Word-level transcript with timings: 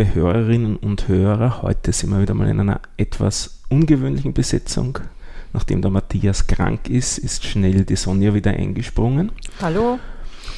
liebe 0.00 0.14
Hörerinnen 0.14 0.76
und 0.76 1.08
Hörer. 1.08 1.60
Heute 1.60 1.92
sind 1.92 2.08
wir 2.08 2.22
wieder 2.22 2.32
mal 2.32 2.48
in 2.48 2.58
einer 2.58 2.80
etwas 2.96 3.60
ungewöhnlichen 3.68 4.32
Besetzung. 4.32 4.98
Nachdem 5.52 5.82
der 5.82 5.90
Matthias 5.90 6.46
krank 6.46 6.88
ist, 6.88 7.18
ist 7.18 7.44
schnell 7.44 7.84
die 7.84 7.96
Sonja 7.96 8.32
wieder 8.32 8.50
eingesprungen. 8.50 9.30
Hallo. 9.60 9.98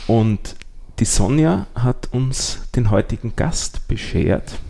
Und 0.07 0.55
die 1.01 1.05
Sonja 1.05 1.67
hat 1.75 2.11
uns 2.13 2.69
den 2.77 2.93
heutigen 2.93 3.35
Gast 3.35 3.89
beschert. 3.89 4.61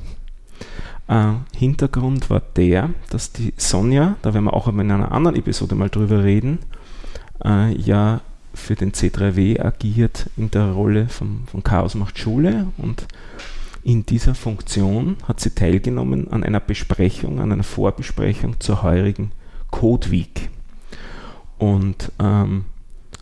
Äh, 1.07 1.33
Hintergrund 1.55 2.31
war 2.31 2.41
der, 2.41 2.91
dass 3.11 3.31
die 3.31 3.53
Sonja, 3.59 4.17
da 4.23 4.33
werden 4.33 4.45
wir 4.45 4.55
auch 4.55 4.69
in 4.69 4.81
einer 4.81 5.13
anderen 5.13 5.37
Episode 5.37 5.75
mal 5.75 5.91
drüber 5.91 6.25
reden, 6.25 6.61
äh, 7.45 7.77
ja 7.77 8.23
für 8.55 8.75
den 8.75 8.93
C3W 8.93 9.61
agiert 9.61 10.31
in 10.39 10.51
der 10.51 10.71
Rolle 10.71 11.09
von, 11.09 11.45
von 11.51 11.63
Chaos 11.63 11.95
macht 11.95 12.19
Schule 12.19 12.69
und 12.79 13.07
in 13.85 14.07
dieser 14.07 14.35
Funktion 14.35 15.17
hat 15.27 15.41
sie 15.41 15.51
teilgenommen 15.51 16.29
an 16.31 16.45
einer 16.45 16.61
Besprechung, 16.61 17.41
an 17.41 17.53
einer 17.53 17.65
Vorbesprechung 17.65 18.61
zur 18.61 18.83
heurigen 18.83 19.33
Code 19.71 20.11
Week. 20.11 20.51
Und 21.59 22.13
ähm, 22.21 22.67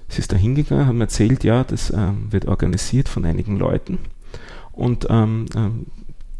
sie 0.08 0.20
ist 0.20 0.32
da 0.32 0.36
hingegangen, 0.36 0.86
hat 0.86 0.94
mir 0.94 1.04
erzählt, 1.04 1.44
ja, 1.44 1.64
das 1.64 1.90
ähm, 1.90 2.26
wird 2.30 2.46
organisiert 2.46 3.08
von 3.08 3.24
einigen 3.24 3.58
Leuten. 3.58 3.98
Und 4.72 5.06
ähm, 5.10 5.46
ähm 5.54 5.86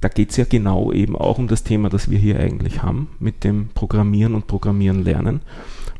da 0.00 0.08
geht 0.08 0.30
es 0.30 0.38
ja 0.38 0.46
genau 0.48 0.92
eben 0.92 1.14
auch 1.14 1.36
um 1.36 1.46
das 1.46 1.62
Thema, 1.62 1.90
das 1.90 2.10
wir 2.10 2.18
hier 2.18 2.40
eigentlich 2.40 2.82
haben, 2.82 3.08
mit 3.18 3.44
dem 3.44 3.68
Programmieren 3.74 4.34
und 4.34 4.46
Programmieren 4.46 5.04
lernen. 5.04 5.42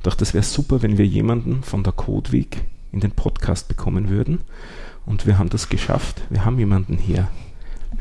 Dachte, 0.03 0.21
das 0.21 0.33
wäre 0.33 0.43
super, 0.43 0.81
wenn 0.81 0.97
wir 0.97 1.07
jemanden 1.07 1.63
von 1.63 1.83
der 1.83 1.93
Code 1.93 2.33
Week 2.33 2.65
in 2.93 3.01
den 3.01 3.11
Podcast 3.11 3.69
bekommen 3.69 4.09
würden. 4.09 4.39
Und 5.05 5.27
wir 5.27 5.39
haben 5.39 5.51
das 5.51 5.69
geschafft. 5.69 6.23
Wir 6.31 6.47
haben 6.47 6.59
jemanden 6.59 6.97
hier. 6.97 7.29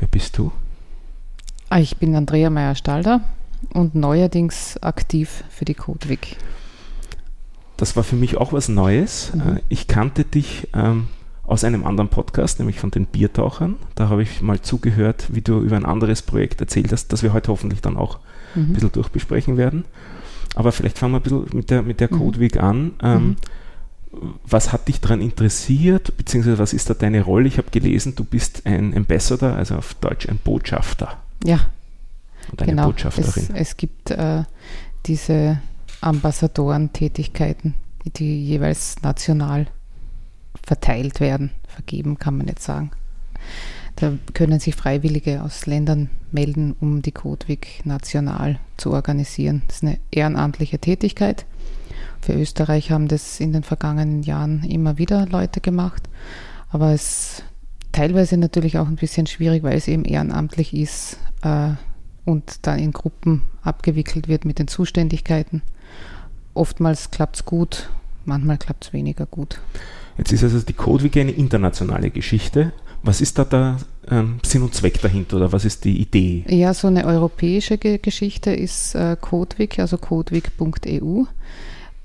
Wer 0.00 0.08
bist 0.08 0.38
du? 0.38 0.50
Ah, 1.68 1.78
ich 1.78 1.98
bin 1.98 2.16
Andrea 2.16 2.50
Meyer-Stalder 2.50 3.20
und 3.74 3.94
neuerdings 3.94 4.82
aktiv 4.82 5.44
für 5.50 5.66
die 5.66 5.74
CodeWig. 5.74 6.36
Das 7.76 7.96
war 7.96 8.02
für 8.02 8.16
mich 8.16 8.36
auch 8.38 8.52
was 8.52 8.68
Neues. 8.68 9.32
Mhm. 9.34 9.40
Äh, 9.56 9.60
ich 9.68 9.86
kannte 9.86 10.24
dich 10.24 10.68
ähm, 10.74 11.08
aus 11.44 11.64
einem 11.64 11.84
anderen 11.84 12.08
Podcast, 12.08 12.58
nämlich 12.58 12.80
von 12.80 12.90
den 12.90 13.06
Biertauchern. 13.06 13.76
Da 13.94 14.08
habe 14.08 14.22
ich 14.22 14.40
mal 14.40 14.60
zugehört, 14.60 15.26
wie 15.30 15.42
du 15.42 15.60
über 15.60 15.76
ein 15.76 15.84
anderes 15.84 16.22
Projekt 16.22 16.60
erzählt 16.60 16.92
hast, 16.92 17.12
das 17.12 17.22
wir 17.22 17.34
heute 17.34 17.52
hoffentlich 17.52 17.82
dann 17.82 17.98
auch 17.98 18.18
mhm. 18.54 18.62
ein 18.62 18.72
bisschen 18.72 18.92
durchbesprechen 18.92 19.58
werden. 19.58 19.84
Aber 20.54 20.72
vielleicht 20.72 20.98
fangen 20.98 21.12
wir 21.12 21.18
ein 21.18 21.22
bisschen 21.22 21.46
mit 21.52 21.70
der, 21.70 21.82
mit 21.82 22.00
der 22.00 22.12
mhm. 22.12 22.18
CodeWeek 22.18 22.56
an. 22.56 22.92
Ähm, 23.02 23.22
mhm 23.22 23.36
was 24.12 24.72
hat 24.72 24.88
dich 24.88 25.00
daran 25.00 25.20
interessiert, 25.20 26.16
beziehungsweise 26.16 26.58
was 26.58 26.72
ist 26.72 26.90
da 26.90 26.94
deine 26.94 27.22
Rolle? 27.22 27.46
Ich 27.46 27.58
habe 27.58 27.70
gelesen, 27.70 28.14
du 28.16 28.24
bist 28.24 28.66
ein 28.66 28.96
Ambassador, 28.96 29.54
also 29.54 29.76
auf 29.76 29.94
Deutsch 29.94 30.28
ein 30.28 30.38
Botschafter. 30.38 31.16
Ja. 31.44 31.60
Und 32.50 32.62
eine 32.62 32.72
genau. 32.72 32.86
Botschafterin. 32.86 33.44
Es, 33.54 33.68
es 33.70 33.76
gibt 33.76 34.10
äh, 34.10 34.42
diese 35.06 35.60
Ambassadorentätigkeiten, 36.00 37.74
die 38.04 38.44
jeweils 38.44 39.00
national 39.02 39.68
verteilt 40.62 41.20
werden. 41.20 41.50
Vergeben 41.68 42.18
kann 42.18 42.36
man 42.36 42.48
jetzt 42.48 42.64
sagen. 42.64 42.90
Da 43.96 44.12
können 44.34 44.58
sich 44.58 44.74
Freiwillige 44.74 45.42
aus 45.42 45.66
Ländern 45.66 46.10
melden, 46.32 46.74
um 46.80 47.02
die 47.02 47.12
Codewig 47.12 47.82
national 47.84 48.58
zu 48.76 48.92
organisieren. 48.92 49.62
Das 49.68 49.76
ist 49.76 49.82
eine 49.84 49.98
ehrenamtliche 50.10 50.78
Tätigkeit 50.78 51.44
für 52.20 52.34
Österreich 52.34 52.90
haben 52.90 53.08
das 53.08 53.40
in 53.40 53.52
den 53.52 53.62
vergangenen 53.62 54.22
Jahren 54.22 54.64
immer 54.64 54.98
wieder 54.98 55.26
Leute 55.26 55.60
gemacht, 55.60 56.08
aber 56.70 56.92
es 56.92 57.02
ist 57.02 57.44
teilweise 57.92 58.36
natürlich 58.36 58.78
auch 58.78 58.86
ein 58.86 58.96
bisschen 58.96 59.26
schwierig, 59.26 59.62
weil 59.62 59.76
es 59.76 59.88
eben 59.88 60.04
ehrenamtlich 60.04 60.74
ist 60.74 61.18
äh, 61.42 61.70
und 62.24 62.66
dann 62.66 62.78
in 62.78 62.92
Gruppen 62.92 63.42
abgewickelt 63.62 64.28
wird 64.28 64.44
mit 64.44 64.58
den 64.58 64.68
Zuständigkeiten. 64.68 65.62
Oftmals 66.54 67.10
klappt 67.10 67.36
es 67.36 67.44
gut, 67.44 67.90
manchmal 68.24 68.58
klappt 68.58 68.86
es 68.86 68.92
weniger 68.92 69.26
gut. 69.26 69.60
Jetzt 70.18 70.32
ist 70.32 70.42
also 70.42 70.60
die 70.60 70.72
CodeWiki 70.72 71.20
eine 71.20 71.30
internationale 71.32 72.10
Geschichte. 72.10 72.72
Was 73.02 73.20
ist 73.22 73.38
da 73.38 73.44
der 73.44 73.78
ähm, 74.10 74.40
Sinn 74.44 74.62
und 74.62 74.74
Zweck 74.74 75.00
dahinter 75.00 75.38
oder 75.38 75.52
was 75.52 75.64
ist 75.64 75.84
die 75.84 76.00
Idee? 76.00 76.44
Ja, 76.48 76.74
so 76.74 76.88
eine 76.88 77.06
europäische 77.06 77.78
Geschichte 77.78 78.52
ist 78.52 78.94
äh, 78.94 79.16
CodeWiki, 79.18 79.80
also 79.80 79.96
codewiki.eu. 79.96 81.24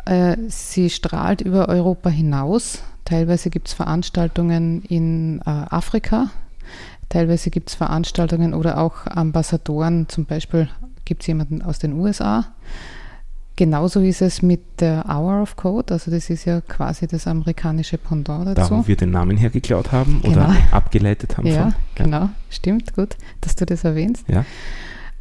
Äh, 0.06 0.38
sie 0.48 0.90
strahlt 0.90 1.42
über 1.42 1.68
Europa 1.68 2.10
hinaus. 2.10 2.84
Teilweise 3.06 3.50
gibt 3.50 3.68
es 3.68 3.74
Veranstaltungen 3.74 4.82
in 4.84 5.40
äh, 5.42 5.50
Afrika, 5.50 6.30
teilweise 7.10 7.52
gibt 7.52 7.70
es 7.70 7.76
Veranstaltungen 7.76 8.54
oder 8.56 8.80
auch 8.80 9.06
Ambassadoren, 9.06 10.10
zum 10.10 10.26
Beispiel 10.26 10.70
gibt 11.06 11.22
es 11.22 11.28
jemanden 11.28 11.62
aus 11.62 11.78
den 11.78 11.94
USA. 11.94 12.46
Genauso 13.58 14.02
ist 14.02 14.22
es 14.22 14.42
mit 14.42 14.82
der 14.82 15.06
Hour 15.08 15.42
of 15.42 15.56
Code, 15.56 15.94
also 15.94 16.12
das 16.12 16.30
ist 16.30 16.46
ja 16.46 16.62
quasi 16.62 17.08
das 17.08 17.26
amerikanische 17.26 17.98
Pendant 17.98 18.48
dazu. 18.48 18.70
Da, 18.70 18.78
wo 18.80 18.88
wir 18.88 18.98
den 18.98 19.12
Namen 19.12 19.38
hergeklaut 19.38 19.92
haben 19.92 20.22
genau. 20.22 20.38
oder 20.38 20.56
abgeleitet 20.72 21.38
haben. 21.38 21.48
Ja, 21.48 21.54
von. 21.54 21.72
ja, 21.72 21.76
genau, 22.04 22.30
stimmt, 22.50 22.94
gut, 22.96 23.16
dass 23.42 23.56
du 23.56 23.66
das 23.66 23.84
erwähnst. 23.84 24.26
Ja. 24.28 24.46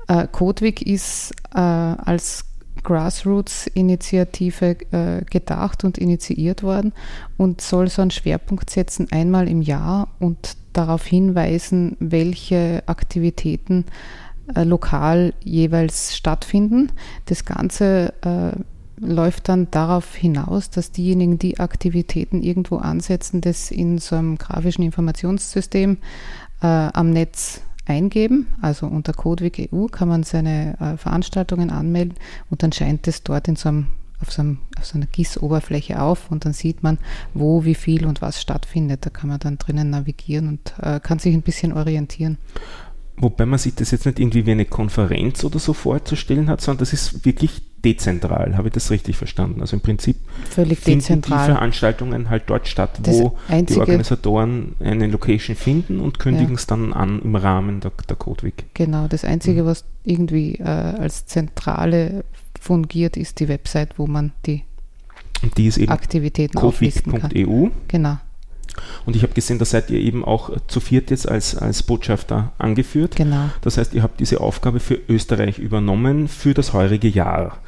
Äh, 0.09 0.27
Codewig 0.33 0.84
ist 0.84 1.33
äh, 1.55 1.59
als 1.59 2.47
Grassroots-Initiative 2.84 4.77
äh, 4.93 5.25
gedacht 5.25 5.83
und 5.84 5.99
initiiert 5.99 6.62
worden 6.62 6.93
und 7.37 7.61
soll 7.61 7.89
so 7.89 8.03
einen 8.03 8.12
Schwerpunkt 8.12 8.71
setzen, 8.71 9.09
einmal 9.11 9.49
im 9.49 9.62
Jahr 9.62 10.09
und 10.21 10.56
darauf 10.72 11.05
hinweisen, 11.05 11.97
welche 11.99 12.83
Aktivitäten 12.87 13.87
äh, 14.55 14.65
lokal 14.65 15.34
jeweils 15.43 16.17
stattfinden. 16.17 16.93
Das 17.27 17.44
Ganze 17.44 18.12
äh, 18.23 18.53
läuft 19.00 19.49
dann 19.49 19.71
darauf 19.71 20.15
hinaus, 20.15 20.71
dass 20.71 20.93
diejenigen, 20.93 21.39
die 21.39 21.59
Aktivitäten 21.59 22.43
irgendwo 22.43 22.77
ansetzen, 22.77 23.41
das 23.41 23.71
in 23.71 23.99
so 23.99 24.17
einem 24.17 24.39
grafischen 24.39 24.84
Informationssystem 24.84 25.99
äh, 26.62 26.67
am 26.67 27.11
Netz 27.11 27.62
eingeben, 27.87 28.47
also 28.61 28.87
unter 28.87 29.12
CodeWig 29.12 29.71
EU 29.72 29.87
kann 29.87 30.09
man 30.09 30.22
seine 30.22 30.78
äh, 30.81 30.97
Veranstaltungen 30.97 31.71
anmelden 31.71 32.15
und 32.50 32.62
dann 32.62 32.72
scheint 32.72 33.06
es 33.09 33.22
dort 33.22 33.49
in 33.49 33.56
so 33.56 33.69
einem, 33.69 33.89
auf, 34.21 34.33
so 34.33 34.43
einem, 34.43 34.59
auf 34.78 34.87
so 34.87 34.97
einer 34.97 35.06
GIS-Oberfläche 35.06 36.00
auf 36.00 36.31
und 36.31 36.44
dann 36.44 36.53
sieht 36.53 36.83
man, 36.83 36.99
wo, 37.34 37.65
wie 37.65 37.75
viel 37.75 38.06
und 38.06 38.23
was 38.23 38.41
stattfindet. 38.41 39.05
Da 39.05 39.11
kann 39.11 39.28
man 39.28 39.39
dann 39.39 39.59
drinnen 39.59 39.91
navigieren 39.91 40.49
und 40.49 40.75
äh, 40.81 41.00
kann 41.00 41.19
sich 41.19 41.34
ein 41.34 41.43
bisschen 41.43 41.73
orientieren. 41.73 42.39
Wobei 43.16 43.47
man 43.47 43.58
sich 43.58 43.75
das 43.75 43.91
jetzt 43.92 44.06
nicht 44.06 44.19
irgendwie 44.19 44.44
wie 44.44 44.52
eine 44.52 44.64
Konferenz 44.64 45.44
oder 45.44 45.58
so 45.58 45.72
vorzustellen 45.72 46.48
hat, 46.48 46.60
sondern 46.60 46.80
das 46.80 46.92
ist 46.92 47.25
wirklich 47.25 47.62
dezentral. 47.84 48.56
Habe 48.56 48.69
ich 48.69 48.75
das 48.75 48.91
richtig 48.91 49.16
verstanden? 49.16 49.60
Also 49.60 49.76
im 49.76 49.82
Prinzip 49.82 50.16
Völlig 50.50 50.78
finden 50.78 51.00
dezentral. 51.00 51.47
die 51.47 51.52
Veranstaltungen 51.52 52.30
halt 52.30 52.44
dort 52.47 52.66
statt, 52.66 52.98
wo 53.04 53.36
die 53.48 53.76
Organisatoren 53.76 54.75
eine 54.80 55.06
Location 55.06 55.54
finden 55.54 56.00
und 56.00 56.19
kündigen 56.19 56.50
ja. 56.50 56.54
es 56.56 56.66
dann 56.66 56.92
an 56.92 57.20
im 57.22 57.36
Rahmen 57.36 57.80
der, 57.80 57.92
der 58.08 58.16
Codeweek. 58.16 58.64
Genau, 58.75 59.06
das 59.06 59.25
Einzige, 59.25 59.62
mhm. 59.62 59.67
was 59.67 59.84
irgendwie 60.02 60.55
äh, 60.56 60.64
als 60.64 61.26
Zentrale 61.26 62.25
fungiert, 62.60 63.17
ist 63.17 63.38
die 63.40 63.49
Website, 63.49 63.99
wo 63.99 64.06
man 64.06 64.32
die, 64.46 64.62
die 65.56 65.67
ist 65.67 65.78
eben 65.78 65.93
Aktivitäten 65.93 66.58
codeweek.eu. 66.58 67.69
Genau. 67.88 68.19
Und 69.06 69.17
ich 69.17 69.23
habe 69.23 69.32
gesehen, 69.32 69.59
da 69.59 69.65
seid 69.65 69.91
ihr 69.91 70.00
eben 70.00 70.25
auch 70.25 70.50
zu 70.67 70.81
viert 70.81 71.11
jetzt 71.11 71.29
als, 71.29 71.56
als 71.56 71.82
Botschafter 71.82 72.53
angeführt. 72.59 73.17
Genau. 73.17 73.50
Das 73.61 73.79
heißt, 73.79 73.94
ihr 73.94 74.03
habt 74.03 74.21
diese 74.21 74.41
Aufgabe 74.41 74.81
für 74.81 74.99
Österreich 75.09 75.59
übernommen 75.59 76.29
für 76.29 76.55
das 76.55 76.73
heurige 76.73 77.09
Jahr. 77.09 77.59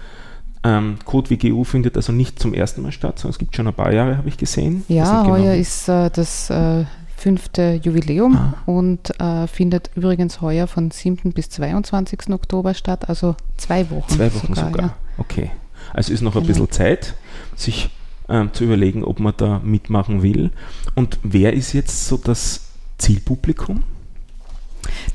Ähm, 0.65 0.99
Code 1.05 1.31
WGU 1.31 1.65
findet 1.65 1.97
also 1.97 2.13
nicht 2.13 2.41
zum 2.41 2.53
ersten 2.53 2.83
Mal 2.83 2.93
statt, 2.93 3.19
sondern 3.19 3.33
es 3.33 3.39
gibt 3.39 3.55
schon 3.55 3.69
ein 3.69 3.75
paar 3.75 3.93
Jahre, 3.93 4.17
habe 4.17 4.29
ich 4.29 4.37
gesehen. 4.37 4.85
Ja, 4.89 5.23
genau 5.23 5.37
heuer 5.37 5.55
ist 5.55 5.89
äh, 5.89 6.11
das 6.11 6.51
äh, 6.51 6.85
fünfte 7.17 7.81
Jubiläum 7.83 8.37
ah. 8.37 8.55
und 8.67 9.19
äh, 9.21 9.47
findet 9.47 9.91
übrigens 9.95 10.41
heuer 10.41 10.67
von 10.67 10.91
7. 10.91 11.33
bis 11.33 11.51
22. 11.51 12.31
Oktober 12.31 12.75
statt, 12.75 13.09
also 13.09 13.37
zwei 13.57 13.89
Wochen. 13.91 14.13
Zwei 14.13 14.35
Wochen 14.35 14.55
sogar, 14.55 14.71
sogar. 14.71 14.87
Ja. 14.87 14.95
okay. 15.19 15.51
Also 15.93 16.13
ist 16.13 16.21
noch 16.21 16.33
genau. 16.33 16.45
ein 16.45 16.49
bisschen 16.49 16.71
Zeit, 16.71 17.15
sich 17.55 17.91
äh, 18.29 18.45
zu 18.53 18.65
überlegen, 18.65 19.05
ob 19.05 19.21
man 19.21 19.35
da 19.37 19.61
mitmachen 19.65 20.23
will. 20.23 20.51
Und 20.95 21.19
wer 21.23 21.53
ist 21.53 21.73
jetzt 21.73 22.07
so 22.07 22.17
das 22.17 22.69
Zielpublikum? 22.99 23.83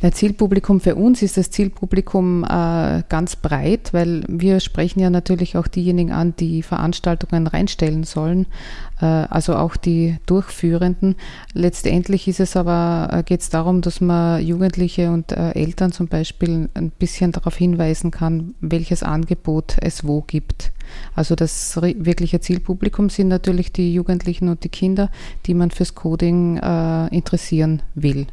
Das 0.02 0.16
Zielpublikum 0.16 0.80
für 0.80 0.96
uns 0.96 1.22
ist 1.22 1.38
das 1.38 1.52
Zielpublikum 1.52 2.44
äh, 2.44 3.04
ganz 3.08 3.36
breit, 3.36 3.94
weil 3.94 4.24
wir 4.28 4.60
sprechen 4.60 5.00
ja 5.00 5.10
natürlich 5.10 5.58
auch 5.58 5.68
diejenigen 5.68 6.12
an, 6.12 6.34
die 6.38 6.64
Veranstaltungen 6.64 7.48
reinstellen 7.48 8.04
sollen, 8.04 8.48
äh, 9.00 9.06
also 9.06 9.56
auch 9.56 9.76
die 9.76 10.18
Durchführenden. 10.26 11.16
Letztendlich 11.54 12.28
ist 12.28 12.40
es 12.40 12.56
aber, 12.56 13.10
äh, 13.12 13.24
geht 13.24 13.42
es 13.42 13.50
darum, 13.50 13.82
dass 13.82 14.02
man 14.02 14.44
Jugendliche 14.44 15.12
und 15.12 15.32
äh, 15.32 15.52
Eltern 15.52 15.92
zum 15.92 16.08
Beispiel 16.08 16.70
ein 16.74 16.92
bisschen 16.92 17.32
darauf 17.32 17.56
hinweisen 17.56 18.12
kann, 18.12 18.56
welches 18.62 19.04
Angebot 19.04 19.78
es 19.82 20.06
wo 20.06 20.22
gibt. 20.22 20.72
Also 21.16 21.36
das 21.36 21.80
wirkliche 21.82 22.40
Zielpublikum 22.40 23.10
sind 23.10 23.28
natürlich 23.28 23.72
die 23.72 23.94
Jugendlichen 23.94 24.50
und 24.50 24.64
die 24.64 24.70
Kinder, 24.70 25.10
die 25.46 25.54
man 25.54 25.72
fürs 25.72 25.96
Coding 25.96 26.58
äh, 26.58 27.08
interessieren 27.16 27.82
will. 27.96 28.28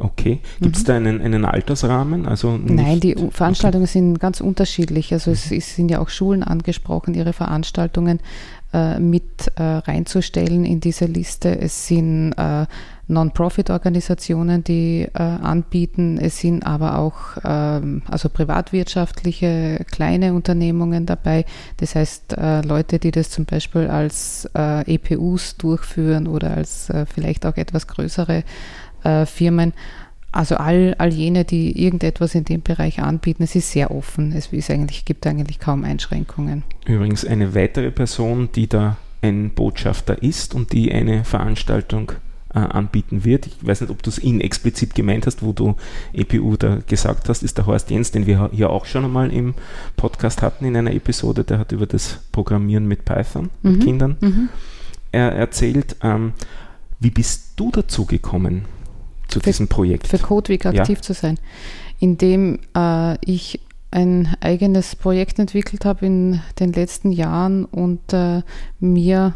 Okay. 0.00 0.40
Gibt 0.60 0.76
es 0.76 0.82
mhm. 0.82 0.86
da 0.86 0.96
einen, 0.96 1.20
einen 1.20 1.44
Altersrahmen? 1.44 2.26
Also 2.26 2.56
Nein, 2.56 3.00
die 3.00 3.16
Veranstaltungen 3.30 3.84
okay. 3.84 3.92
sind 3.92 4.20
ganz 4.20 4.40
unterschiedlich. 4.40 5.12
Also 5.12 5.30
es, 5.30 5.50
es, 5.50 5.74
sind 5.74 5.90
ja 5.90 6.00
auch 6.00 6.08
Schulen 6.08 6.42
angesprochen, 6.42 7.14
ihre 7.14 7.32
Veranstaltungen 7.32 8.20
äh, 8.72 9.00
mit 9.00 9.50
äh, 9.56 9.62
reinzustellen 9.62 10.64
in 10.64 10.80
diese 10.80 11.06
Liste. 11.06 11.58
Es 11.58 11.86
sind 11.86 12.32
äh, 12.34 12.66
Non-Profit-Organisationen, 13.08 14.62
die 14.62 15.08
äh, 15.14 15.18
anbieten. 15.18 16.18
Es 16.18 16.38
sind 16.38 16.64
aber 16.66 16.98
auch 16.98 17.38
ähm, 17.42 18.02
also 18.06 18.28
privatwirtschaftliche 18.28 19.84
kleine 19.90 20.34
Unternehmungen 20.34 21.06
dabei. 21.06 21.44
Das 21.78 21.94
heißt, 21.94 22.36
äh, 22.36 22.60
Leute, 22.60 22.98
die 22.98 23.10
das 23.10 23.30
zum 23.30 23.46
Beispiel 23.46 23.88
als 23.88 24.48
äh, 24.54 24.94
EPUs 24.94 25.56
durchführen 25.56 26.28
oder 26.28 26.52
als 26.52 26.92
vielleicht 27.12 27.46
auch 27.46 27.56
etwas 27.56 27.86
größere 27.86 28.44
äh, 29.08 29.26
Firmen. 29.26 29.72
Also 30.30 30.56
all, 30.56 30.94
all 30.98 31.12
jene, 31.12 31.44
die 31.44 31.82
irgendetwas 31.82 32.34
in 32.34 32.44
dem 32.44 32.60
Bereich 32.62 33.00
anbieten, 33.00 33.42
es 33.42 33.54
ist 33.54 33.72
sehr 33.72 33.90
offen. 33.90 34.32
Es 34.32 34.48
ist 34.52 34.70
eigentlich, 34.70 35.04
gibt 35.04 35.26
eigentlich 35.26 35.58
kaum 35.58 35.84
Einschränkungen. 35.84 36.64
Übrigens 36.86 37.24
eine 37.24 37.54
weitere 37.54 37.90
Person, 37.90 38.50
die 38.54 38.68
da 38.68 38.98
ein 39.22 39.50
Botschafter 39.50 40.22
ist 40.22 40.54
und 40.54 40.72
die 40.72 40.92
eine 40.92 41.24
Veranstaltung 41.24 42.12
äh, 42.54 42.58
anbieten 42.58 43.24
wird. 43.24 43.46
Ich 43.46 43.66
weiß 43.66 43.80
nicht, 43.80 43.90
ob 43.90 44.02
du 44.02 44.10
es 44.10 44.18
ihn 44.18 44.40
explizit 44.40 44.94
gemeint 44.94 45.26
hast, 45.26 45.42
wo 45.42 45.52
du 45.52 45.76
EPU 46.12 46.56
da 46.56 46.78
gesagt 46.86 47.28
hast, 47.28 47.42
ist 47.42 47.58
der 47.58 47.66
Horst 47.66 47.90
Jens, 47.90 48.10
den 48.10 48.26
wir 48.26 48.50
hier 48.52 48.70
auch 48.70 48.84
schon 48.84 49.04
einmal 49.04 49.32
im 49.32 49.54
Podcast 49.96 50.42
hatten 50.42 50.66
in 50.66 50.76
einer 50.76 50.92
Episode, 50.92 51.42
der 51.42 51.58
hat 51.58 51.72
über 51.72 51.86
das 51.86 52.20
Programmieren 52.32 52.86
mit 52.86 53.04
Python 53.04 53.50
mhm. 53.62 53.70
mit 53.70 53.82
Kindern 53.82 54.16
mhm. 54.20 54.48
er 55.10 55.32
erzählt. 55.32 55.96
Ähm, 56.02 56.34
wie 57.00 57.10
bist 57.10 57.52
du 57.56 57.70
dazu 57.70 58.04
gekommen 58.04 58.64
zu 59.28 59.40
für, 59.40 59.46
diesem 59.46 59.68
Projekt? 59.68 60.08
Für 60.08 60.18
CodeWeek 60.18 60.66
aktiv 60.66 60.98
ja. 60.98 61.02
zu 61.02 61.12
sein, 61.12 61.38
indem 62.00 62.58
äh, 62.76 63.16
ich 63.24 63.60
ein 63.90 64.36
eigenes 64.40 64.96
Projekt 64.96 65.38
entwickelt 65.38 65.84
habe 65.84 66.06
in 66.06 66.40
den 66.58 66.72
letzten 66.72 67.12
Jahren 67.12 67.64
und 67.64 68.12
äh, 68.12 68.42
mir 68.80 69.34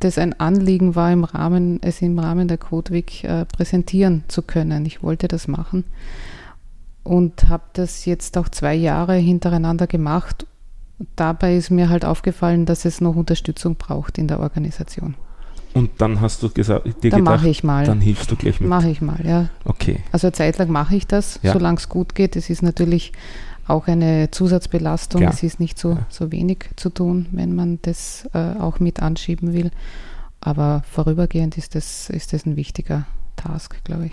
das 0.00 0.18
ein 0.18 0.38
Anliegen 0.38 0.94
war, 0.94 1.12
im 1.12 1.24
Rahmen, 1.24 1.80
es 1.82 2.02
im 2.02 2.18
Rahmen 2.18 2.48
der 2.48 2.58
CodeWeek 2.58 3.24
äh, 3.24 3.44
präsentieren 3.44 4.24
zu 4.28 4.42
können. 4.42 4.84
Ich 4.84 5.02
wollte 5.02 5.28
das 5.28 5.48
machen 5.48 5.84
und 7.02 7.48
habe 7.48 7.64
das 7.74 8.04
jetzt 8.04 8.36
auch 8.36 8.48
zwei 8.48 8.74
Jahre 8.74 9.14
hintereinander 9.14 9.86
gemacht. 9.86 10.46
Dabei 11.14 11.56
ist 11.56 11.70
mir 11.70 11.88
halt 11.88 12.04
aufgefallen, 12.04 12.66
dass 12.66 12.84
es 12.84 13.00
noch 13.00 13.16
Unterstützung 13.16 13.76
braucht 13.76 14.18
in 14.18 14.28
der 14.28 14.40
Organisation. 14.40 15.14
Und 15.76 15.90
dann 15.98 16.22
hast 16.22 16.42
du 16.42 16.48
gesagt, 16.48 16.86
dir 17.02 17.10
dann 17.10 17.22
mache 17.22 17.50
ich 17.50 17.62
mal. 17.62 17.84
Dann 17.84 18.00
hilfst 18.00 18.30
du 18.30 18.36
gleich 18.36 18.60
mit. 18.60 18.70
Mache 18.70 18.88
ich 18.88 19.02
mal, 19.02 19.20
ja. 19.22 19.50
Okay. 19.66 20.00
Also 20.10 20.28
eine 20.28 20.32
Zeit 20.32 20.56
lang 20.56 20.70
mache 20.70 20.96
ich 20.96 21.06
das, 21.06 21.38
ja. 21.42 21.52
solange 21.52 21.76
es 21.76 21.90
gut 21.90 22.14
geht. 22.14 22.34
Es 22.34 22.48
ist 22.48 22.62
natürlich 22.62 23.12
auch 23.66 23.86
eine 23.86 24.30
Zusatzbelastung. 24.30 25.20
Ja. 25.20 25.28
Es 25.28 25.42
ist 25.42 25.60
nicht 25.60 25.78
so, 25.78 25.90
ja. 25.90 26.06
so 26.08 26.32
wenig 26.32 26.70
zu 26.76 26.88
tun, 26.88 27.26
wenn 27.32 27.54
man 27.54 27.78
das 27.82 28.26
äh, 28.32 28.58
auch 28.58 28.80
mit 28.80 29.02
anschieben 29.02 29.52
will. 29.52 29.70
Aber 30.40 30.82
vorübergehend 30.90 31.58
ist 31.58 31.74
das, 31.74 32.08
ist 32.08 32.32
das 32.32 32.46
ein 32.46 32.56
wichtiger 32.56 33.06
Task, 33.36 33.84
glaube 33.84 34.06
ich. 34.06 34.12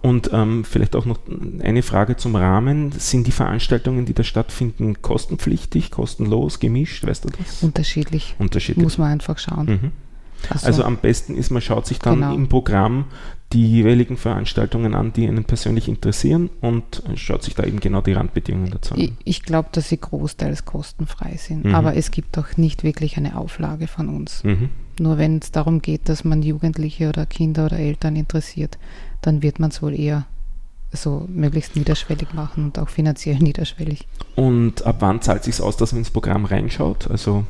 Und 0.00 0.30
ähm, 0.32 0.64
vielleicht 0.64 0.96
auch 0.96 1.04
noch 1.04 1.18
eine 1.60 1.82
Frage 1.82 2.16
zum 2.16 2.34
Rahmen. 2.34 2.92
Sind 2.92 3.26
die 3.26 3.32
Veranstaltungen, 3.32 4.06
die 4.06 4.14
da 4.14 4.24
stattfinden, 4.24 5.02
kostenpflichtig, 5.02 5.90
kostenlos, 5.90 6.60
gemischt? 6.60 7.06
Weißt 7.06 7.26
du 7.26 7.28
das? 7.28 7.62
Unterschiedlich. 7.62 8.36
Unterschiedlich. 8.38 8.84
Muss 8.84 8.96
man 8.96 9.12
einfach 9.12 9.38
schauen. 9.38 9.66
Mhm. 9.66 9.92
So. 10.58 10.66
Also 10.66 10.84
am 10.84 10.98
besten 10.98 11.34
ist, 11.34 11.50
man 11.50 11.62
schaut 11.62 11.86
sich 11.86 11.98
dann 11.98 12.20
genau. 12.20 12.34
im 12.34 12.48
Programm 12.48 13.06
die 13.52 13.66
jeweiligen 13.66 14.16
Veranstaltungen 14.16 14.94
an, 14.94 15.12
die 15.12 15.28
einen 15.28 15.44
persönlich 15.44 15.88
interessieren 15.88 16.50
und 16.60 17.02
schaut 17.14 17.44
sich 17.44 17.54
da 17.54 17.62
eben 17.62 17.78
genau 17.78 18.00
die 18.00 18.12
Randbedingungen 18.12 18.70
dazu 18.70 18.94
an. 18.94 19.00
Ich, 19.00 19.12
ich 19.24 19.42
glaube, 19.42 19.68
dass 19.72 19.88
sie 19.88 19.98
großteils 19.98 20.64
kostenfrei 20.64 21.36
sind, 21.36 21.64
mhm. 21.66 21.74
aber 21.74 21.96
es 21.96 22.10
gibt 22.10 22.36
auch 22.36 22.56
nicht 22.56 22.82
wirklich 22.82 23.16
eine 23.16 23.38
Auflage 23.38 23.86
von 23.86 24.08
uns. 24.08 24.42
Mhm. 24.42 24.70
Nur 24.98 25.18
wenn 25.18 25.38
es 25.38 25.52
darum 25.52 25.82
geht, 25.82 26.08
dass 26.08 26.24
man 26.24 26.42
Jugendliche 26.42 27.08
oder 27.08 27.26
Kinder 27.26 27.66
oder 27.66 27.78
Eltern 27.78 28.16
interessiert, 28.16 28.78
dann 29.22 29.42
wird 29.42 29.60
man 29.60 29.70
es 29.70 29.82
wohl 29.82 29.98
eher 29.98 30.26
so 30.92 31.26
möglichst 31.28 31.76
niederschwellig 31.76 32.34
machen 32.34 32.64
und 32.64 32.78
auch 32.78 32.88
finanziell 32.88 33.38
niederschwellig. 33.40 34.06
Und 34.34 34.84
ab 34.84 34.96
wann 35.00 35.22
zahlt 35.22 35.40
es 35.40 35.56
sich 35.56 35.64
aus, 35.64 35.76
dass 35.76 35.92
man 35.92 36.00
ins 36.00 36.10
Programm 36.10 36.44
reinschaut? 36.44 37.10
Also 37.10 37.44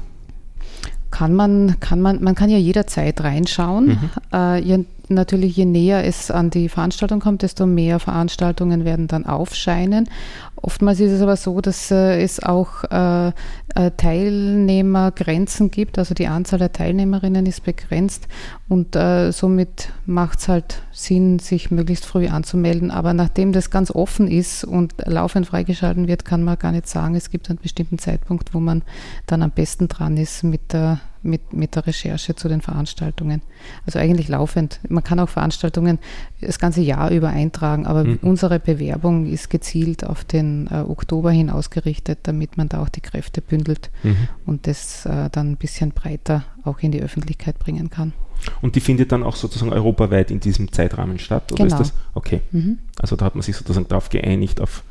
kann 1.14 1.32
man, 1.32 1.78
kann 1.78 2.00
man, 2.00 2.24
man 2.24 2.34
kann 2.34 2.50
ja 2.50 2.58
jederzeit 2.58 3.22
reinschauen. 3.22 3.86
Mhm. 3.86 4.10
Äh, 4.32 4.58
je, 4.62 4.84
natürlich, 5.08 5.56
je 5.56 5.64
näher 5.64 6.04
es 6.04 6.30
an 6.30 6.50
die 6.50 6.68
Veranstaltung 6.68 7.20
kommt, 7.20 7.42
desto 7.42 7.66
mehr 7.66 7.98
Veranstaltungen 8.00 8.84
werden 8.84 9.08
dann 9.08 9.26
aufscheinen. 9.26 10.08
Oftmals 10.56 10.98
ist 11.00 11.12
es 11.12 11.20
aber 11.20 11.36
so, 11.36 11.60
dass 11.60 11.90
äh, 11.90 12.22
es 12.22 12.42
auch 12.42 12.84
äh, 12.84 13.28
äh, 13.28 13.90
Teilnehmergrenzen 13.96 15.70
gibt, 15.70 15.98
also 15.98 16.14
die 16.14 16.26
Anzahl 16.26 16.58
der 16.58 16.72
Teilnehmerinnen 16.72 17.44
ist 17.44 17.64
begrenzt 17.64 18.28
und 18.68 18.96
somit 19.30 19.90
macht 20.06 20.38
es 20.40 20.48
halt 20.48 20.82
Sinn, 20.90 21.38
sich 21.38 21.70
möglichst 21.70 22.06
früh 22.06 22.28
anzumelden. 22.28 22.90
Aber 22.90 23.12
nachdem 23.12 23.52
das 23.52 23.70
ganz 23.70 23.90
offen 23.90 24.26
ist 24.26 24.64
und 24.64 24.94
laufend 25.04 25.46
freigeschalten 25.46 26.08
wird, 26.08 26.24
kann 26.24 26.42
man 26.42 26.58
gar 26.58 26.72
nicht 26.72 26.88
sagen, 26.88 27.14
es 27.14 27.30
gibt 27.30 27.50
einen 27.50 27.58
bestimmten 27.58 27.98
Zeitpunkt, 27.98 28.54
wo 28.54 28.60
man 28.60 28.82
dann 29.26 29.42
am 29.42 29.50
besten 29.50 29.88
dran 29.88 30.16
ist 30.16 30.44
mit 30.44 30.72
der 30.72 31.00
mit, 31.24 31.52
mit 31.52 31.74
der 31.74 31.86
Recherche 31.86 32.36
zu 32.36 32.48
den 32.48 32.60
Veranstaltungen. 32.60 33.42
Also 33.86 33.98
eigentlich 33.98 34.28
laufend. 34.28 34.80
Man 34.88 35.02
kann 35.02 35.18
auch 35.18 35.28
Veranstaltungen 35.28 35.98
das 36.40 36.58
ganze 36.58 36.82
Jahr 36.82 37.10
über 37.10 37.28
eintragen, 37.28 37.86
aber 37.86 38.04
mhm. 38.04 38.18
unsere 38.22 38.60
Bewerbung 38.60 39.26
ist 39.26 39.50
gezielt 39.50 40.04
auf 40.04 40.24
den 40.24 40.68
äh, 40.70 40.76
Oktober 40.80 41.30
hin 41.30 41.50
ausgerichtet, 41.50 42.20
damit 42.24 42.56
man 42.56 42.68
da 42.68 42.82
auch 42.82 42.88
die 42.88 43.00
Kräfte 43.00 43.40
bündelt 43.40 43.90
mhm. 44.02 44.28
und 44.46 44.66
das 44.66 45.06
äh, 45.06 45.30
dann 45.30 45.52
ein 45.52 45.56
bisschen 45.56 45.90
breiter 45.92 46.44
auch 46.64 46.78
in 46.80 46.92
die 46.92 47.02
Öffentlichkeit 47.02 47.58
bringen 47.58 47.90
kann. 47.90 48.12
Und 48.60 48.76
die 48.76 48.80
findet 48.80 49.12
dann 49.12 49.22
auch 49.22 49.36
sozusagen 49.36 49.72
europaweit 49.72 50.30
in 50.30 50.40
diesem 50.40 50.70
Zeitrahmen 50.72 51.18
statt? 51.18 51.52
Oder 51.52 51.64
genau. 51.64 51.80
ist 51.80 51.92
das? 51.92 51.98
Okay. 52.14 52.40
Mhm. 52.52 52.78
Also 52.98 53.16
da 53.16 53.24
hat 53.24 53.34
man 53.34 53.42
sich 53.42 53.56
sozusagen 53.56 53.88
darauf 53.88 54.10
geeinigt, 54.10 54.60
auf, 54.60 54.82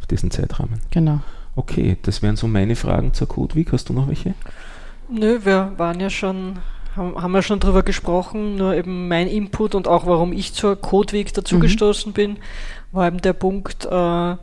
auf 0.00 0.06
diesen 0.06 0.30
Zeitrahmen. 0.30 0.80
Genau. 0.90 1.20
Okay, 1.54 1.96
das 2.02 2.22
wären 2.22 2.36
so 2.36 2.46
meine 2.46 2.76
Fragen 2.76 3.14
zur 3.14 3.28
Code 3.28 3.54
Week. 3.54 3.72
Hast 3.72 3.88
du 3.88 3.92
noch 3.92 4.08
welche? 4.08 4.34
Nö, 5.08 5.40
wir 5.44 5.72
waren 5.76 6.00
ja 6.00 6.10
schon, 6.10 6.58
haben, 6.96 7.20
haben 7.20 7.32
wir 7.32 7.42
schon 7.42 7.60
drüber 7.60 7.82
gesprochen, 7.82 8.56
nur 8.56 8.74
eben 8.74 9.08
mein 9.08 9.28
Input 9.28 9.74
und 9.74 9.86
auch 9.88 10.06
warum 10.06 10.32
ich 10.32 10.52
zur 10.52 10.76
Codeweg 10.76 11.32
dazugestoßen 11.32 12.10
mhm. 12.10 12.14
bin, 12.14 12.36
war 12.92 13.06
eben 13.06 13.20
der 13.20 13.32
Punkt, 13.32 13.86
äh, 13.86 14.36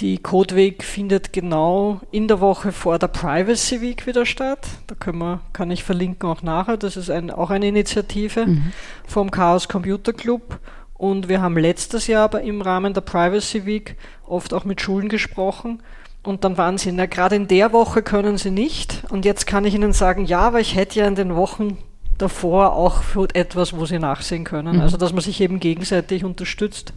die 0.00 0.18
Codeweg 0.18 0.82
findet 0.82 1.32
genau 1.32 2.00
in 2.10 2.26
der 2.26 2.40
Woche 2.40 2.72
vor 2.72 2.98
der 2.98 3.08
Privacy 3.08 3.80
Week 3.80 4.06
wieder 4.06 4.26
statt. 4.26 4.66
Da 4.86 4.94
können 4.94 5.18
wir, 5.18 5.40
kann 5.52 5.70
ich 5.70 5.84
verlinken 5.84 6.28
auch 6.28 6.42
nachher. 6.42 6.76
Das 6.76 6.96
ist 6.96 7.10
ein, 7.10 7.30
auch 7.30 7.50
eine 7.50 7.68
Initiative 7.68 8.46
mhm. 8.46 8.72
vom 9.06 9.30
Chaos 9.30 9.68
Computer 9.68 10.12
Club. 10.12 10.58
Und 10.94 11.28
wir 11.28 11.40
haben 11.40 11.56
letztes 11.56 12.06
Jahr 12.06 12.24
aber 12.24 12.42
im 12.42 12.62
Rahmen 12.62 12.94
der 12.94 13.00
Privacy 13.02 13.66
Week 13.66 13.96
oft 14.26 14.54
auch 14.54 14.64
mit 14.64 14.80
Schulen 14.80 15.08
gesprochen 15.08 15.82
und 16.22 16.44
dann 16.44 16.56
waren 16.56 16.78
sie, 16.78 16.92
na 16.92 17.06
gerade 17.06 17.36
in 17.36 17.48
der 17.48 17.72
Woche 17.72 18.02
können 18.02 18.38
sie 18.38 18.50
nicht. 18.50 19.02
Und 19.10 19.24
jetzt 19.24 19.46
kann 19.46 19.64
ich 19.64 19.74
ihnen 19.74 19.92
sagen, 19.92 20.24
ja, 20.24 20.40
aber 20.40 20.60
ich 20.60 20.76
hätte 20.76 21.00
ja 21.00 21.06
in 21.06 21.16
den 21.16 21.34
Wochen 21.34 21.78
davor 22.18 22.74
auch 22.74 23.02
für 23.02 23.26
etwas, 23.34 23.76
wo 23.76 23.84
sie 23.86 23.98
nachsehen 23.98 24.44
können. 24.44 24.76
Mhm. 24.76 24.82
Also 24.82 24.96
dass 24.96 25.12
man 25.12 25.22
sich 25.22 25.40
eben 25.40 25.58
gegenseitig 25.58 26.24
unterstützt 26.24 26.92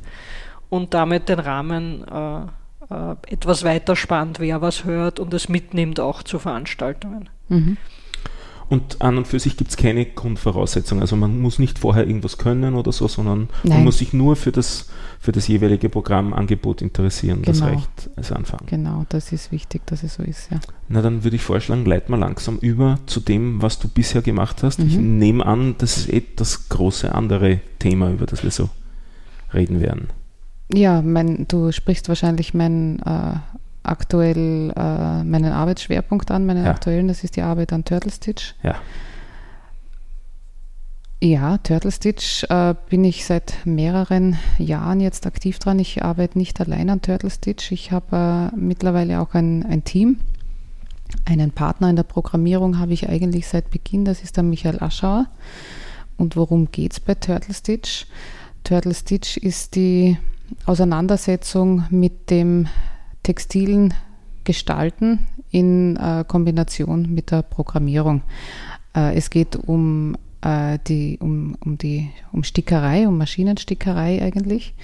und 0.70 0.94
damit 0.94 1.29
den 1.29 1.39
Rahmen 1.39 2.05
äh, 2.08 2.41
äh, 2.94 3.15
etwas 3.27 3.63
weiter 3.63 3.96
spannt, 3.96 4.39
wer 4.39 4.62
was 4.62 4.84
hört 4.84 5.20
und 5.20 5.34
es 5.34 5.50
mitnimmt 5.50 6.00
auch 6.00 6.22
zu 6.22 6.38
Veranstaltungen. 6.38 7.29
Mhm. 7.50 7.77
Und 8.67 9.01
an 9.01 9.17
und 9.17 9.27
für 9.27 9.39
sich 9.39 9.57
gibt 9.57 9.69
es 9.72 9.77
keine 9.77 10.05
Grundvoraussetzung. 10.05 11.00
Also 11.00 11.15
man 11.15 11.39
muss 11.39 11.60
nicht 11.60 11.77
vorher 11.77 12.07
irgendwas 12.07 12.38
können 12.38 12.74
oder 12.74 12.91
so, 12.91 13.07
sondern 13.07 13.50
Nein. 13.63 13.77
man 13.77 13.84
muss 13.86 14.00
sich 14.00 14.12
nur 14.12 14.36
für 14.36 14.51
das, 14.51 14.89
für 15.19 15.31
das 15.31 15.48
jeweilige 15.48 15.88
Programmangebot 15.88 16.81
interessieren. 16.81 17.43
Genau. 17.43 17.48
Das 17.48 17.62
reicht 17.62 18.10
als 18.15 18.31
Anfang. 18.31 18.62
Genau, 18.65 19.05
das 19.10 19.31
ist 19.31 19.51
wichtig, 19.51 19.86
dass 19.86 20.01
es 20.01 20.15
so 20.15 20.24
ist, 20.24 20.51
ja. 20.51 20.60
Na, 20.89 21.01
dann 21.01 21.24
würde 21.24 21.36
ich 21.36 21.43
vorschlagen, 21.43 21.86
leit 21.86 22.10
mal 22.10 22.19
langsam 22.19 22.57
über 22.57 23.00
zu 23.05 23.19
dem, 23.19 23.62
was 23.62 23.77
du 23.77 23.88
bisher 23.88 24.24
gemacht 24.24 24.63
hast. 24.63 24.79
Mhm. 24.79 24.88
Ich 24.88 24.98
nehme 24.98 25.45
an, 25.45 25.75
das 25.77 25.98
ist 25.98 26.12
eh 26.12 26.24
das 26.36 26.69
große 26.69 27.13
andere 27.13 27.60
Thema, 27.77 28.10
über 28.10 28.25
das 28.25 28.43
wir 28.43 28.51
so 28.51 28.69
reden 29.53 29.79
werden. 29.79 30.07
Ja, 30.74 31.01
mein, 31.03 31.48
du 31.48 31.72
sprichst 31.72 32.10
wahrscheinlich 32.10 32.55
mein 32.55 33.00
äh, 33.05 33.36
aktuell 33.86 34.74
äh, 34.75 35.24
meinen 35.24 35.51
Arbeitsschwerpunkt 35.51 36.32
an, 36.32 36.46
meinen 36.46 36.65
ja. 36.65 36.72
aktuellen, 36.72 37.08
das 37.08 37.24
ist 37.24 37.36
die 37.36 37.42
Arbeit 37.42 37.74
an 37.74 37.86
Turtle 37.86 38.12
Stitch. 38.12 38.56
Ja. 38.63 38.75
Ja, 41.22 41.58
Turtle 41.60 41.92
Stitch 41.92 42.44
äh, 42.50 42.75
bin 42.89 43.04
ich 43.04 43.25
seit 43.25 43.65
mehreren 43.65 44.38
Jahren 44.60 45.00
jetzt 45.00 45.25
aktiv 45.25 45.58
dran. 45.60 45.80
Ich 45.80 46.04
arbeite 46.04 46.38
nicht 46.38 46.60
allein 46.60 46.89
an 46.89 47.01
Turtle 47.01 47.30
Stitch. 47.30 47.72
Ich 47.72 47.92
habe 47.92 48.51
äh, 48.54 48.56
mittlerweile 48.56 49.22
auch 49.22 49.34
ein, 49.34 49.65
ein 49.65 49.84
Team. 49.84 50.20
Einen 51.24 51.51
Partner 51.51 51.89
in 51.89 51.96
der 51.96 52.04
Programmierung 52.04 52.77
habe 52.80 52.94
ich 52.94 53.08
eigentlich 53.10 53.48
seit 53.48 53.72
Beginn, 53.72 54.06
das 54.06 54.22
ist 54.22 54.36
der 54.38 54.44
Michael 54.44 54.84
Aschauer. 54.84 55.27
Und 56.18 56.36
worum 56.36 56.72
geht 56.72 56.94
es 56.94 57.00
bei 57.00 57.15
Turtle 57.15 57.54
Stitch? 57.54 58.06
Turtle 58.63 58.94
Stitch 58.94 59.38
ist 59.38 59.75
die 59.75 60.18
Auseinandersetzung 60.65 61.86
mit 61.89 62.30
dem 62.30 62.68
textilen 63.25 63.94
Gestalten 64.44 65.27
in 65.50 65.98
äh, 65.98 66.24
Kombination 66.27 67.13
mit 67.13 67.32
der 67.32 67.41
Programmierung. 67.41 68.22
Äh, 68.96 69.15
es 69.15 69.29
geht 69.29 69.55
um, 69.55 70.15
äh, 70.41 70.77
die, 70.88 71.17
um, 71.20 71.58
um, 71.60 71.77
die, 71.77 72.12
um 72.32 72.44
Stickerei, 72.44 73.08
um 73.08 73.17
Maschinenstickerei 73.17 74.22
eigentlich, 74.22 74.75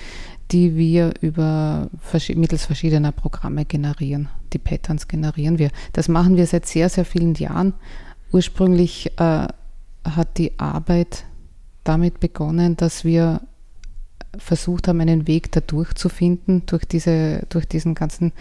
die 0.52 0.76
wir 0.76 1.14
über 1.22 1.90
mittels 2.36 2.66
verschiedener 2.66 3.12
Programme 3.12 3.64
generieren. 3.66 4.30
Die 4.54 4.60
Patterns 4.60 5.08
generieren 5.08 5.60
wir. 5.60 5.70
Das 5.94 6.08
machen 6.08 6.36
wir 6.36 6.48
seit 6.48 6.66
sehr, 6.66 6.90
sehr 6.90 7.06
vielen 7.06 7.36
Jahren. 7.36 7.74
Ursprünglich 8.32 9.12
äh, 9.20 9.48
hat 10.04 10.38
die 10.38 10.60
Arbeit 10.60 11.26
damit 11.84 12.20
begonnen, 12.20 12.76
dass 12.76 13.06
wir 13.06 13.42
versucht 14.38 14.88
haben, 14.88 15.02
einen 15.02 15.28
Weg 15.28 15.52
dadurch 15.52 15.94
zu 15.94 16.08
finden, 16.10 16.64
durch, 16.66 16.86
diese, 16.86 17.44
durch 17.50 17.68
diesen 17.68 17.96
ganzen 17.96 18.32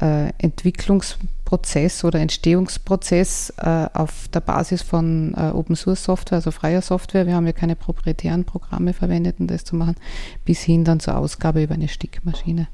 äh, 0.00 0.30
Entwicklungsprozess 0.38 2.04
oder 2.04 2.20
Entstehungsprozess 2.20 3.54
äh, 3.56 3.86
auf 3.94 4.28
der 4.28 4.40
Basis 4.40 4.82
von 4.82 5.34
äh, 5.34 5.50
Open 5.54 5.76
Source 5.76 6.04
Software, 6.04 6.36
also 6.36 6.50
freier 6.50 6.82
Software. 6.82 7.26
Wir 7.26 7.34
haben 7.34 7.46
ja 7.46 7.52
keine 7.52 7.76
proprietären 7.76 8.44
Programme 8.44 8.92
verwendet, 8.92 9.36
um 9.38 9.46
das 9.46 9.64
zu 9.64 9.76
machen, 9.76 9.96
bis 10.44 10.60
hin 10.60 10.84
dann 10.84 11.00
zur 11.00 11.16
Ausgabe 11.16 11.62
über 11.62 11.74
eine 11.74 11.88
Stickmaschine. 11.88 12.68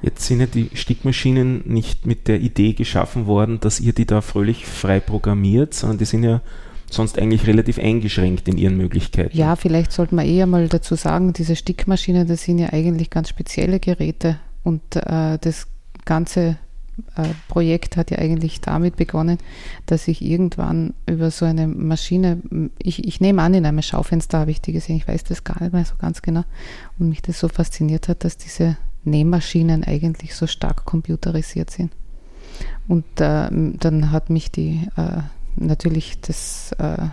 Jetzt 0.00 0.26
sind 0.26 0.38
ja 0.38 0.46
die 0.46 0.70
Stickmaschinen 0.74 1.62
nicht 1.64 2.06
mit 2.06 2.28
der 2.28 2.40
Idee 2.40 2.72
geschaffen 2.72 3.26
worden, 3.26 3.58
dass 3.58 3.80
ihr 3.80 3.92
die 3.92 4.06
da 4.06 4.20
fröhlich 4.20 4.64
frei 4.64 5.00
programmiert, 5.00 5.74
sondern 5.74 5.98
die 5.98 6.04
sind 6.04 6.22
ja 6.22 6.40
sonst 6.90 7.18
eigentlich 7.18 7.46
relativ 7.46 7.78
eingeschränkt 7.78 8.48
in 8.48 8.58
ihren 8.58 8.76
Möglichkeiten. 8.76 9.36
Ja, 9.36 9.56
vielleicht 9.56 9.92
sollte 9.92 10.14
man 10.14 10.26
eher 10.26 10.46
mal 10.46 10.68
dazu 10.68 10.94
sagen, 10.94 11.32
diese 11.32 11.56
Stickmaschinen, 11.56 12.26
das 12.26 12.42
sind 12.42 12.58
ja 12.58 12.72
eigentlich 12.72 13.10
ganz 13.10 13.28
spezielle 13.28 13.80
Geräte 13.80 14.38
und 14.64 14.96
äh, 14.96 15.38
das 15.38 15.66
ganze 16.04 16.56
äh, 17.16 17.28
Projekt 17.48 17.96
hat 17.96 18.10
ja 18.10 18.18
eigentlich 18.18 18.60
damit 18.60 18.96
begonnen, 18.96 19.38
dass 19.86 20.08
ich 20.08 20.22
irgendwann 20.22 20.94
über 21.06 21.30
so 21.30 21.44
eine 21.44 21.68
Maschine, 21.68 22.42
ich, 22.78 23.06
ich 23.06 23.20
nehme 23.20 23.42
an, 23.42 23.54
in 23.54 23.66
einem 23.66 23.82
Schaufenster 23.82 24.38
habe 24.38 24.50
ich 24.50 24.60
die 24.60 24.72
gesehen, 24.72 24.96
ich 24.96 25.06
weiß 25.06 25.24
das 25.24 25.44
gar 25.44 25.62
nicht 25.62 25.72
mehr 25.72 25.84
so 25.84 25.94
ganz 25.98 26.22
genau, 26.22 26.44
und 26.98 27.08
mich 27.08 27.22
das 27.22 27.38
so 27.38 27.48
fasziniert 27.48 28.08
hat, 28.08 28.24
dass 28.24 28.36
diese 28.36 28.76
Nähmaschinen 29.04 29.84
eigentlich 29.84 30.34
so 30.34 30.46
stark 30.46 30.84
computerisiert 30.84 31.70
sind. 31.70 31.92
Und 32.88 33.04
äh, 33.20 33.48
dann 33.50 34.10
hat 34.10 34.30
mich 34.30 34.50
die 34.50 34.88
äh, 34.96 35.20
natürlich 35.60 36.20
das 36.20 36.72
äh, 36.78 37.08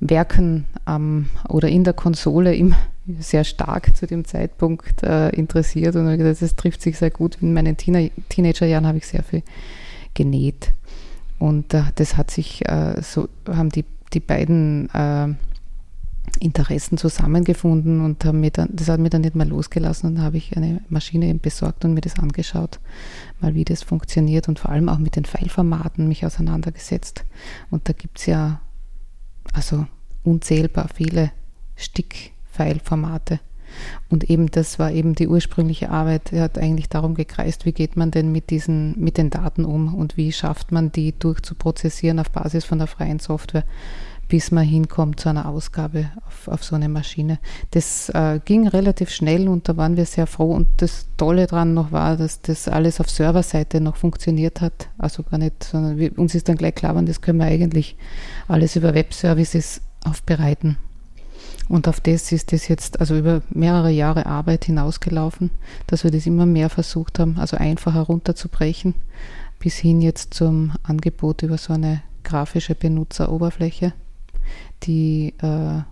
Werken 0.00 0.66
ähm, 0.86 1.30
oder 1.48 1.68
in 1.68 1.84
der 1.84 1.94
Konsole 1.94 2.54
im, 2.54 2.74
sehr 3.18 3.44
stark 3.44 3.96
zu 3.96 4.06
dem 4.06 4.24
Zeitpunkt 4.24 5.02
äh, 5.02 5.30
interessiert 5.30 5.96
und 5.96 6.16
gesagt, 6.16 6.42
das 6.42 6.56
trifft 6.56 6.82
sich 6.82 6.98
sehr 6.98 7.10
gut. 7.10 7.38
In 7.40 7.52
meinen 7.52 7.76
Teenager 7.76 8.12
Teenagerjahren 8.28 8.86
habe 8.86 8.98
ich 8.98 9.06
sehr 9.06 9.22
viel 9.22 9.42
genäht 10.14 10.72
und 11.38 11.72
äh, 11.74 11.82
das 11.94 12.16
hat 12.16 12.30
sich 12.30 12.66
äh, 12.68 13.00
so 13.02 13.28
haben 13.48 13.70
die, 13.70 13.84
die 14.12 14.20
beiden 14.20 14.88
äh, 14.90 15.28
Interessen 16.40 16.98
zusammengefunden 16.98 18.04
und 18.04 18.24
haben 18.24 18.40
mir 18.40 18.50
dann, 18.50 18.68
das 18.72 18.88
hat 18.88 19.00
mir 19.00 19.10
dann 19.10 19.22
nicht 19.22 19.34
mehr 19.34 19.46
losgelassen 19.46 20.10
und 20.10 20.22
habe 20.22 20.36
ich 20.36 20.56
eine 20.56 20.80
Maschine 20.88 21.34
besorgt 21.34 21.84
und 21.84 21.94
mir 21.94 22.00
das 22.00 22.18
angeschaut, 22.18 22.78
mal 23.40 23.54
wie 23.54 23.64
das 23.64 23.82
funktioniert 23.82 24.48
und 24.48 24.58
vor 24.58 24.70
allem 24.70 24.88
auch 24.88 24.98
mit 24.98 25.16
den 25.16 25.24
Pfeilformaten 25.24 26.08
mich 26.08 26.26
auseinandergesetzt. 26.26 27.24
Und 27.70 27.88
da 27.88 27.92
gibt 27.92 28.18
es 28.18 28.26
ja 28.26 28.60
also 29.52 29.86
unzählbar 30.24 30.88
viele 30.94 31.30
Stickpfeilformate. 31.76 33.40
Und 34.08 34.30
eben 34.30 34.50
das 34.50 34.78
war 34.78 34.92
eben 34.92 35.14
die 35.14 35.28
ursprüngliche 35.28 35.90
Arbeit. 35.90 36.32
Er 36.32 36.44
hat 36.44 36.58
eigentlich 36.58 36.88
darum 36.88 37.14
gekreist, 37.14 37.66
wie 37.66 37.72
geht 37.72 37.96
man 37.96 38.10
denn 38.10 38.32
mit 38.32 38.50
diesen, 38.50 38.98
mit 38.98 39.18
den 39.18 39.30
Daten 39.30 39.64
um 39.64 39.94
und 39.94 40.16
wie 40.16 40.32
schafft 40.32 40.72
man 40.72 40.92
die 40.92 41.18
durchzuprozessieren 41.18 42.18
auf 42.18 42.30
Basis 42.30 42.64
von 42.64 42.78
der 42.78 42.86
freien 42.86 43.18
Software 43.18 43.64
bis 44.28 44.50
man 44.50 44.64
hinkommt 44.64 45.20
zu 45.20 45.28
einer 45.28 45.48
Ausgabe 45.48 46.10
auf, 46.26 46.48
auf 46.48 46.64
so 46.64 46.74
eine 46.74 46.88
Maschine. 46.88 47.38
Das 47.70 48.08
äh, 48.08 48.40
ging 48.44 48.66
relativ 48.66 49.10
schnell 49.10 49.48
und 49.48 49.68
da 49.68 49.76
waren 49.76 49.96
wir 49.96 50.06
sehr 50.06 50.26
froh. 50.26 50.52
Und 50.52 50.68
das 50.78 51.06
Tolle 51.16 51.46
daran 51.46 51.74
noch 51.74 51.92
war, 51.92 52.16
dass 52.16 52.40
das 52.42 52.68
alles 52.68 53.00
auf 53.00 53.08
Serverseite 53.08 53.80
noch 53.80 53.96
funktioniert 53.96 54.60
hat. 54.60 54.88
Also 54.98 55.22
gar 55.22 55.38
nicht, 55.38 55.62
sondern 55.62 55.98
wir, 55.98 56.18
uns 56.18 56.34
ist 56.34 56.48
dann 56.48 56.56
gleich 56.56 56.74
klar, 56.74 57.00
das 57.02 57.20
können 57.20 57.38
wir 57.38 57.46
eigentlich 57.46 57.96
alles 58.48 58.74
über 58.74 58.94
Webservices 58.94 59.80
aufbereiten. 60.04 60.76
Und 61.68 61.88
auf 61.88 62.00
das 62.00 62.30
ist 62.32 62.52
das 62.52 62.68
jetzt 62.68 63.00
also 63.00 63.16
über 63.16 63.42
mehrere 63.50 63.90
Jahre 63.90 64.26
Arbeit 64.26 64.64
hinausgelaufen, 64.66 65.50
dass 65.86 66.04
wir 66.04 66.10
das 66.10 66.26
immer 66.26 66.46
mehr 66.46 66.70
versucht 66.70 67.18
haben, 67.18 67.38
also 67.38 67.56
einfacher 67.56 68.02
runterzubrechen, 68.02 68.94
bis 69.58 69.76
hin 69.76 70.00
jetzt 70.00 70.34
zum 70.34 70.72
Angebot 70.84 71.42
über 71.42 71.58
so 71.58 71.72
eine 71.72 72.02
grafische 72.22 72.74
Benutzeroberfläche 72.74 73.92
die 74.82 75.34
äh, 75.38 75.82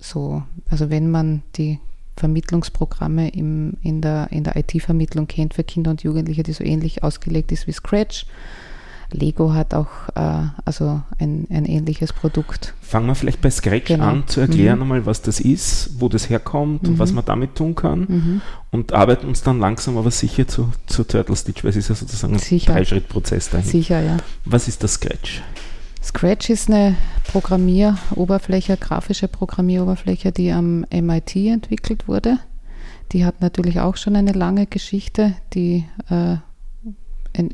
so, 0.00 0.42
also 0.70 0.90
wenn 0.90 1.10
man 1.10 1.42
die 1.56 1.78
Vermittlungsprogramme 2.16 3.28
im, 3.28 3.74
in 3.82 4.00
der, 4.00 4.28
in 4.30 4.44
der 4.44 4.56
IT-Vermittlung 4.56 5.26
kennt 5.26 5.54
für 5.54 5.64
Kinder 5.64 5.90
und 5.90 6.02
Jugendliche, 6.02 6.42
die 6.42 6.52
so 6.52 6.64
ähnlich 6.64 7.02
ausgelegt 7.02 7.52
ist 7.52 7.66
wie 7.66 7.72
Scratch. 7.72 8.26
Lego 9.10 9.54
hat 9.54 9.72
auch 9.72 9.88
äh, 10.16 10.48
also 10.66 11.00
ein, 11.18 11.46
ein 11.50 11.64
ähnliches 11.64 12.12
Produkt. 12.12 12.74
Fangen 12.82 13.06
wir 13.06 13.14
vielleicht 13.14 13.40
bei 13.40 13.50
Scratch 13.50 13.86
genau. 13.86 14.04
an 14.04 14.24
zu 14.26 14.40
erklären 14.40 14.76
mhm. 14.76 14.82
einmal, 14.82 15.06
was 15.06 15.22
das 15.22 15.40
ist, 15.40 15.92
wo 15.98 16.10
das 16.10 16.28
herkommt 16.28 16.82
mhm. 16.82 16.88
und 16.90 16.98
was 16.98 17.12
man 17.12 17.24
damit 17.24 17.54
tun 17.54 17.74
kann 17.74 18.00
mhm. 18.00 18.40
und 18.70 18.92
arbeiten 18.92 19.26
uns 19.26 19.42
dann 19.42 19.60
langsam 19.60 19.96
aber 19.96 20.10
sicher 20.10 20.46
zu, 20.46 20.72
zu 20.86 21.04
Turtle 21.04 21.36
Stitch, 21.36 21.64
weil 21.64 21.70
es 21.70 21.76
ist 21.76 21.88
ja 21.88 21.94
sozusagen 21.94 22.34
ein 22.34 22.58
Dreischrittprozess 22.58 23.48
dahin. 23.48 23.66
Sicher, 23.66 24.02
ja. 24.02 24.18
Was 24.44 24.68
ist 24.68 24.82
das 24.82 24.94
Scratch? 24.94 25.42
Scratch 26.02 26.50
ist 26.50 26.68
eine 26.68 26.96
Programmieroberfläche, 27.30 28.76
grafische 28.76 29.28
Programmieroberfläche, 29.28 30.32
die 30.32 30.52
am 30.52 30.86
MIT 30.90 31.36
entwickelt 31.36 32.08
wurde. 32.08 32.38
Die 33.12 33.24
hat 33.24 33.40
natürlich 33.40 33.80
auch 33.80 33.96
schon 33.96 34.16
eine 34.16 34.32
lange 34.32 34.66
Geschichte. 34.66 35.34
Die 35.54 35.84
äh, 36.10 36.36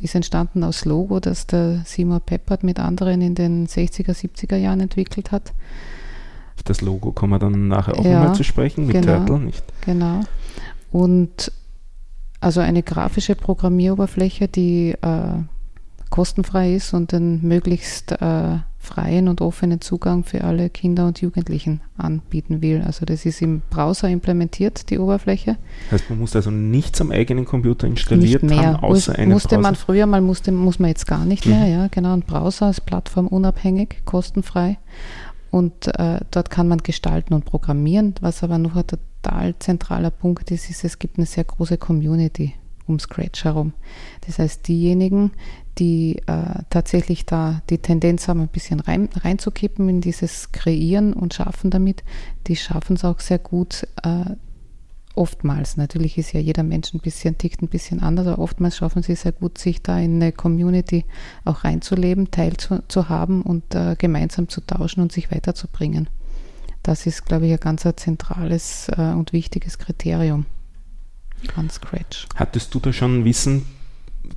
ist 0.01 0.15
entstanden 0.15 0.65
aus 0.65 0.85
Logo, 0.85 1.21
das 1.21 1.47
der 1.47 1.83
Seymour 1.85 2.21
Peppard 2.21 2.65
mit 2.65 2.79
anderen 2.79 3.21
in 3.21 3.35
den 3.35 3.67
60er, 3.67 4.13
70er 4.13 4.57
Jahren 4.57 4.81
entwickelt 4.81 5.31
hat. 5.31 5.53
Auf 6.57 6.63
das 6.63 6.81
Logo 6.81 7.13
kommen 7.13 7.33
wir 7.33 7.39
dann 7.39 7.69
nachher 7.69 7.99
auch 7.99 8.05
ja, 8.05 8.21
nochmal 8.21 8.35
zu 8.35 8.45
sprechen, 8.45 8.87
mit 8.87 8.95
genau, 8.95 9.19
Turtle, 9.19 9.41
nicht? 9.41 9.65
Genau. 9.85 10.21
Und 10.91 11.53
also 12.41 12.61
eine 12.61 12.83
grafische 12.83 13.35
Programmieroberfläche, 13.35 14.49
die 14.49 14.93
äh, 14.93 15.43
kostenfrei 16.15 16.77
ist 16.77 16.95
und 16.95 17.11
den 17.11 17.43
möglichst 17.43 18.13
äh, 18.13 18.59
freien 18.79 19.27
und 19.27 19.41
offenen 19.41 19.81
Zugang 19.81 20.23
für 20.23 20.45
alle 20.45 20.71
Kinder 20.71 21.09
und 21.09 21.21
Jugendlichen 21.21 21.81
anbieten 21.97 22.63
will. 22.63 22.83
Also 22.87 23.05
das 23.05 23.27
ist 23.27 23.43
im 23.43 23.63
Browser 23.69 24.09
implementiert, 24.09 24.91
die 24.91 25.01
Oberfläche. 25.01 25.57
Heißt, 25.91 26.09
man 26.11 26.21
muss 26.21 26.37
also 26.37 26.53
nichts 26.53 27.01
am 27.01 27.11
eigenen 27.11 27.47
Computer 27.47 27.89
installiert 27.89 28.45
nicht 28.45 28.55
mehr. 28.55 28.75
haben, 28.75 28.85
außer 28.85 29.19
einem 29.19 29.33
Musste 29.33 29.57
Browser. 29.57 29.63
man 29.63 29.75
früher 29.75 30.07
mal, 30.07 30.21
musste, 30.21 30.53
muss 30.53 30.79
man 30.79 30.91
jetzt 30.91 31.09
gar 31.09 31.25
nicht 31.25 31.47
mehr, 31.47 31.67
mhm. 31.67 31.73
ja, 31.73 31.89
genau. 31.89 32.13
Ein 32.13 32.23
Browser 32.23 32.71
ist 32.71 32.83
plattformunabhängig, 32.83 34.03
kostenfrei. 34.05 34.79
Und 35.51 35.89
äh, 35.99 36.21
dort 36.31 36.49
kann 36.49 36.69
man 36.69 36.79
gestalten 36.79 37.35
und 37.35 37.45
programmieren. 37.45 38.15
Was 38.21 38.45
aber 38.45 38.59
noch 38.59 38.77
ein 38.77 38.85
total 38.87 39.59
zentraler 39.59 40.13
Punkt 40.13 40.53
ist, 40.53 40.71
ist, 40.71 40.85
es 40.85 41.01
gibt 41.01 41.19
eine 41.19 41.27
sehr 41.27 41.43
große 41.43 41.77
Community 41.77 42.55
um 42.87 42.99
Scratch 42.99 43.45
herum. 43.45 43.73
Das 44.27 44.39
heißt, 44.39 44.67
diejenigen, 44.69 45.33
die 45.79 46.19
äh, 46.27 46.63
tatsächlich 46.71 47.27
da 47.27 47.63
die 47.71 47.79
Tendenz 47.79 48.29
haben, 48.29 48.41
ein 48.41 48.49
bisschen 48.49 48.81
rein, 48.81 49.09
reinzukippen 49.15 49.89
in 49.89 50.01
dieses 50.01 50.53
Kreieren 50.53 51.13
und 51.13 51.35
Schaffen 51.35 51.71
damit, 51.71 52.05
die 52.47 52.57
schaffen 52.57 52.97
es 52.97 53.05
auch 53.05 53.21
sehr 53.21 53.39
gut. 53.39 53.87
Äh, 54.03 54.37
oftmals, 55.15 55.77
natürlich 55.77 56.19
ist 56.19 56.33
ja 56.33 56.41
jeder 56.41 56.63
Mensch 56.63 56.93
ein 56.95 57.01
bisschen, 57.01 57.39
tickt 57.39 57.63
ein 57.63 57.69
bisschen 57.69 58.01
anders, 58.01 58.27
aber 58.27 58.43
oftmals 58.43 58.77
schaffen 58.77 59.03
sie 59.03 59.15
sehr 59.15 59.33
gut, 59.33 59.59
sich 59.59 59.83
da 59.83 59.99
in 59.99 60.17
eine 60.17 60.33
Community 60.33 61.05
auch 61.45 61.65
reinzuleben, 61.65 62.31
teilzuhaben 62.31 63.43
und 63.43 63.75
äh, 63.75 63.97
gemeinsam 63.97 64.49
zu 64.49 64.61
tauschen 64.61 65.01
und 65.01 65.13
sich 65.13 65.31
weiterzubringen. 65.31 66.09
Das 66.83 67.07
ist, 67.07 67.25
glaube 67.25 67.47
ich, 67.47 67.53
ein 67.53 67.61
ganz 67.61 67.87
zentrales 67.97 68.89
äh, 68.97 69.13
und 69.13 69.33
wichtiges 69.33 69.79
Kriterium 69.79 70.47
an 71.57 71.71
Scratch. 71.71 72.27
Hattest 72.35 72.75
du 72.75 72.81
da 72.81 72.93
schon 72.93 73.25
Wissen 73.25 73.63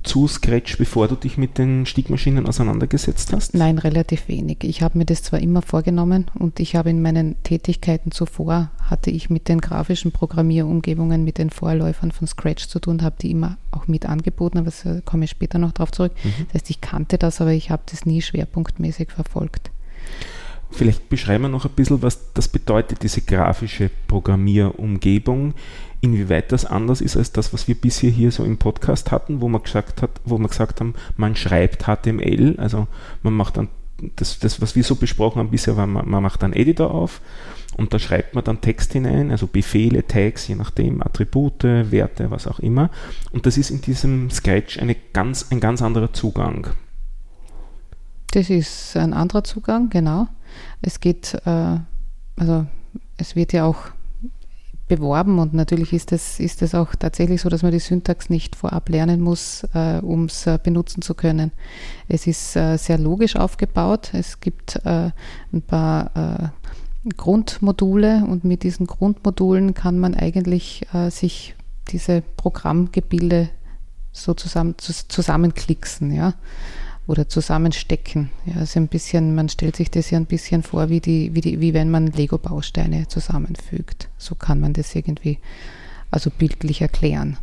zu 0.02 0.28
Scratch, 0.28 0.76
bevor 0.78 1.08
du 1.08 1.16
dich 1.16 1.38
mit 1.38 1.58
den 1.58 1.86
Stickmaschinen 1.86 2.46
auseinandergesetzt 2.46 3.32
hast? 3.32 3.54
Nein, 3.54 3.78
relativ 3.78 4.28
wenig. 4.28 4.58
Ich 4.62 4.82
habe 4.82 4.98
mir 4.98 5.04
das 5.04 5.22
zwar 5.22 5.40
immer 5.40 5.62
vorgenommen 5.62 6.26
und 6.34 6.60
ich 6.60 6.76
habe 6.76 6.90
in 6.90 7.02
meinen 7.02 7.42
Tätigkeiten 7.42 8.12
zuvor, 8.12 8.70
hatte 8.82 9.10
ich 9.10 9.30
mit 9.30 9.48
den 9.48 9.60
grafischen 9.60 10.12
Programmierumgebungen, 10.12 11.24
mit 11.24 11.38
den 11.38 11.50
Vorläufern 11.50 12.12
von 12.12 12.26
Scratch 12.26 12.68
zu 12.68 12.78
tun, 12.80 13.02
habe 13.02 13.16
die 13.20 13.30
immer 13.30 13.56
auch 13.70 13.88
mit 13.88 14.06
angeboten, 14.06 14.58
aber 14.58 14.70
da 14.84 15.00
komme 15.00 15.24
ich 15.24 15.30
später 15.30 15.58
noch 15.58 15.72
darauf 15.72 15.90
zurück. 15.90 16.12
Mhm. 16.22 16.46
Das 16.46 16.62
heißt, 16.62 16.70
ich 16.70 16.80
kannte 16.80 17.18
das, 17.18 17.40
aber 17.40 17.52
ich 17.52 17.70
habe 17.70 17.82
das 17.86 18.06
nie 18.06 18.22
schwerpunktmäßig 18.22 19.10
verfolgt. 19.10 19.70
Vielleicht 20.70 21.08
beschreiben 21.08 21.44
wir 21.44 21.48
noch 21.48 21.64
ein 21.64 21.72
bisschen, 21.72 22.02
was 22.02 22.32
das 22.34 22.48
bedeutet, 22.48 23.02
diese 23.02 23.22
grafische 23.22 23.90
Programmierumgebung, 24.06 25.54
inwieweit 26.00 26.52
das 26.52 26.64
anders 26.64 27.00
ist 27.00 27.16
als 27.16 27.32
das, 27.32 27.52
was 27.52 27.68
wir 27.68 27.74
bisher 27.74 28.10
hier 28.10 28.30
so 28.30 28.44
im 28.44 28.58
Podcast 28.58 29.10
hatten, 29.10 29.40
wo 29.40 29.48
man 29.48 29.62
gesagt 29.62 30.02
hat, 30.02 30.10
wo 30.24 30.38
wir 30.38 30.48
gesagt 30.48 30.80
haben, 30.80 30.94
man 31.16 31.36
schreibt 31.36 31.84
HTML, 31.84 32.56
also 32.58 32.86
man 33.22 33.34
macht 33.34 33.56
dann 33.56 33.68
das, 34.16 34.38
das 34.38 34.60
was 34.60 34.76
wir 34.76 34.84
so 34.84 34.94
besprochen 34.94 35.40
haben 35.40 35.50
bisher, 35.50 35.76
war, 35.76 35.86
man, 35.86 36.08
man 36.08 36.22
macht 36.22 36.44
einen 36.44 36.52
Editor 36.52 36.92
auf 36.92 37.20
und 37.76 37.92
da 37.92 37.98
schreibt 37.98 38.34
man 38.34 38.44
dann 38.44 38.60
Text 38.60 38.92
hinein, 38.92 39.30
also 39.30 39.46
Befehle, 39.46 40.06
Tags, 40.06 40.48
je 40.48 40.54
nachdem, 40.54 41.02
Attribute, 41.02 41.64
Werte, 41.64 42.30
was 42.30 42.46
auch 42.46 42.60
immer. 42.60 42.90
Und 43.30 43.46
das 43.46 43.58
ist 43.58 43.70
in 43.70 43.80
diesem 43.80 44.30
Sketch 44.30 44.78
eine 44.78 44.96
ganz, 45.12 45.50
ein 45.50 45.60
ganz 45.60 45.82
anderer 45.82 46.12
Zugang. 46.12 46.68
Das 48.32 48.50
ist 48.50 48.96
ein 48.96 49.14
anderer 49.14 49.42
Zugang, 49.44 49.90
genau. 49.90 50.28
Es 50.82 51.00
geht, 51.00 51.34
äh, 51.44 51.78
also 52.36 52.66
es 53.16 53.36
wird 53.36 53.52
ja 53.52 53.64
auch 53.64 53.76
beworben 54.88 55.38
und 55.38 55.54
natürlich 55.54 55.92
ist 55.92 56.12
es 56.12 56.40
ist 56.40 56.74
auch 56.74 56.94
tatsächlich 56.94 57.42
so, 57.42 57.48
dass 57.48 57.62
man 57.62 57.72
die 57.72 57.78
Syntax 57.78 58.30
nicht 58.30 58.56
vorab 58.56 58.88
lernen 58.88 59.20
muss, 59.20 59.64
äh, 59.74 59.98
um 59.98 60.24
es 60.24 60.46
äh, 60.46 60.58
benutzen 60.62 61.02
zu 61.02 61.14
können. 61.14 61.52
Es 62.08 62.26
ist 62.26 62.56
äh, 62.56 62.76
sehr 62.78 62.98
logisch 62.98 63.36
aufgebaut. 63.36 64.10
Es 64.14 64.40
gibt 64.40 64.76
äh, 64.84 65.10
ein 65.52 65.62
paar 65.62 66.10
äh, 66.16 67.12
Grundmodule 67.16 68.24
und 68.26 68.44
mit 68.44 68.62
diesen 68.62 68.86
Grundmodulen 68.86 69.74
kann 69.74 69.98
man 69.98 70.14
eigentlich 70.14 70.86
äh, 70.92 71.10
sich 71.10 71.54
diese 71.90 72.22
Programmgebilde 72.36 73.50
so 74.12 74.34
zusammen, 74.34 74.74
zusammenklicksen, 74.78 76.12
ja 76.12 76.34
oder 77.08 77.28
zusammenstecken. 77.28 78.30
Ja, 78.44 78.60
also 78.60 78.78
ein 78.78 78.86
bisschen, 78.86 79.34
man 79.34 79.48
stellt 79.48 79.74
sich 79.74 79.90
das 79.90 80.10
ja 80.10 80.18
ein 80.18 80.26
bisschen 80.26 80.62
vor, 80.62 80.90
wie, 80.90 81.00
die, 81.00 81.34
wie, 81.34 81.40
die, 81.40 81.60
wie 81.60 81.74
wenn 81.74 81.90
man 81.90 82.06
Lego-Bausteine 82.06 83.08
zusammenfügt. 83.08 84.08
So 84.18 84.34
kann 84.36 84.60
man 84.60 84.74
das 84.74 84.94
irgendwie 84.94 85.38
also 86.10 86.30
bildlich 86.30 86.82
erklären. 86.82 87.38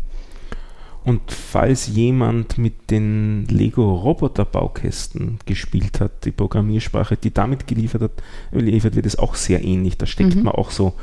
Und 1.05 1.21
falls 1.31 1.87
jemand 1.87 2.57
mit 2.57 2.89
den 2.89 3.45
Lego-Roboter-Baukästen 3.45 5.37
gespielt 5.45 5.99
hat, 5.99 6.25
die 6.25 6.31
Programmiersprache, 6.31 7.15
die 7.15 7.31
damit 7.31 7.67
geliefert, 7.67 8.01
hat, 8.01 8.11
geliefert 8.51 8.95
wird, 8.95 9.05
ist 9.05 9.19
auch 9.19 9.35
sehr 9.35 9.63
ähnlich. 9.63 9.99
Da 9.99 10.07
steckt 10.07 10.35
mhm. 10.35 10.43
man 10.43 10.55
auch 10.55 10.71
so 10.71 10.93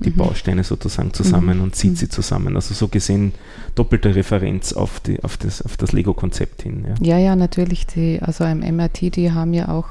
die 0.00 0.10
mhm. 0.10 0.16
Bausteine 0.16 0.64
sozusagen 0.64 1.14
zusammen 1.14 1.58
mhm. 1.58 1.64
und 1.64 1.76
zieht 1.76 1.96
sie 1.96 2.06
mhm. 2.06 2.10
zusammen. 2.10 2.56
Also 2.56 2.74
so 2.74 2.88
gesehen 2.88 3.34
doppelte 3.76 4.16
Referenz 4.16 4.72
auf, 4.72 4.98
die, 4.98 5.22
auf 5.22 5.36
das, 5.36 5.62
auf 5.62 5.76
das 5.76 5.92
Lego-Konzept 5.92 6.62
hin. 6.62 6.84
Ja. 6.88 6.94
ja, 7.00 7.18
ja, 7.18 7.36
natürlich. 7.36 7.86
Die, 7.86 8.20
also 8.20 8.44
im 8.44 8.58
MRT, 8.58 9.14
die 9.14 9.30
haben 9.30 9.54
ja 9.54 9.68
auch, 9.68 9.90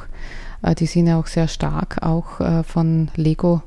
äh, 0.64 0.76
die 0.76 0.86
sind 0.86 1.08
ja 1.08 1.18
auch 1.18 1.28
sehr 1.28 1.48
stark 1.48 2.04
auch 2.04 2.42
äh, 2.42 2.64
von 2.64 3.10
Lego 3.16 3.64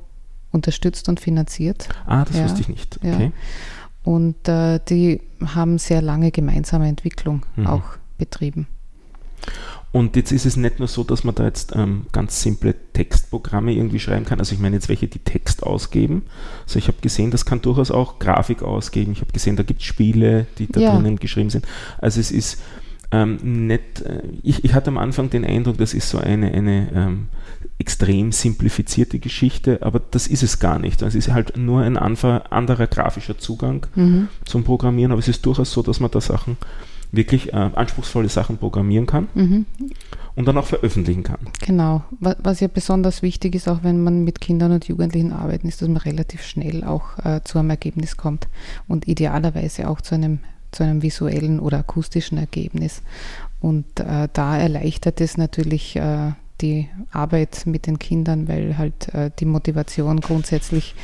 unterstützt 0.50 1.08
und 1.08 1.18
finanziert. 1.18 1.88
Ah, 2.06 2.24
das 2.26 2.36
ja. 2.36 2.44
wusste 2.44 2.60
ich 2.60 2.68
nicht. 2.68 2.98
Okay. 2.98 3.24
Ja. 3.24 3.32
Und 4.04 4.48
äh, 4.48 4.78
die 4.88 5.20
haben 5.44 5.78
sehr 5.78 6.02
lange 6.02 6.30
gemeinsame 6.30 6.88
Entwicklung 6.88 7.44
mhm. 7.56 7.66
auch 7.66 7.84
betrieben. 8.18 8.68
Und 9.92 10.16
jetzt 10.16 10.32
ist 10.32 10.44
es 10.44 10.56
nicht 10.56 10.80
nur 10.80 10.88
so, 10.88 11.04
dass 11.04 11.22
man 11.22 11.36
da 11.36 11.44
jetzt 11.44 11.72
ähm, 11.76 12.06
ganz 12.10 12.42
simple 12.42 12.74
Textprogramme 12.94 13.72
irgendwie 13.72 14.00
schreiben 14.00 14.24
kann. 14.24 14.40
Also 14.40 14.52
ich 14.52 14.60
meine 14.60 14.74
jetzt 14.74 14.88
welche, 14.88 15.06
die 15.06 15.20
Text 15.20 15.62
ausgeben. 15.62 16.22
Also 16.64 16.80
ich 16.80 16.88
habe 16.88 16.96
gesehen, 17.00 17.30
das 17.30 17.46
kann 17.46 17.62
durchaus 17.62 17.92
auch 17.92 18.18
Grafik 18.18 18.62
ausgeben. 18.62 19.12
Ich 19.12 19.20
habe 19.20 19.30
gesehen, 19.30 19.54
da 19.54 19.62
gibt 19.62 19.82
es 19.82 19.86
Spiele, 19.86 20.46
die 20.58 20.66
da 20.66 20.80
ja. 20.80 20.94
drinnen 20.94 21.16
geschrieben 21.16 21.50
sind. 21.50 21.64
Also 21.98 22.18
es 22.18 22.32
ist 22.32 22.60
ähm, 23.14 23.66
nicht, 23.66 24.02
äh, 24.02 24.22
ich, 24.42 24.64
ich, 24.64 24.74
hatte 24.74 24.88
am 24.88 24.98
Anfang 24.98 25.30
den 25.30 25.44
Eindruck, 25.44 25.78
das 25.78 25.94
ist 25.94 26.08
so 26.08 26.18
eine, 26.18 26.52
eine 26.52 26.88
ähm, 26.92 27.28
extrem 27.78 28.32
simplifizierte 28.32 29.20
Geschichte, 29.20 29.78
aber 29.82 30.00
das 30.10 30.26
ist 30.26 30.42
es 30.42 30.58
gar 30.58 30.80
nicht. 30.80 31.02
Also 31.02 31.16
es 31.16 31.28
ist 31.28 31.32
halt 31.32 31.56
nur 31.56 31.82
ein 31.82 31.96
anderer 31.96 32.86
grafischer 32.88 33.38
Zugang 33.38 33.86
mhm. 33.94 34.28
zum 34.44 34.64
Programmieren, 34.64 35.12
aber 35.12 35.20
es 35.20 35.28
ist 35.28 35.46
durchaus 35.46 35.70
so, 35.70 35.82
dass 35.82 36.00
man 36.00 36.10
da 36.10 36.20
Sachen, 36.20 36.56
wirklich 37.12 37.52
äh, 37.52 37.56
anspruchsvolle 37.56 38.28
Sachen 38.28 38.58
programmieren 38.58 39.06
kann 39.06 39.28
mhm. 39.34 39.66
und 40.34 40.48
dann 40.48 40.58
auch 40.58 40.66
veröffentlichen 40.66 41.22
kann. 41.22 41.38
Genau. 41.64 42.02
Was 42.18 42.58
ja 42.58 42.66
besonders 42.66 43.22
wichtig 43.22 43.54
ist, 43.54 43.68
auch 43.68 43.84
wenn 43.84 44.02
man 44.02 44.24
mit 44.24 44.40
Kindern 44.40 44.72
und 44.72 44.88
Jugendlichen 44.88 45.32
arbeitet, 45.32 45.66
ist, 45.66 45.82
dass 45.82 45.88
man 45.88 45.98
relativ 45.98 46.42
schnell 46.42 46.82
auch 46.82 47.18
äh, 47.24 47.42
zu 47.44 47.58
einem 47.58 47.70
Ergebnis 47.70 48.16
kommt 48.16 48.48
und 48.88 49.06
idealerweise 49.06 49.88
auch 49.88 50.00
zu 50.00 50.16
einem 50.16 50.40
zu 50.74 50.84
einem 50.84 51.02
visuellen 51.02 51.60
oder 51.60 51.78
akustischen 51.78 52.38
Ergebnis. 52.38 53.02
Und 53.60 54.00
äh, 54.00 54.28
da 54.32 54.58
erleichtert 54.58 55.20
es 55.20 55.36
natürlich 55.36 55.96
äh, 55.96 56.32
die 56.60 56.88
Arbeit 57.12 57.62
mit 57.66 57.86
den 57.86 57.98
Kindern, 57.98 58.48
weil 58.48 58.76
halt 58.78 59.12
äh, 59.14 59.30
die 59.38 59.46
Motivation 59.46 60.20
grundsätzlich 60.20 60.94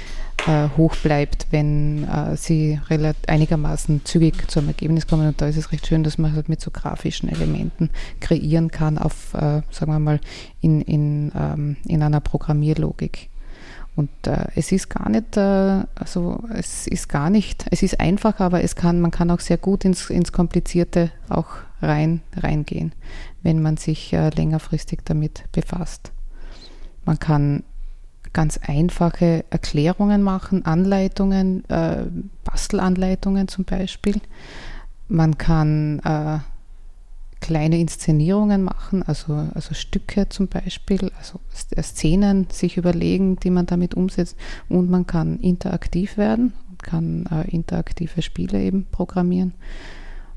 äh, 0.47 0.69
hoch 0.77 0.95
bleibt, 0.97 1.47
wenn 1.51 2.05
äh, 2.05 2.37
sie 2.37 2.81
einigermaßen 3.27 4.05
zügig 4.05 4.51
zum 4.51 4.69
Ergebnis 4.69 5.07
kommen. 5.07 5.29
Und 5.29 5.41
da 5.41 5.47
ist 5.47 5.57
es 5.57 5.73
recht 5.73 5.87
schön, 5.87 6.03
dass 6.03 6.19
man 6.19 6.35
halt 6.35 6.49
mit 6.49 6.61
so 6.61 6.71
grafischen 6.71 7.29
Elementen 7.29 7.91
kreieren 8.21 8.71
kann, 8.71 8.99
auf, 8.99 9.35
äh, 9.35 9.63
sagen 9.71 9.93
wir 9.93 9.99
mal, 9.99 10.21
in, 10.61 10.81
in, 10.83 11.33
ähm, 11.35 11.77
in 11.87 12.03
einer 12.03 12.21
Programmierlogik. 12.21 13.30
Und 14.01 14.27
äh, 14.27 14.47
es 14.55 14.73
ist 14.73 14.89
gar 14.89 15.11
nicht, 15.11 15.37
äh, 15.37 15.85
also 15.95 16.43
es 16.55 16.87
ist 16.87 17.11
gar 17.11 17.29
nicht, 17.29 17.67
es 17.71 17.83
ist 17.83 18.01
einfach, 18.01 18.41
aber 18.41 18.65
es 18.65 18.75
kann, 18.75 18.99
man 18.99 19.11
kann 19.11 19.31
auch 19.31 19.41
sehr 19.41 19.59
gut 19.59 19.85
ins, 19.85 20.09
ins 20.09 20.33
Komplizierte 20.33 21.11
auch 21.29 21.49
rein, 21.83 22.23
reingehen, 22.35 22.93
wenn 23.43 23.61
man 23.61 23.77
sich 23.77 24.15
äh, 24.15 24.31
längerfristig 24.31 25.01
damit 25.05 25.45
befasst. 25.53 26.13
Man 27.05 27.19
kann 27.19 27.63
ganz 28.33 28.59
einfache 28.67 29.45
Erklärungen 29.51 30.23
machen, 30.23 30.65
Anleitungen, 30.65 31.69
äh, 31.69 32.05
Bastelanleitungen 32.45 33.49
zum 33.49 33.67
Beispiel. 33.67 34.19
Man 35.09 35.37
kann 35.37 35.99
äh, 35.99 36.39
kleine 37.41 37.79
Inszenierungen 37.79 38.63
machen, 38.63 39.03
also, 39.03 39.35
also 39.55 39.75
Stücke 39.75 40.29
zum 40.29 40.49
Beispiel, 40.49 41.11
also 41.19 41.41
Szenen 41.81 42.47
sich 42.51 42.77
überlegen, 42.77 43.37
die 43.37 43.51
man 43.51 43.67
damit 43.67 43.95
umsetzt. 43.95 44.37
Und 44.69 44.91
man 44.91 45.07
kann 45.07 45.39
interaktiv 45.39 46.17
werden, 46.17 46.53
kann 46.79 47.27
äh, 47.27 47.49
interaktive 47.51 48.23
Spiele 48.23 48.63
eben 48.63 48.87
programmieren. 48.91 49.55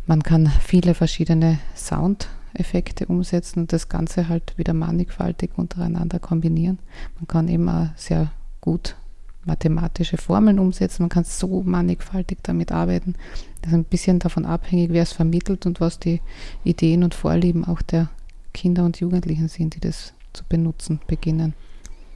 Man 0.05 0.23
kann 0.23 0.51
viele 0.61 0.93
verschiedene 0.93 1.59
Soundeffekte 1.75 3.05
umsetzen 3.05 3.61
und 3.61 3.73
das 3.73 3.87
Ganze 3.87 4.27
halt 4.27 4.57
wieder 4.57 4.73
mannigfaltig 4.73 5.51
untereinander 5.55 6.19
kombinieren. 6.19 6.79
Man 7.15 7.27
kann 7.27 7.47
eben 7.47 7.69
auch 7.69 7.87
sehr 7.95 8.31
gut 8.59 8.95
mathematische 9.45 10.17
Formeln 10.17 10.59
umsetzen. 10.59 11.03
Man 11.03 11.09
kann 11.09 11.23
so 11.23 11.63
mannigfaltig 11.63 12.39
damit 12.43 12.71
arbeiten. 12.71 13.15
Das 13.61 13.71
ist 13.71 13.77
ein 13.77 13.83
bisschen 13.83 14.19
davon 14.19 14.45
abhängig, 14.45 14.91
wer 14.91 15.03
es 15.03 15.13
vermittelt 15.13 15.65
und 15.65 15.79
was 15.79 15.99
die 15.99 16.21
Ideen 16.63 17.03
und 17.03 17.15
Vorlieben 17.15 17.65
auch 17.65 17.81
der 17.81 18.09
Kinder 18.53 18.85
und 18.85 18.99
Jugendlichen 18.99 19.47
sind, 19.47 19.75
die 19.75 19.79
das 19.79 20.13
zu 20.33 20.43
benutzen 20.47 20.99
beginnen. 21.07 21.53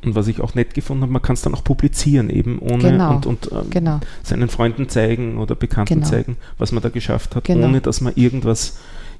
Und 0.04 0.16
was 0.16 0.28
ich 0.28 0.42
auch 0.42 0.54
nett 0.54 0.74
gefunden 0.74 1.04
habe, 1.04 1.12
man 1.12 1.22
kann 1.22 1.34
es 1.34 1.42
dann 1.42 1.56
auch 1.56 1.64
publizieren, 1.64 2.30
eben 2.30 2.60
ohne 2.60 2.92
genau, 2.92 3.16
und, 3.16 3.26
und 3.26 3.50
ähm, 3.52 3.70
genau. 3.70 4.00
seinen 4.24 4.48
Freunden 4.48 4.90
zeigen 4.90 5.38
oder 5.38 5.56
Bekannten 5.56 5.96
genau. 5.96 6.08
zeigen, 6.08 6.38
was 6.58 6.72
man 6.72 6.84
da 6.84 6.90
geschafft 6.90 7.36
hat, 7.36 7.46
genau. 7.46 7.66
ohne 7.68 7.82
dass 7.82 8.00
man 8.02 8.14
irgendwas 8.16 8.78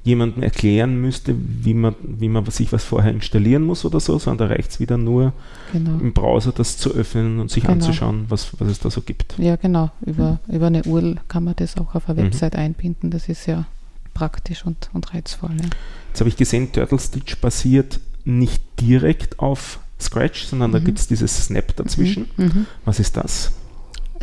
jemandem 0.08 0.42
erklären 0.42 1.02
müsste, 1.02 1.36
wie 1.38 1.74
man, 1.74 1.94
wie 2.02 2.30
man 2.30 2.46
sich 2.46 2.72
was 2.72 2.86
vorher 2.86 3.12
installieren 3.12 3.64
muss 3.64 3.84
oder 3.84 4.00
so, 4.00 4.18
sondern 4.18 4.48
da 4.48 4.56
reicht 4.56 4.72
es 4.72 4.80
wieder 4.80 4.98
nur 4.98 5.34
genau. 5.74 6.00
im 6.00 6.14
Browser 6.14 6.54
das 6.54 6.78
zu 6.78 6.94
öffnen 6.94 7.40
und 7.40 7.52
sich 7.52 7.64
genau. 7.64 7.74
anzuschauen, 7.74 8.26
was, 8.30 8.58
was 8.58 8.70
es 8.70 8.80
da 8.80 8.90
so 8.90 9.02
gibt. 9.02 9.38
Ja, 9.38 9.58
genau. 9.58 9.92
Über, 10.06 10.40
mhm. 10.48 10.56
über 10.56 10.68
eine 10.68 10.84
URL 10.84 11.18
kann 11.28 11.44
man 11.44 11.56
das 11.58 11.78
auch 11.78 11.94
auf 11.94 12.10
eine 12.10 12.22
mhm. 12.22 12.28
Website 12.28 12.54
mhm. 12.54 12.60
einbinden. 12.60 13.12
Das 13.12 13.28
ist 13.28 13.46
ja 13.48 13.66
praktisch 14.14 14.66
und, 14.66 14.90
und 14.94 15.14
reizvoll. 15.14 15.52
Ja. 15.58 15.70
Jetzt 16.08 16.22
habe 16.22 16.30
ich 16.30 16.38
gesehen, 16.38 16.72
Turtle 16.72 17.00
Stitch 17.00 17.36
basiert 17.38 18.00
nicht 18.24 18.64
direkt 18.80 19.40
auf 19.40 19.80
Scratch, 20.00 20.46
sondern 20.46 20.72
mhm. 20.72 20.74
da 20.74 20.80
gibt 20.80 21.00
es 21.00 21.08
dieses 21.08 21.46
Snap 21.46 21.76
dazwischen. 21.76 22.28
Mhm. 22.38 22.46
Mhm. 22.46 22.66
Was 22.86 23.02
ist 23.02 23.18
das? 23.18 23.52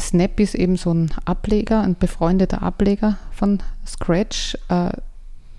Snap 0.01 0.41
ist 0.41 0.55
eben 0.55 0.77
so 0.77 0.93
ein 0.93 1.11
Ableger, 1.27 1.83
ein 1.83 1.95
befreundeter 1.97 2.63
Ableger 2.63 3.19
von 3.33 3.59
Scratch. 3.87 4.57
Äh, 4.69 4.91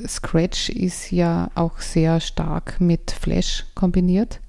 Scratch 0.08 0.70
ist 0.70 1.12
ja 1.12 1.50
auch 1.56 1.80
sehr 1.80 2.20
stark 2.20 2.80
mit 2.82 3.12
Flash 3.12 3.66
kombiniert 3.76 4.40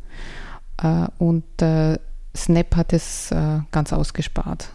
äh, 0.83 1.07
und 1.19 1.45
äh, 1.63 1.99
Snap 2.37 2.77
hat 2.77 2.93
es 2.93 3.31
äh, 3.31 3.61
ganz 3.73 3.93
ausgespart 3.93 4.71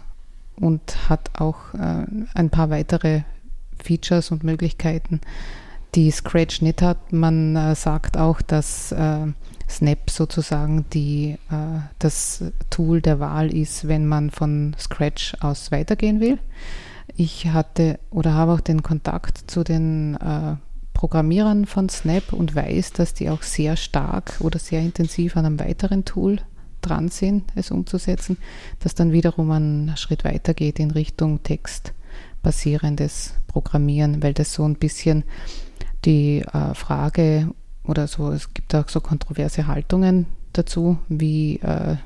und 0.55 1.09
hat 1.09 1.29
auch 1.39 1.73
äh, 1.73 2.05
ein 2.33 2.49
paar 2.49 2.69
weitere 2.69 3.21
Features 3.83 4.31
und 4.31 4.43
Möglichkeiten, 4.43 5.21
die 5.95 6.11
Scratch 6.11 6.61
nicht 6.61 6.81
hat. 6.81 7.13
Man 7.13 7.55
äh, 7.55 7.75
sagt 7.75 8.17
auch, 8.17 8.41
dass 8.41 8.91
äh, 8.91 9.27
Snap 9.69 10.09
sozusagen 10.09 10.85
die, 10.89 11.37
das 11.99 12.43
Tool 12.69 12.99
der 12.99 13.21
Wahl 13.21 13.53
ist, 13.53 13.87
wenn 13.87 14.05
man 14.05 14.29
von 14.29 14.75
Scratch 14.77 15.33
aus 15.39 15.71
weitergehen 15.71 16.19
will. 16.19 16.39
Ich 17.23 17.45
hatte 17.49 17.99
oder 18.09 18.33
habe 18.33 18.53
auch 18.53 18.61
den 18.61 18.81
Kontakt 18.81 19.43
zu 19.45 19.63
den 19.63 20.15
äh, 20.15 20.55
Programmierern 20.95 21.67
von 21.67 21.87
Snap 21.87 22.33
und 22.33 22.55
weiß, 22.55 22.93
dass 22.93 23.13
die 23.13 23.29
auch 23.29 23.43
sehr 23.43 23.77
stark 23.77 24.37
oder 24.39 24.57
sehr 24.57 24.81
intensiv 24.81 25.37
an 25.37 25.45
einem 25.45 25.59
weiteren 25.59 26.03
Tool 26.03 26.39
dran 26.81 27.09
sind, 27.09 27.43
es 27.53 27.69
umzusetzen, 27.69 28.37
das 28.79 28.95
dann 28.95 29.11
wiederum 29.11 29.51
einen 29.51 29.95
Schritt 29.97 30.23
weiter 30.23 30.55
geht 30.55 30.79
in 30.79 30.89
Richtung 30.89 31.43
textbasierendes 31.43 33.35
Programmieren, 33.45 34.23
weil 34.23 34.33
das 34.33 34.51
so 34.51 34.63
ein 34.63 34.77
bisschen 34.77 35.23
die 36.05 36.39
äh, 36.39 36.73
Frage 36.73 37.53
oder 37.83 38.07
so, 38.07 38.31
es 38.31 38.51
gibt 38.55 38.73
auch 38.73 38.89
so 38.89 38.99
kontroverse 38.99 39.67
Haltungen 39.67 40.25
dazu, 40.53 40.97
wie 41.07 41.57
äh, 41.57 41.97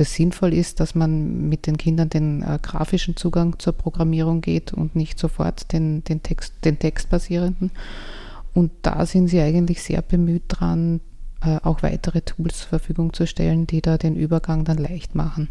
das 0.00 0.14
sinnvoll 0.14 0.54
ist, 0.54 0.80
dass 0.80 0.94
man 0.94 1.48
mit 1.50 1.66
den 1.66 1.76
Kindern 1.76 2.08
den 2.08 2.42
äh, 2.42 2.58
grafischen 2.62 3.16
Zugang 3.16 3.58
zur 3.58 3.74
Programmierung 3.74 4.40
geht 4.40 4.72
und 4.72 4.96
nicht 4.96 5.18
sofort 5.18 5.72
den, 5.72 6.02
den, 6.04 6.22
Text, 6.22 6.54
den 6.64 6.78
textbasierenden. 6.78 7.70
Und 8.54 8.72
da 8.80 9.04
sind 9.04 9.28
sie 9.28 9.40
eigentlich 9.40 9.82
sehr 9.82 10.00
bemüht 10.00 10.44
dran, 10.48 11.00
äh, 11.44 11.58
auch 11.62 11.82
weitere 11.82 12.22
Tools 12.22 12.60
zur 12.60 12.68
Verfügung 12.68 13.12
zu 13.12 13.26
stellen, 13.26 13.66
die 13.66 13.82
da 13.82 13.98
den 13.98 14.16
Übergang 14.16 14.64
dann 14.64 14.78
leicht 14.78 15.14
machen. 15.14 15.48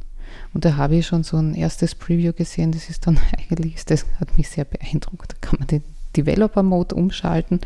Und 0.56 0.66
da 0.66 0.78
habe 0.78 0.96
ich 0.96 1.06
schon 1.06 1.24
so 1.24 1.38
ein 1.38 1.54
erstes 1.54 1.94
Preview 1.94 2.34
gesehen, 2.34 2.72
das 2.72 2.90
ist 2.90 3.06
dann 3.06 3.20
eigentlich, 3.38 3.86
das 3.86 4.08
hat 4.20 4.36
mich 4.36 4.50
sehr 4.50 4.66
beeindruckt. 4.66 5.34
Da 5.34 5.38
kann 5.42 5.60
man 5.60 5.68
den 5.68 5.84
Developer-Mode 6.22 6.96
umschalten 6.96 7.60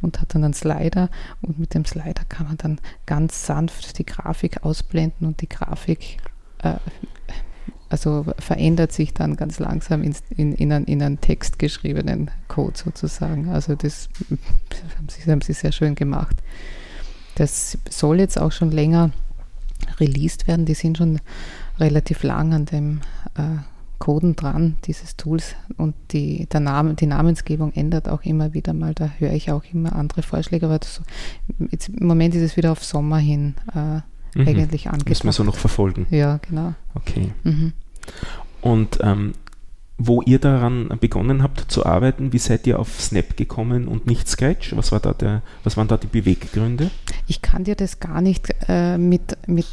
und 0.00 0.20
hat 0.20 0.34
dann 0.34 0.44
einen 0.44 0.54
Slider 0.54 1.08
und 1.40 1.58
mit 1.58 1.74
dem 1.74 1.84
Slider 1.84 2.24
kann 2.28 2.46
man 2.46 2.56
dann 2.56 2.80
ganz 3.06 3.46
sanft 3.46 3.98
die 3.98 4.06
Grafik 4.06 4.64
ausblenden 4.64 5.26
und 5.26 5.40
die 5.40 5.48
Grafik 5.48 6.18
äh, 6.62 6.74
also 7.92 8.24
verändert 8.38 8.90
sich 8.90 9.12
dann 9.12 9.36
ganz 9.36 9.58
langsam 9.58 10.02
in, 10.02 10.14
in, 10.30 10.54
in, 10.54 10.72
einen, 10.72 10.86
in 10.86 11.02
einen 11.02 11.20
textgeschriebenen 11.20 12.30
Code 12.48 12.78
sozusagen. 12.78 13.50
Also 13.50 13.74
das 13.74 14.08
haben 14.96 15.08
sie, 15.08 15.30
haben 15.30 15.42
sie 15.42 15.52
sehr 15.52 15.72
schön 15.72 15.94
gemacht. 15.94 16.36
Das 17.34 17.76
soll 17.90 18.20
jetzt 18.20 18.40
auch 18.40 18.50
schon 18.50 18.70
länger 18.70 19.10
released 20.00 20.48
werden. 20.48 20.64
Die 20.64 20.74
sind 20.74 20.96
schon 20.96 21.20
relativ 21.78 22.22
lang 22.22 22.54
an 22.54 22.64
dem 22.64 23.02
äh, 23.36 23.58
Coden 24.02 24.34
dran, 24.34 24.78
dieses 24.84 25.16
Tools. 25.16 25.54
Und 25.76 25.94
die, 26.10 26.46
der 26.46 26.58
Name, 26.58 26.94
die 26.94 27.06
Namensgebung 27.06 27.72
ändert 27.72 28.08
auch 28.08 28.24
immer 28.24 28.52
wieder 28.52 28.72
mal. 28.72 28.94
Da 28.94 29.12
höre 29.18 29.32
ich 29.32 29.52
auch 29.52 29.62
immer 29.72 29.94
andere 29.94 30.22
Vorschläge. 30.22 30.66
Aber 30.66 30.80
das, 30.80 31.02
jetzt, 31.70 31.88
im 31.88 32.08
Moment 32.08 32.34
ist 32.34 32.42
es 32.42 32.56
wieder 32.56 32.72
auf 32.72 32.82
Sommer 32.82 33.18
hin 33.18 33.54
äh, 33.72 34.00
mhm. 34.36 34.48
eigentlich 34.48 34.88
angekommen. 34.88 35.08
Müssen 35.08 35.26
wir 35.26 35.32
so 35.32 35.44
noch 35.44 35.54
verfolgen. 35.54 36.08
Ja, 36.10 36.38
genau. 36.38 36.74
Okay. 36.94 37.30
Mhm. 37.44 37.74
Und 38.60 38.98
ähm, 39.02 39.34
wo 39.98 40.20
ihr 40.22 40.40
daran 40.40 40.88
begonnen 41.00 41.44
habt 41.44 41.70
zu 41.70 41.86
arbeiten, 41.86 42.32
wie 42.32 42.38
seid 42.38 42.66
ihr 42.66 42.80
auf 42.80 43.00
Snap 43.00 43.36
gekommen 43.36 43.86
und 43.86 44.08
nicht 44.08 44.26
Sketch? 44.26 44.74
Was, 44.76 44.90
war 44.90 44.98
da 44.98 45.12
der, 45.12 45.42
was 45.62 45.76
waren 45.76 45.86
da 45.86 45.96
die 45.96 46.08
Beweggründe? 46.08 46.90
Ich 47.28 47.40
kann 47.40 47.62
dir 47.62 47.76
das 47.76 48.00
gar 48.00 48.20
nicht 48.20 48.52
äh, 48.66 48.98
mit, 48.98 49.36
mit 49.46 49.68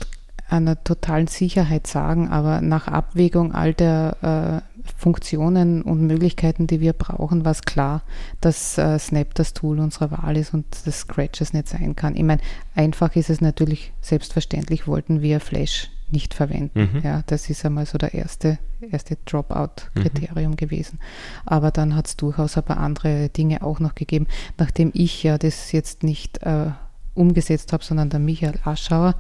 einer 0.50 0.84
totalen 0.84 1.28
Sicherheit 1.28 1.88
sagen, 1.88 2.30
aber 2.30 2.62
nach 2.62 2.88
Abwägung 2.88 3.54
all 3.54 3.74
der 3.74 4.64
äh, 4.64 4.70
Funktionen 4.98 5.82
und 5.82 6.08
Möglichkeiten, 6.08 6.68
die 6.68 6.82
wir 6.82 6.94
brauchen, 6.94 7.46
war 7.46 7.52
es 7.52 7.62
klar, 7.62 8.02
dass 8.42 8.78
äh, 8.78 8.98
Snap 8.98 9.36
das 9.36 9.54
Tool 9.54 9.80
unserer 9.80 10.12
Wahl 10.12 10.38
ist 10.38 10.54
und 10.54 10.66
das 10.86 11.02
Scratch 11.02 11.42
es 11.42 11.54
nicht 11.54 11.68
sein 11.68 11.96
kann. 11.96 12.16
Ich 12.16 12.24
meine, 12.24 12.42
einfach 12.76 13.16
ist 13.16 13.30
es 13.30 13.42
natürlich, 13.42 13.94
selbstverständlich 14.02 14.88
wollten 14.88 15.22
wir 15.22 15.40
Flash 15.40 15.90
nicht 16.12 16.34
verwenden. 16.34 16.90
Mhm. 16.94 17.02
Ja, 17.04 17.24
das 17.28 17.50
ist 17.50 17.64
einmal 17.66 17.86
so 17.86 17.98
der 17.98 18.14
erste, 18.14 18.58
erste 18.92 19.18
Dropout-Kriterium 19.26 20.52
mhm. 20.52 20.58
gewesen. 20.58 21.00
Aber 21.46 21.72
dann 21.72 21.96
hat 21.96 22.08
es 22.08 22.18
durchaus 22.18 22.58
ein 22.58 22.64
paar 22.64 22.78
andere 22.78 23.30
Dinge 23.30 23.62
auch 23.62 23.80
noch 23.80 23.96
gegeben, 23.96 24.28
nachdem 24.58 24.92
ich 24.94 25.22
ja 25.24 25.38
das 25.38 25.72
jetzt 25.72 26.04
nicht 26.04 26.42
äh, 26.42 26.72
umgesetzt 27.14 27.74
habe, 27.74 27.84
sondern 27.84 28.10
der 28.10 28.20
Michael 28.20 28.60
Aschauer, 28.64 29.16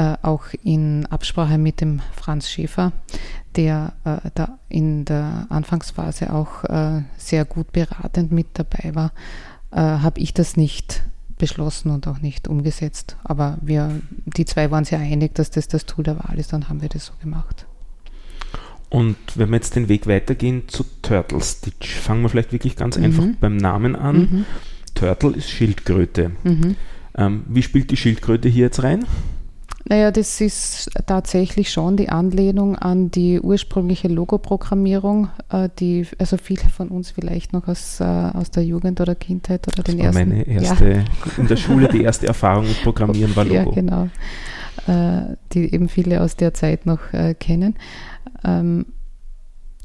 äh, 0.00 0.16
auch 0.22 0.44
in 0.64 1.04
Absprache 1.06 1.58
mit 1.58 1.82
dem 1.82 2.00
Franz 2.16 2.48
Schäfer, 2.48 2.92
der 3.56 3.92
äh, 4.04 4.30
da 4.34 4.58
in 4.70 5.04
der 5.04 5.46
Anfangsphase 5.50 6.32
auch 6.32 6.64
äh, 6.64 7.02
sehr 7.18 7.44
gut 7.44 7.72
beratend 7.72 8.32
mit 8.32 8.46
dabei 8.54 8.94
war, 8.94 9.12
äh, 9.72 9.76
habe 9.76 10.20
ich 10.20 10.32
das 10.32 10.56
nicht 10.56 11.02
beschlossen 11.36 11.90
und 11.90 12.06
auch 12.08 12.20
nicht 12.20 12.48
umgesetzt. 12.48 13.16
Aber 13.24 13.58
wir, 13.60 14.00
die 14.24 14.46
zwei 14.46 14.70
waren 14.70 14.84
sehr 14.84 15.00
einig, 15.00 15.34
dass 15.34 15.50
das 15.50 15.68
das 15.68 15.84
Tool 15.84 16.04
der 16.04 16.18
Wahl 16.18 16.38
ist, 16.38 16.54
dann 16.54 16.70
haben 16.70 16.80
wir 16.80 16.88
das 16.88 17.04
so 17.04 17.12
gemacht. 17.20 17.66
Und 18.88 19.16
wenn 19.34 19.50
wir 19.50 19.56
jetzt 19.56 19.76
den 19.76 19.88
Weg 19.90 20.06
weitergehen 20.06 20.62
zu 20.68 20.84
Turtle 21.02 21.42
Stitch, 21.42 21.94
fangen 21.94 22.22
wir 22.22 22.30
vielleicht 22.30 22.52
wirklich 22.52 22.74
ganz 22.74 22.96
mhm. 22.96 23.04
einfach 23.04 23.24
beim 23.38 23.58
Namen 23.58 23.96
an. 23.96 24.16
Mhm. 24.16 24.46
Turtle 24.94 25.32
ist 25.32 25.50
Schildkröte. 25.50 26.32
Mhm. 26.42 26.76
Ähm, 27.16 27.42
wie 27.48 27.62
spielt 27.62 27.90
die 27.90 27.96
Schildkröte 27.98 28.48
hier 28.48 28.64
jetzt 28.64 28.82
rein? 28.82 29.04
Naja, 29.90 30.12
das 30.12 30.40
ist 30.40 30.88
tatsächlich 31.06 31.72
schon 31.72 31.96
die 31.96 32.10
Anlehnung 32.10 32.76
an 32.76 33.10
die 33.10 33.40
ursprüngliche 33.40 34.06
Logoprogrammierung, 34.06 35.30
äh, 35.50 35.68
die 35.80 36.06
also 36.16 36.36
viele 36.36 36.68
von 36.68 36.90
uns 36.90 37.10
vielleicht 37.10 37.52
noch 37.52 37.66
aus, 37.66 37.98
äh, 37.98 38.04
aus 38.04 38.52
der 38.52 38.64
Jugend 38.64 39.00
oder 39.00 39.16
Kindheit 39.16 39.66
oder 39.66 39.82
das 39.82 39.92
den 39.92 39.98
war 39.98 40.06
ersten. 40.06 40.28
Meine 40.28 40.46
erste, 40.46 40.90
ja. 40.92 41.04
in 41.36 41.48
der 41.48 41.56
Schule 41.56 41.88
die 41.88 42.04
erste 42.04 42.28
Erfahrung 42.28 42.68
mit 42.68 42.80
Programmieren 42.84 43.34
war 43.34 43.44
Logo. 43.46 43.70
Ja, 43.70 43.74
genau. 43.74 44.08
Äh, 44.86 45.34
die 45.54 45.74
eben 45.74 45.88
viele 45.88 46.22
aus 46.22 46.36
der 46.36 46.54
Zeit 46.54 46.86
noch 46.86 47.00
kennen. 47.40 47.74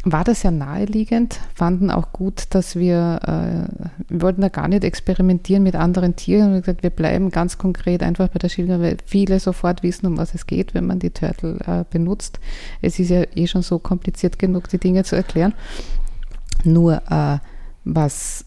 War 0.08 0.24
das 0.24 0.44
ja 0.44 0.52
naheliegend, 0.52 1.40
fanden 1.56 1.90
auch 1.90 2.12
gut, 2.12 2.46
dass 2.52 2.76
wir, 2.76 3.20
äh, 3.24 3.88
wir 4.08 4.22
wollten 4.22 4.42
da 4.42 4.50
gar 4.50 4.68
nicht 4.68 4.84
experimentieren 4.84 5.64
mit 5.64 5.76
anderen 5.76 6.16
Tieren 6.16 6.54
und 6.54 6.60
gesagt, 6.62 6.84
wir 6.84 6.92
bleiben 6.92 7.32
ganz 7.32 7.58
konkret 7.58 8.04
einfach 8.04 8.28
bei 8.28 8.38
der 8.38 8.50
Schilder, 8.50 8.80
weil 8.80 8.98
viele 9.04 9.40
sofort 9.40 9.82
wissen, 9.82 10.06
um 10.06 10.18
was 10.18 10.36
es 10.36 10.46
geht, 10.46 10.76
wenn 10.76 10.86
man 10.86 11.00
die 11.00 11.10
Turtle 11.10 11.58
äh, 11.66 11.86
benutzt. 11.90 12.40
Es 12.84 13.00
ist 13.00 13.10
ja 13.10 13.24
eh 13.36 13.48
schon 13.48 13.64
so 13.64 13.80
kompliziert 13.80 14.38
genug, 14.38 14.70
die 14.70 14.78
Dinge 14.78 15.04
zu 15.06 15.16
erklären. 15.16 15.56
Nur 16.64 17.02
äh, 17.10 17.40
was 17.84 18.46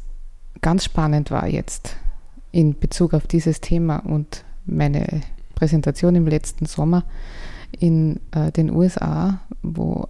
ganz 0.60 0.84
spannend 0.84 1.32
war 1.32 1.48
jetzt 1.48 1.96
in 2.52 2.78
Bezug 2.78 3.14
auf 3.14 3.26
dieses 3.26 3.60
Thema 3.60 3.96
und 3.96 4.44
meine 4.64 5.22
Präsentation 5.56 6.14
im 6.14 6.28
letzten 6.28 6.66
Sommer 6.66 7.02
in 7.80 8.20
äh, 8.30 8.52
den 8.52 8.70
USA, 8.70 9.40
wo 9.62 10.08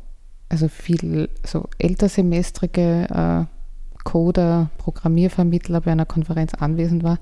also 0.48 0.68
viel 0.68 1.28
so 1.44 1.68
ältersemestrige 1.78 3.46
äh, 3.48 3.58
Coder, 4.04 4.70
Programmiervermittler 4.78 5.82
bei 5.82 5.92
einer 5.92 6.06
Konferenz 6.06 6.54
anwesend 6.54 7.02
war, 7.02 7.18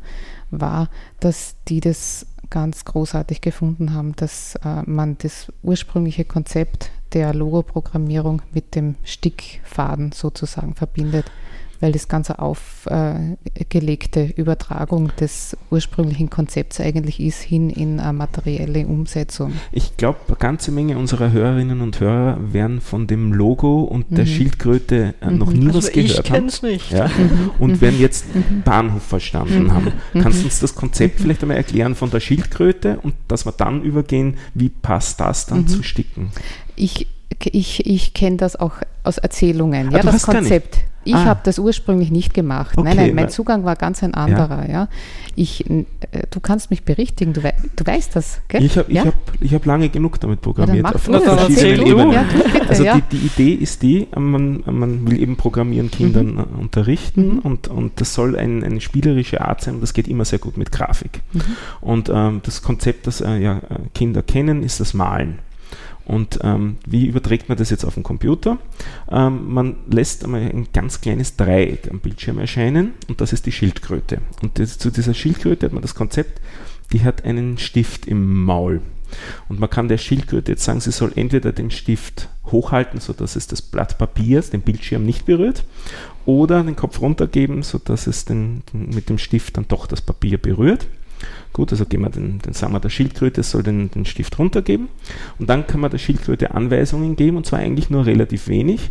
war, 0.50 0.88
dass 1.18 1.56
die 1.66 1.80
das 1.80 2.26
ganz 2.48 2.84
großartig 2.84 3.40
gefunden 3.40 3.92
haben, 3.92 4.14
dass 4.14 4.54
äh, 4.64 4.82
man 4.84 5.16
das 5.18 5.52
ursprüngliche 5.62 6.24
Konzept 6.24 6.90
der 7.12 7.34
Logo-Programmierung 7.34 8.42
mit 8.52 8.74
dem 8.74 8.94
Stickfaden 9.02 10.12
sozusagen 10.12 10.74
verbindet 10.74 11.26
weil 11.80 11.92
das 11.92 12.08
ganze 12.08 12.38
aufgelegte 12.38 14.24
Übertragung 14.36 15.12
des 15.20 15.56
ursprünglichen 15.70 16.30
Konzepts 16.30 16.80
eigentlich 16.80 17.20
ist 17.20 17.42
hin 17.42 17.70
in 17.70 18.00
eine 18.00 18.12
materielle 18.12 18.86
Umsetzung. 18.86 19.52
Ich 19.72 19.96
glaube, 19.96 20.18
eine 20.28 20.36
ganze 20.36 20.70
Menge 20.70 20.98
unserer 20.98 21.32
Hörerinnen 21.32 21.80
und 21.80 22.00
Hörer 22.00 22.38
werden 22.52 22.80
von 22.80 23.06
dem 23.06 23.32
Logo 23.32 23.82
und 23.82 24.06
der 24.10 24.24
mhm. 24.24 24.28
Schildkröte 24.28 25.14
äh, 25.20 25.30
noch 25.30 25.52
nie 25.52 25.66
also 25.66 25.78
was 25.78 25.92
gehört 25.92 26.26
ich 26.26 26.30
haben. 26.30 26.48
Ich 26.48 26.62
nicht. 26.62 26.90
Ja? 26.90 27.08
Mhm. 27.08 27.50
Und 27.58 27.72
mhm. 27.72 27.80
werden 27.80 28.00
jetzt 28.00 28.34
mhm. 28.34 28.62
Bahnhof 28.64 29.02
verstanden 29.02 29.64
mhm. 29.64 29.74
haben. 29.74 29.92
Kannst 30.14 30.40
du 30.40 30.44
uns 30.44 30.60
das 30.60 30.74
Konzept 30.74 31.20
vielleicht 31.20 31.42
einmal 31.42 31.56
erklären 31.56 31.94
von 31.94 32.10
der 32.10 32.20
Schildkröte 32.20 32.98
und 33.02 33.14
dass 33.28 33.46
wir 33.46 33.52
dann 33.52 33.82
übergehen, 33.82 34.36
wie 34.54 34.68
passt 34.68 35.20
das 35.20 35.46
dann 35.46 35.66
zu 35.68 35.82
Sticken? 35.82 36.30
Ich 36.74 37.06
ich, 37.44 37.86
ich 37.86 38.14
kenne 38.14 38.36
das 38.36 38.56
auch 38.56 38.74
aus 39.02 39.18
Erzählungen, 39.18 39.88
ah, 39.88 39.96
ja, 39.98 40.02
das 40.02 40.22
Konzept. 40.22 40.78
Ich 41.06 41.14
ah. 41.14 41.24
habe 41.24 41.40
das 41.44 41.58
ursprünglich 41.58 42.10
nicht 42.10 42.34
gemacht. 42.34 42.76
Okay, 42.76 42.88
nein, 42.88 42.96
nein, 42.96 43.14
mein 43.14 43.28
Zugang 43.28 43.64
war 43.64 43.76
ganz 43.76 44.02
ein 44.02 44.14
anderer. 44.14 44.66
Ja. 44.66 44.72
ja. 44.72 44.88
Ich, 45.36 45.68
äh, 45.70 45.84
du 46.30 46.40
kannst 46.40 46.70
mich 46.70 46.82
berichtigen, 46.82 47.32
du, 47.32 47.42
wei 47.42 47.54
du 47.76 47.86
weißt 47.86 48.16
das, 48.16 48.40
gell? 48.48 48.64
Ich 48.64 48.76
habe 48.76 48.92
ja? 48.92 49.04
hab, 49.04 49.14
hab 49.40 49.66
lange 49.66 49.88
genug 49.88 50.18
damit 50.20 50.40
programmiert. 50.40 50.84
Ja, 50.84 50.94
auf 50.94 51.02
verschiedenen 51.02 51.86
Ebenen. 51.86 52.12
Ja, 52.12 52.24
bitte, 52.24 52.68
also 52.68 52.82
die, 52.82 53.02
die, 53.12 53.26
Idee 53.26 53.52
ist 53.54 53.82
die, 53.82 54.08
man, 54.16 54.62
man 54.66 55.06
will 55.06 55.20
eben 55.20 55.36
Programmieren 55.36 55.90
Kindern 55.90 56.32
mhm. 56.32 56.38
Äh, 56.38 56.60
unterrichten 56.60 57.34
mhm. 57.34 57.38
und, 57.40 57.68
und 57.68 58.00
das 58.00 58.14
soll 58.14 58.36
ein, 58.36 58.64
eine 58.64 58.80
spielerische 58.80 59.42
Art 59.42 59.62
sein 59.62 59.76
und 59.76 59.80
das 59.82 59.92
geht 59.92 60.08
immer 60.08 60.24
sehr 60.24 60.38
gut 60.38 60.56
mit 60.56 60.72
Grafik. 60.72 61.20
Mhm. 61.32 61.40
Und 61.80 62.10
ähm, 62.12 62.40
das 62.42 62.62
Konzept, 62.62 63.06
das 63.06 63.20
äh, 63.20 63.36
ja, 63.36 63.60
Kinder 63.94 64.22
kennen, 64.22 64.62
ist 64.62 64.80
das 64.80 64.94
Malen. 64.94 65.38
Und 66.06 66.38
ähm, 66.42 66.76
wie 66.86 67.06
überträgt 67.06 67.48
man 67.48 67.58
das 67.58 67.70
jetzt 67.70 67.84
auf 67.84 67.94
den 67.94 68.04
Computer? 68.04 68.58
Ähm, 69.10 69.52
man 69.52 69.76
lässt 69.90 70.24
einmal 70.24 70.42
ein 70.42 70.68
ganz 70.72 71.00
kleines 71.00 71.36
Dreieck 71.36 71.90
am 71.90 71.98
Bildschirm 71.98 72.38
erscheinen 72.38 72.92
und 73.08 73.20
das 73.20 73.32
ist 73.32 73.44
die 73.46 73.52
Schildkröte. 73.52 74.20
Und 74.40 74.58
das, 74.58 74.78
zu 74.78 74.90
dieser 74.90 75.14
Schildkröte 75.14 75.66
hat 75.66 75.72
man 75.72 75.82
das 75.82 75.96
Konzept, 75.96 76.40
die 76.92 77.02
hat 77.02 77.24
einen 77.24 77.58
Stift 77.58 78.06
im 78.06 78.44
Maul. 78.44 78.80
Und 79.48 79.60
man 79.60 79.70
kann 79.70 79.88
der 79.88 79.98
Schildkröte 79.98 80.52
jetzt 80.52 80.64
sagen, 80.64 80.80
sie 80.80 80.92
soll 80.92 81.12
entweder 81.16 81.52
den 81.52 81.70
Stift 81.70 82.28
hochhalten, 82.46 83.00
sodass 83.00 83.36
es 83.36 83.46
das 83.46 83.62
Blatt 83.62 83.98
Papiers, 83.98 84.50
den 84.50 84.62
Bildschirm 84.62 85.04
nicht 85.04 85.26
berührt, 85.26 85.64
oder 86.24 86.62
den 86.62 86.76
Kopf 86.76 87.00
runtergeben, 87.00 87.62
sodass 87.62 88.06
es 88.06 88.24
den, 88.24 88.62
den, 88.72 88.90
mit 88.90 89.08
dem 89.08 89.18
Stift 89.18 89.56
dann 89.56 89.66
doch 89.68 89.86
das 89.86 90.00
Papier 90.00 90.38
berührt. 90.38 90.86
Gut, 91.52 91.72
also 91.72 91.86
geben 91.86 92.04
wir 92.04 92.10
den, 92.10 92.38
den 92.38 92.52
sagen 92.52 92.72
wir 92.72 92.80
der 92.80 92.90
Schildkröte 92.90 93.42
soll 93.42 93.62
den, 93.62 93.90
den 93.90 94.04
Stift 94.04 94.38
runtergeben 94.38 94.88
und 95.38 95.48
dann 95.48 95.66
kann 95.66 95.80
man 95.80 95.90
der 95.90 95.98
Schildkröte 95.98 96.54
Anweisungen 96.54 97.16
geben 97.16 97.36
und 97.38 97.46
zwar 97.46 97.60
eigentlich 97.60 97.90
nur 97.90 98.06
relativ 98.06 98.48
wenig, 98.48 98.90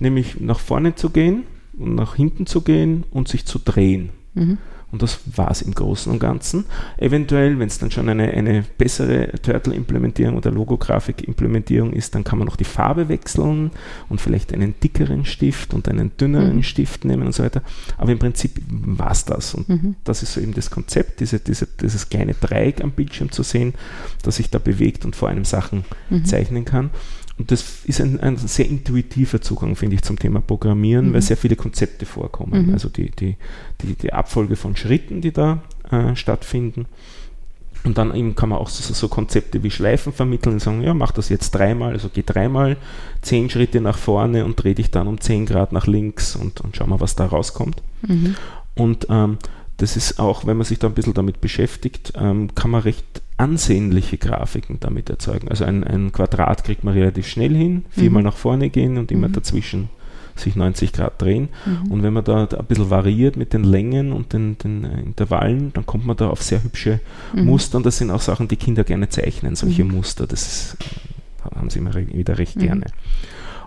nämlich 0.00 0.40
nach 0.40 0.58
vorne 0.58 0.94
zu 0.94 1.10
gehen 1.10 1.44
und 1.78 1.94
nach 1.94 2.14
hinten 2.16 2.46
zu 2.46 2.60
gehen 2.60 3.04
und 3.10 3.28
sich 3.28 3.46
zu 3.46 3.58
drehen. 3.58 4.10
Mhm. 4.34 4.58
Und 4.94 5.02
das 5.02 5.18
war 5.34 5.50
es 5.50 5.60
im 5.60 5.74
Großen 5.74 6.12
und 6.12 6.20
Ganzen. 6.20 6.66
Eventuell, 6.98 7.58
wenn 7.58 7.66
es 7.66 7.80
dann 7.80 7.90
schon 7.90 8.08
eine, 8.08 8.30
eine 8.30 8.64
bessere 8.78 9.32
Turtle-Implementierung 9.42 10.36
oder 10.36 10.52
Logografik-Implementierung 10.52 11.92
ist, 11.92 12.14
dann 12.14 12.22
kann 12.22 12.38
man 12.38 12.46
noch 12.46 12.54
die 12.54 12.62
Farbe 12.62 13.08
wechseln 13.08 13.72
und 14.08 14.20
vielleicht 14.20 14.54
einen 14.54 14.76
dickeren 14.78 15.24
Stift 15.24 15.74
und 15.74 15.88
einen 15.88 16.16
dünneren 16.16 16.58
mhm. 16.58 16.62
Stift 16.62 17.04
nehmen 17.04 17.26
und 17.26 17.34
so 17.34 17.42
weiter. 17.42 17.62
Aber 17.98 18.12
im 18.12 18.20
Prinzip 18.20 18.52
war 18.68 19.10
es 19.10 19.24
das. 19.24 19.56
Und 19.56 19.68
mhm. 19.68 19.96
das 20.04 20.22
ist 20.22 20.34
so 20.34 20.40
eben 20.40 20.54
das 20.54 20.70
Konzept, 20.70 21.18
diese, 21.18 21.40
diese, 21.40 21.66
dieses 21.66 22.08
kleine 22.08 22.34
Dreieck 22.34 22.80
am 22.80 22.92
Bildschirm 22.92 23.32
zu 23.32 23.42
sehen, 23.42 23.74
das 24.22 24.36
sich 24.36 24.50
da 24.50 24.60
bewegt 24.60 25.04
und 25.04 25.16
vor 25.16 25.28
einem 25.28 25.44
Sachen 25.44 25.84
mhm. 26.08 26.24
zeichnen 26.24 26.64
kann. 26.64 26.90
Und 27.36 27.50
das 27.50 27.84
ist 27.84 28.00
ein, 28.00 28.20
ein, 28.20 28.36
sehr 28.36 28.68
intuitiver 28.68 29.40
Zugang, 29.40 29.74
finde 29.74 29.96
ich, 29.96 30.02
zum 30.02 30.18
Thema 30.18 30.40
Programmieren, 30.40 31.08
mhm. 31.08 31.14
weil 31.14 31.22
sehr 31.22 31.36
viele 31.36 31.56
Konzepte 31.56 32.06
vorkommen. 32.06 32.68
Mhm. 32.68 32.72
Also 32.74 32.88
die, 32.88 33.10
die, 33.10 33.36
die, 33.82 33.94
die, 33.94 34.12
Abfolge 34.12 34.54
von 34.54 34.76
Schritten, 34.76 35.20
die 35.20 35.32
da 35.32 35.62
äh, 35.90 36.14
stattfinden. 36.14 36.86
Und 37.82 37.98
dann 37.98 38.14
eben 38.14 38.34
kann 38.34 38.48
man 38.48 38.58
auch 38.58 38.68
so, 38.68 38.94
so, 38.94 39.08
Konzepte 39.08 39.62
wie 39.62 39.70
Schleifen 39.70 40.12
vermitteln 40.12 40.54
und 40.54 40.60
sagen, 40.60 40.80
ja, 40.82 40.94
mach 40.94 41.10
das 41.10 41.28
jetzt 41.28 41.50
dreimal, 41.50 41.92
also 41.92 42.08
geh 42.08 42.22
dreimal 42.24 42.78
zehn 43.20 43.50
Schritte 43.50 43.80
nach 43.80 43.98
vorne 43.98 44.44
und 44.44 44.62
dreh 44.62 44.72
dich 44.72 44.90
dann 44.90 45.06
um 45.06 45.20
zehn 45.20 45.44
Grad 45.44 45.72
nach 45.72 45.86
links 45.86 46.34
und, 46.36 46.62
und 46.62 46.76
schau 46.76 46.86
mal, 46.86 47.00
was 47.00 47.14
da 47.14 47.26
rauskommt. 47.26 47.82
Mhm. 48.06 48.36
Und 48.74 49.06
ähm, 49.10 49.38
das 49.78 49.96
ist 49.96 50.18
auch, 50.18 50.46
wenn 50.46 50.56
man 50.56 50.64
sich 50.64 50.78
da 50.78 50.86
ein 50.86 50.94
bisschen 50.94 51.14
damit 51.14 51.40
beschäftigt, 51.40 52.12
ähm, 52.16 52.54
kann 52.54 52.70
man 52.70 52.82
recht 52.82 53.22
ansehnliche 53.36 54.18
Grafiken 54.18 54.78
damit 54.80 55.10
erzeugen. 55.10 55.48
Also 55.48 55.64
ein, 55.64 55.82
ein 55.82 56.12
Quadrat 56.12 56.64
kriegt 56.64 56.84
man 56.84 56.94
relativ 56.94 57.26
schnell 57.26 57.54
hin, 57.54 57.84
viermal 57.90 58.22
mhm. 58.22 58.28
nach 58.28 58.36
vorne 58.36 58.70
gehen 58.70 58.98
und 58.98 59.10
immer 59.10 59.28
mhm. 59.28 59.32
dazwischen 59.32 59.88
sich 60.36 60.56
90 60.56 60.92
Grad 60.92 61.20
drehen. 61.20 61.48
Mhm. 61.64 61.92
Und 61.92 62.02
wenn 62.02 62.12
man 62.12 62.24
da, 62.24 62.44
ein 62.46 62.66
bisschen 62.66 62.90
variiert 62.90 63.36
mit 63.36 63.52
den 63.52 63.64
Längen 63.64 64.12
und 64.12 64.32
den, 64.32 64.58
den 64.58 64.84
äh, 64.84 65.00
Intervallen, 65.00 65.72
dann 65.72 65.86
kommt 65.86 66.06
man 66.06 66.16
da 66.16 66.28
auf 66.28 66.42
sehr 66.42 66.62
hübsche 66.62 67.00
mhm. 67.32 67.46
Muster. 67.46 67.76
Und 67.76 67.86
das 67.86 67.98
sind 67.98 68.10
auch 68.10 68.20
Sachen, 68.20 68.48
die 68.48 68.56
Kinder 68.56 68.84
gerne 68.84 69.08
zeichnen, 69.08 69.56
solche 69.56 69.84
mhm. 69.84 69.92
Muster. 69.92 70.26
Das 70.26 70.42
ist, 70.46 70.76
äh, 70.80 71.56
haben 71.56 71.70
sie 71.70 71.78
immer 71.80 71.94
wieder 71.94 72.38
recht 72.38 72.58
gerne. 72.58 72.86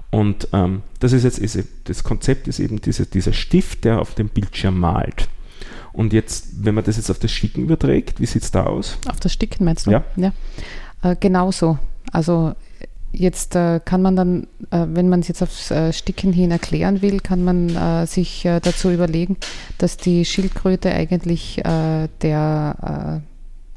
Und 0.10 0.48
ähm, 0.54 0.84
das 1.00 1.14
ist 1.14 1.24
jetzt, 1.24 1.40
ist, 1.40 1.60
das 1.86 2.04
Konzept 2.04 2.48
ist 2.48 2.60
eben 2.60 2.82
diese, 2.82 3.06
dieser 3.06 3.34
Stift, 3.34 3.84
der 3.84 4.00
auf 4.00 4.16
dem 4.16 4.30
Bildschirm 4.30 4.80
malt. 4.80 5.28
Und 5.98 6.14
jetzt, 6.14 6.64
wenn 6.64 6.76
man 6.76 6.84
das 6.84 6.98
jetzt 6.98 7.10
auf 7.10 7.18
das 7.18 7.32
Sticken 7.32 7.64
überträgt, 7.64 8.22
wie 8.22 8.28
sieht 8.28 8.44
es 8.44 8.52
da 8.52 8.68
aus? 8.68 9.00
Auf 9.10 9.20
das 9.20 9.34
Sticken 9.34 9.66
meinst 9.66 9.88
du? 9.88 9.92
Ja. 9.92 10.04
ja. 10.16 10.32
Äh, 11.02 11.16
genauso. 11.20 11.80
Also 12.12 12.54
jetzt 13.12 13.56
äh, 13.56 13.80
kann 13.84 14.04
man 14.04 14.16
dann, 14.16 14.44
äh, 14.70 14.86
wenn 14.90 15.10
man 15.10 15.22
es 15.22 15.28
jetzt 15.28 15.42
aufs 15.42 15.72
äh, 15.72 15.92
Sticken 15.92 16.34
hin 16.34 16.52
erklären 16.52 17.02
will, 17.02 17.20
kann 17.20 17.44
man 17.44 17.76
äh, 17.76 18.06
sich 18.06 18.46
äh, 18.46 18.60
dazu 18.60 18.92
überlegen, 18.92 19.38
dass 19.80 19.98
die 19.98 20.24
Schildkröte 20.24 20.92
eigentlich 20.92 21.64
der, 21.64 23.22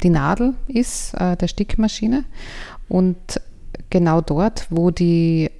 die 0.03 0.11
Nadel 0.11 0.55
ist 0.69 1.15
der 1.19 1.49
Stickmaschine. 1.49 2.25
Und 2.89 3.41
genau 3.89 4.21
dort, 4.21 4.67
wo 4.69 4.91
die, 4.91 5.51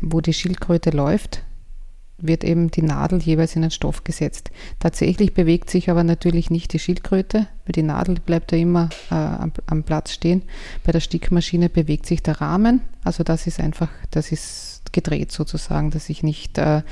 wo 0.00 0.20
die 0.20 0.32
Schildkröte 0.32 0.90
läuft, 0.90 1.44
wird 2.22 2.44
eben 2.44 2.70
die 2.70 2.82
Nadel 2.82 3.20
jeweils 3.20 3.56
in 3.56 3.62
den 3.62 3.70
Stoff 3.70 4.04
gesetzt. 4.04 4.50
Tatsächlich 4.78 5.34
bewegt 5.34 5.68
sich 5.68 5.90
aber 5.90 6.04
natürlich 6.04 6.50
nicht 6.50 6.72
die 6.72 6.78
Schildkröte, 6.78 7.48
weil 7.66 7.72
die 7.72 7.82
Nadel 7.82 8.16
bleibt 8.24 8.52
ja 8.52 8.58
immer 8.58 8.88
äh, 9.10 9.14
am, 9.14 9.52
am, 9.66 9.82
Platz 9.82 10.12
stehen. 10.12 10.42
Bei 10.84 10.92
der 10.92 11.00
Stickmaschine 11.00 11.68
bewegt 11.68 12.06
sich 12.06 12.22
der 12.22 12.40
Rahmen. 12.40 12.80
Also 13.04 13.24
das 13.24 13.46
ist 13.46 13.60
einfach, 13.60 13.88
das 14.10 14.32
ist 14.32 14.72
gedreht 14.92 15.32
sozusagen, 15.32 15.90
dass 15.90 16.06
sich 16.06 16.22
nicht 16.22 16.58
äh, 16.58 16.82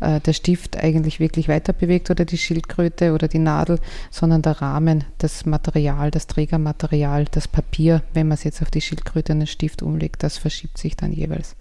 äh, 0.00 0.20
der 0.20 0.32
Stift 0.32 0.76
eigentlich 0.76 1.20
wirklich 1.20 1.48
weiter 1.48 1.72
bewegt 1.72 2.10
oder 2.10 2.24
die 2.24 2.38
Schildkröte 2.38 3.12
oder 3.12 3.28
die 3.28 3.40
Nadel, 3.40 3.80
sondern 4.10 4.42
der 4.42 4.62
Rahmen, 4.62 5.04
das 5.18 5.44
Material, 5.44 6.10
das 6.10 6.26
Trägermaterial, 6.28 7.26
das 7.30 7.48
Papier, 7.48 8.02
wenn 8.14 8.28
man 8.28 8.36
es 8.36 8.44
jetzt 8.44 8.62
auf 8.62 8.70
die 8.70 8.80
Schildkröte 8.80 9.34
den 9.34 9.46
Stift 9.46 9.82
umlegt, 9.82 10.22
das 10.22 10.38
verschiebt 10.38 10.78
sich 10.78 10.96
dann 10.96 11.12
jeweils. 11.12 11.56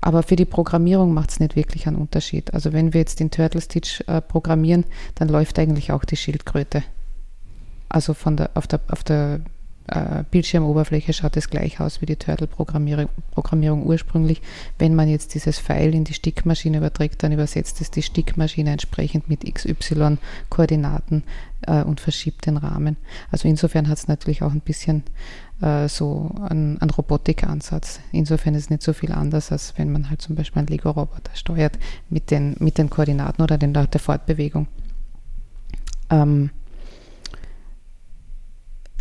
Aber 0.00 0.22
für 0.22 0.36
die 0.36 0.44
Programmierung 0.44 1.12
macht 1.12 1.30
es 1.30 1.40
nicht 1.40 1.56
wirklich 1.56 1.86
einen 1.86 1.96
Unterschied. 1.96 2.54
Also 2.54 2.72
wenn 2.72 2.94
wir 2.94 3.00
jetzt 3.00 3.20
den 3.20 3.30
Turtle 3.30 3.60
Stitch 3.60 4.02
äh, 4.06 4.20
programmieren, 4.20 4.84
dann 5.14 5.28
läuft 5.28 5.58
eigentlich 5.58 5.92
auch 5.92 6.04
die 6.04 6.16
Schildkröte. 6.16 6.82
Also 7.88 8.14
von 8.14 8.36
der, 8.36 8.50
auf 8.54 8.66
der, 8.66 8.80
auf 8.88 9.04
der 9.04 9.40
äh, 9.88 10.24
Bildschirmoberfläche 10.30 11.12
schaut 11.12 11.36
es 11.36 11.50
gleich 11.50 11.80
aus 11.80 12.00
wie 12.00 12.06
die 12.06 12.16
Turtle-Programmierung 12.16 13.08
Programmierung 13.32 13.84
ursprünglich. 13.84 14.40
Wenn 14.78 14.94
man 14.94 15.08
jetzt 15.08 15.34
dieses 15.34 15.58
File 15.58 15.94
in 15.94 16.04
die 16.04 16.14
Stickmaschine 16.14 16.78
überträgt, 16.78 17.22
dann 17.22 17.32
übersetzt 17.32 17.80
es 17.80 17.90
die 17.90 18.02
Stickmaschine 18.02 18.70
entsprechend 18.70 19.28
mit 19.28 19.44
XY-Koordinaten 19.52 21.24
äh, 21.62 21.82
und 21.82 22.00
verschiebt 22.00 22.46
den 22.46 22.56
Rahmen. 22.56 22.96
Also 23.32 23.48
insofern 23.48 23.88
hat 23.88 23.98
es 23.98 24.08
natürlich 24.08 24.42
auch 24.42 24.52
ein 24.52 24.60
bisschen 24.60 25.02
äh, 25.60 25.88
so 25.88 26.30
einen, 26.48 26.80
einen 26.80 26.90
Robotikansatz. 26.90 28.00
Insofern 28.12 28.54
ist 28.54 28.64
es 28.64 28.70
nicht 28.70 28.82
so 28.82 28.92
viel 28.92 29.12
anders, 29.12 29.52
als 29.52 29.74
wenn 29.76 29.92
man 29.92 30.10
halt 30.10 30.22
zum 30.22 30.36
Beispiel 30.36 30.60
einen 30.60 30.68
Lego-Roboter 30.68 31.34
steuert 31.34 31.78
mit 32.08 32.30
den, 32.30 32.56
mit 32.58 32.78
den 32.78 32.90
Koordinaten 32.90 33.42
oder 33.42 33.58
den, 33.58 33.72
der 33.72 33.88
Fortbewegung. 34.00 34.66
Ähm, 36.10 36.50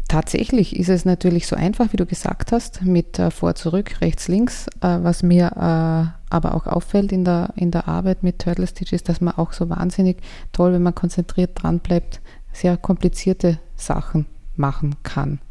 Tatsächlich 0.09 0.75
ist 0.75 0.89
es 0.89 1.05
natürlich 1.05 1.45
so 1.45 1.55
einfach, 1.55 1.93
wie 1.93 1.97
du 1.97 2.07
gesagt 2.07 2.51
hast, 2.51 2.81
mit 2.81 3.19
äh, 3.19 3.29
vor, 3.29 3.53
zurück, 3.53 4.01
rechts, 4.01 4.27
links. 4.27 4.65
Äh, 4.81 5.03
was 5.03 5.21
mir 5.21 5.51
äh, 5.51 6.31
aber 6.31 6.55
auch 6.55 6.65
auffällt 6.65 7.11
in 7.11 7.23
der, 7.23 7.53
in 7.55 7.69
der 7.69 7.87
Arbeit 7.87 8.23
mit 8.23 8.39
Turtle 8.39 8.65
Stitch 8.65 8.91
ist, 8.91 9.07
dass 9.07 9.21
man 9.21 9.35
auch 9.35 9.53
so 9.53 9.69
wahnsinnig 9.69 10.17
toll, 10.51 10.73
wenn 10.73 10.81
man 10.81 10.95
konzentriert 10.95 11.51
dran 11.61 11.77
bleibt, 11.77 12.21
sehr 12.51 12.75
komplizierte 12.75 13.59
Sachen 13.75 14.25
machen 14.55 14.95
kann. 15.03 15.41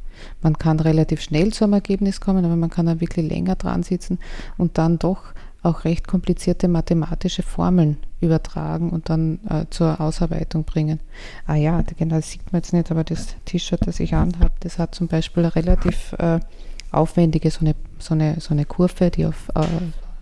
Man 0.42 0.58
kann 0.58 0.80
relativ 0.80 1.20
schnell 1.20 1.52
zu 1.52 1.64
einem 1.64 1.74
Ergebnis 1.74 2.20
kommen, 2.20 2.44
aber 2.44 2.56
man 2.56 2.70
kann 2.70 2.86
da 2.86 3.00
wirklich 3.00 3.28
länger 3.28 3.56
dran 3.56 3.82
sitzen 3.82 4.18
und 4.56 4.78
dann 4.78 4.98
doch 4.98 5.32
auch 5.62 5.84
recht 5.84 6.06
komplizierte 6.06 6.68
mathematische 6.68 7.42
Formeln 7.42 7.98
übertragen 8.20 8.90
und 8.90 9.08
dann 9.08 9.40
äh, 9.48 9.66
zur 9.70 10.00
Ausarbeitung 10.00 10.64
bringen. 10.64 11.00
Ah 11.46 11.56
ja, 11.56 11.82
genau, 11.96 12.16
das 12.16 12.30
sieht 12.30 12.52
man 12.52 12.60
jetzt 12.60 12.72
nicht, 12.72 12.90
aber 12.90 13.04
das 13.04 13.34
T-Shirt, 13.44 13.86
das 13.86 14.00
ich 14.00 14.14
anhabe, 14.14 14.52
das 14.60 14.78
hat 14.78 14.94
zum 14.94 15.08
Beispiel 15.08 15.44
eine 15.44 15.54
relativ 15.54 16.14
äh, 16.18 16.40
aufwendige, 16.90 17.50
so 17.50 17.60
eine, 17.60 17.74
so, 17.98 18.14
eine, 18.14 18.40
so 18.40 18.54
eine 18.54 18.64
Kurve, 18.64 19.10
die 19.10 19.26
auf 19.26 19.48
äh, 19.54 19.62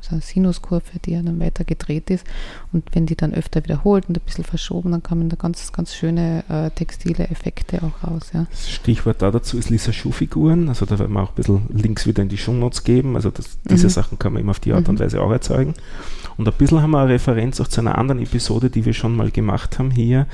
so 0.07 0.13
eine 0.13 0.23
Sinuskurve, 0.23 0.99
die 1.05 1.13
ja 1.13 1.23
dann 1.23 1.41
weiter 1.41 1.65
gedreht 1.65 2.11
ist. 2.11 2.27
Und 2.73 2.85
wenn 2.93 3.07
die 3.07 3.17
dann 3.17 3.35
öfter 3.35 3.63
wiederholt 3.65 4.09
und 4.09 4.17
ein 4.17 4.25
bisschen 4.25 4.45
verschoben, 4.45 4.93
dann 4.93 5.03
kommen 5.03 5.29
da 5.29 5.37
ganz, 5.37 5.73
ganz 5.73 5.95
schöne 5.95 6.45
äh, 6.49 6.71
textile 6.71 7.29
Effekte 7.29 7.83
auch 7.83 8.09
raus. 8.09 8.31
Ja. 8.33 8.47
Stichwort 8.55 9.23
da 9.23 9.31
dazu 9.31 9.59
ist 9.59 9.71
Lisa 9.71 9.93
Schuhfiguren. 9.93 10.69
Also 10.69 10.87
da 10.87 10.99
werden 10.99 11.13
wir 11.13 11.23
auch 11.23 11.31
ein 11.31 11.35
bisschen 11.35 11.63
Links 11.71 12.07
wieder 12.07 12.23
in 12.23 12.29
die 12.29 12.39
Shownotes 12.39 12.85
geben. 12.85 13.17
Also 13.17 13.31
das, 13.31 13.59
diese 13.65 13.87
mhm. 13.87 13.91
Sachen 13.91 14.19
kann 14.19 14.33
man 14.33 14.43
immer 14.43 14.51
auf 14.51 14.61
die 14.61 14.73
Art 14.73 14.89
und 14.89 14.99
mhm. 14.99 15.05
Weise 15.05 15.21
auch 15.21 15.31
erzeugen. 15.31 15.75
Und 16.37 16.47
ein 16.47 16.55
bisschen 16.55 16.83
haben 16.83 16.91
wir 16.91 17.01
eine 17.01 17.11
Referenz 17.11 17.61
auch 17.61 17.69
zu 17.69 17.81
einer 17.81 17.99
anderen 17.99 18.23
Episode, 18.23 18.71
die 18.71 18.85
wir 18.85 18.93
schon 18.93 19.17
mal 19.17 19.31
gemacht 19.31 19.79
haben 19.79 19.91
hier, 19.91 20.27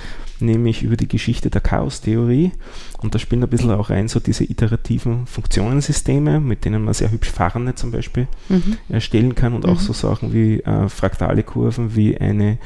nämlich 0.43 0.83
über 0.83 0.97
die 0.97 1.09
Geschichte 1.09 1.51
der 1.51 1.61
Chaostheorie. 1.61 2.53
Und 3.03 3.15
da 3.15 3.19
spielen 3.19 3.43
ein 3.43 3.49
bisschen 3.49 3.71
auch 3.71 3.91
rein 3.91 4.09
so 4.09 4.21
diese 4.21 4.45
iterativen 4.45 5.27
Funktionensysteme, 5.27 6.41
mit 6.41 6.65
denen 6.65 6.85
man 6.85 6.95
sehr 6.95 7.11
hübsch 7.11 7.31
Farne 7.31 7.75
zum 7.75 7.91
Beispiel 7.91 8.29
mhm. 8.49 8.77
erstellen 8.89 9.35
kann 9.35 9.55
und 9.55 9.65
mhm. 9.65 9.73
auch 9.73 9.81
so 9.81 9.93
Sachen 9.93 10.33
wie 10.33 10.61
äh, 10.61 10.89
fraktale 10.89 11.43
Kurven, 11.43 11.97
wie 11.97 12.17
eine 12.17 12.59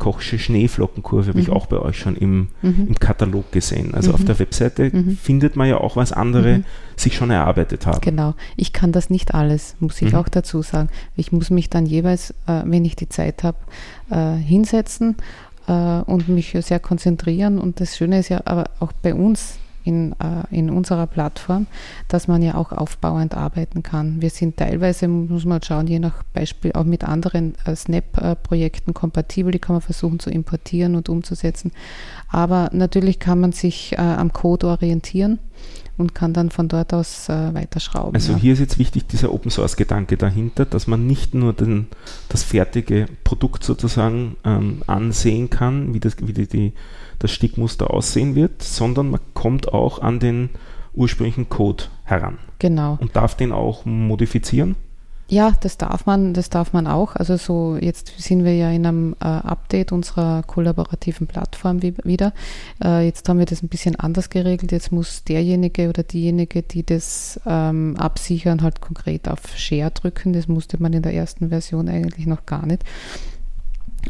Kochsche 0.00 0.38
Schneeflockenkurve 0.38 1.28
habe 1.28 1.38
mhm. 1.38 1.44
ich 1.44 1.50
auch 1.50 1.66
bei 1.66 1.78
euch 1.78 1.98
schon 1.98 2.16
im, 2.16 2.48
mhm. 2.62 2.86
im 2.88 2.94
Katalog 2.98 3.52
gesehen. 3.52 3.94
Also 3.94 4.08
mhm. 4.08 4.14
auf 4.14 4.24
der 4.24 4.38
Webseite 4.38 4.90
mhm. 4.90 5.16
findet 5.16 5.56
man 5.56 5.68
ja 5.68 5.76
auch, 5.76 5.94
was 5.94 6.10
andere 6.10 6.58
mhm. 6.58 6.64
sich 6.96 7.14
schon 7.14 7.30
erarbeitet 7.30 7.84
haben. 7.86 8.00
Genau. 8.00 8.34
Ich 8.56 8.72
kann 8.72 8.92
das 8.92 9.10
nicht 9.10 9.34
alles, 9.34 9.76
muss 9.78 10.00
ich 10.00 10.12
mhm. 10.12 10.18
auch 10.18 10.28
dazu 10.28 10.62
sagen. 10.62 10.88
Ich 11.16 11.32
muss 11.32 11.50
mich 11.50 11.68
dann 11.68 11.84
jeweils, 11.84 12.30
äh, 12.46 12.62
wenn 12.64 12.84
ich 12.86 12.96
die 12.96 13.10
Zeit 13.10 13.44
habe, 13.44 13.58
äh, 14.10 14.36
hinsetzen 14.36 15.16
und 15.72 16.28
mich 16.28 16.56
sehr 16.60 16.80
konzentrieren. 16.80 17.58
Und 17.58 17.80
das 17.80 17.96
Schöne 17.96 18.18
ist 18.18 18.28
ja 18.28 18.42
aber 18.44 18.64
auch 18.80 18.92
bei 18.92 19.14
uns 19.14 19.58
in, 19.84 20.12
äh, 20.12 20.44
in 20.50 20.70
unserer 20.70 21.06
Plattform, 21.06 21.66
dass 22.08 22.28
man 22.28 22.42
ja 22.42 22.54
auch 22.54 22.72
aufbauend 22.72 23.34
arbeiten 23.34 23.82
kann. 23.82 24.20
Wir 24.20 24.30
sind 24.30 24.56
teilweise, 24.56 25.08
muss 25.08 25.44
man 25.44 25.62
schauen, 25.62 25.86
je 25.86 25.98
nach 25.98 26.22
Beispiel 26.34 26.72
auch 26.72 26.84
mit 26.84 27.04
anderen 27.04 27.54
äh, 27.64 27.74
Snap-Projekten 27.74 28.94
kompatibel, 28.94 29.52
die 29.52 29.58
kann 29.58 29.74
man 29.74 29.82
versuchen 29.82 30.18
zu 30.18 30.30
importieren 30.30 30.94
und 30.96 31.08
umzusetzen. 31.08 31.72
Aber 32.28 32.70
natürlich 32.72 33.18
kann 33.18 33.40
man 33.40 33.52
sich 33.52 33.92
äh, 33.92 33.96
am 33.96 34.32
Code 34.32 34.68
orientieren 34.68 35.38
und 35.98 36.14
kann 36.14 36.32
dann 36.32 36.50
von 36.50 36.68
dort 36.68 36.94
aus 36.94 37.28
äh, 37.28 37.54
weiterschrauben. 37.54 38.14
Also 38.14 38.32
ja. 38.32 38.38
hier 38.38 38.52
ist 38.52 38.60
jetzt 38.60 38.78
wichtig 38.78 39.06
dieser 39.06 39.32
Open 39.32 39.50
Source 39.50 39.76
Gedanke 39.76 40.16
dahinter, 40.16 40.64
dass 40.64 40.86
man 40.86 41.06
nicht 41.06 41.34
nur 41.34 41.52
den, 41.52 41.88
das 42.28 42.42
fertige 42.42 43.06
Produkt 43.24 43.64
sozusagen 43.64 44.36
ähm, 44.44 44.82
ansehen 44.86 45.50
kann, 45.50 45.94
wie, 45.94 46.00
das, 46.00 46.16
wie 46.20 46.32
die, 46.32 46.46
die, 46.46 46.72
das 47.18 47.32
Stickmuster 47.32 47.90
aussehen 47.90 48.34
wird, 48.34 48.62
sondern 48.62 49.10
man 49.10 49.20
kommt 49.34 49.72
auch 49.72 50.00
an 50.00 50.20
den 50.20 50.50
ursprünglichen 50.94 51.48
Code 51.48 51.84
heran. 52.04 52.38
Genau. 52.58 52.98
Und 53.00 53.16
darf 53.16 53.34
den 53.34 53.52
auch 53.52 53.84
modifizieren. 53.84 54.76
Ja, 55.30 55.52
das 55.60 55.78
darf 55.78 56.06
man, 56.06 56.34
das 56.34 56.50
darf 56.50 56.72
man 56.72 56.88
auch. 56.88 57.14
Also 57.14 57.36
so 57.36 57.78
jetzt 57.80 58.12
sind 58.18 58.42
wir 58.42 58.56
ja 58.56 58.68
in 58.70 58.84
einem 58.84 59.16
äh, 59.20 59.26
Update 59.26 59.92
unserer 59.92 60.42
kollaborativen 60.42 61.28
Plattform 61.28 61.82
wie, 61.82 61.94
wieder. 62.02 62.32
Äh, 62.82 63.06
jetzt 63.06 63.28
haben 63.28 63.38
wir 63.38 63.46
das 63.46 63.62
ein 63.62 63.68
bisschen 63.68 63.94
anders 63.94 64.28
geregelt. 64.28 64.72
Jetzt 64.72 64.90
muss 64.90 65.22
derjenige 65.22 65.88
oder 65.88 66.02
diejenige, 66.02 66.64
die 66.64 66.84
das 66.84 67.40
ähm, 67.46 67.96
absichern, 67.96 68.62
halt 68.62 68.80
konkret 68.80 69.28
auf 69.28 69.56
Share 69.56 69.92
drücken. 69.92 70.32
Das 70.32 70.48
musste 70.48 70.82
man 70.82 70.92
in 70.94 71.02
der 71.02 71.14
ersten 71.14 71.50
Version 71.50 71.88
eigentlich 71.88 72.26
noch 72.26 72.44
gar 72.44 72.66
nicht. 72.66 72.82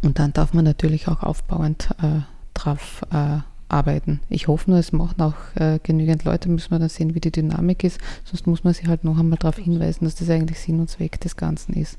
Und 0.01 0.19
dann 0.19 0.33
darf 0.33 0.55
man 0.55 0.65
natürlich 0.65 1.07
auch 1.07 1.23
aufbauend 1.23 1.91
äh, 2.03 2.21
drauf 2.55 3.03
äh, 3.13 3.41
arbeiten. 3.71 4.21
Ich 4.29 4.49
hoffe 4.49 4.71
nur, 4.71 4.79
es 4.79 4.93
machen 4.93 5.21
auch 5.21 5.35
äh, 5.55 5.79
genügend 5.83 6.25
Leute, 6.25 6.49
müssen 6.49 6.71
wir 6.71 6.79
dann 6.79 6.89
sehen, 6.89 7.15
wie 7.15 7.21
die 7.21 7.33
Dynamik 7.33 7.85
ist. 7.85 8.01
Sonst 8.25 8.47
muss 8.47 8.65
man 8.65 8.75
sie 8.75 8.87
halt 8.87 9.05
noch 9.05 9.19
einmal 9.19 9.39
darauf 9.39 9.57
hinweisen, 9.57 10.05
dass 10.05 10.15
das 10.15 10.31
eigentlich 10.31 10.61
Sinn 10.61 10.81
und 10.81 10.91
Zweck 10.91 11.21
des 11.21 11.37
Ganzen 11.37 11.75
ist. 11.75 11.99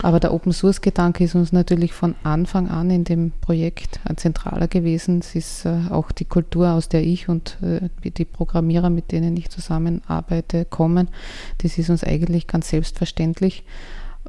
Aber 0.00 0.20
der 0.20 0.32
Open 0.32 0.52
Source 0.52 0.80
Gedanke 0.80 1.24
ist 1.24 1.34
uns 1.34 1.52
natürlich 1.52 1.92
von 1.92 2.14
Anfang 2.22 2.68
an 2.68 2.88
in 2.88 3.02
dem 3.02 3.32
Projekt 3.40 3.98
ein 4.04 4.16
zentraler 4.16 4.68
gewesen. 4.68 5.18
Es 5.18 5.34
ist 5.34 5.64
äh, 5.64 5.90
auch 5.90 6.12
die 6.12 6.24
Kultur, 6.24 6.70
aus 6.70 6.88
der 6.88 7.02
ich 7.02 7.28
und 7.28 7.58
äh, 7.62 7.88
die 8.08 8.24
Programmierer, 8.24 8.90
mit 8.90 9.10
denen 9.10 9.36
ich 9.36 9.50
zusammenarbeite, 9.50 10.64
kommen. 10.64 11.08
Das 11.58 11.78
ist 11.78 11.90
uns 11.90 12.04
eigentlich 12.04 12.46
ganz 12.46 12.68
selbstverständlich. 12.68 13.64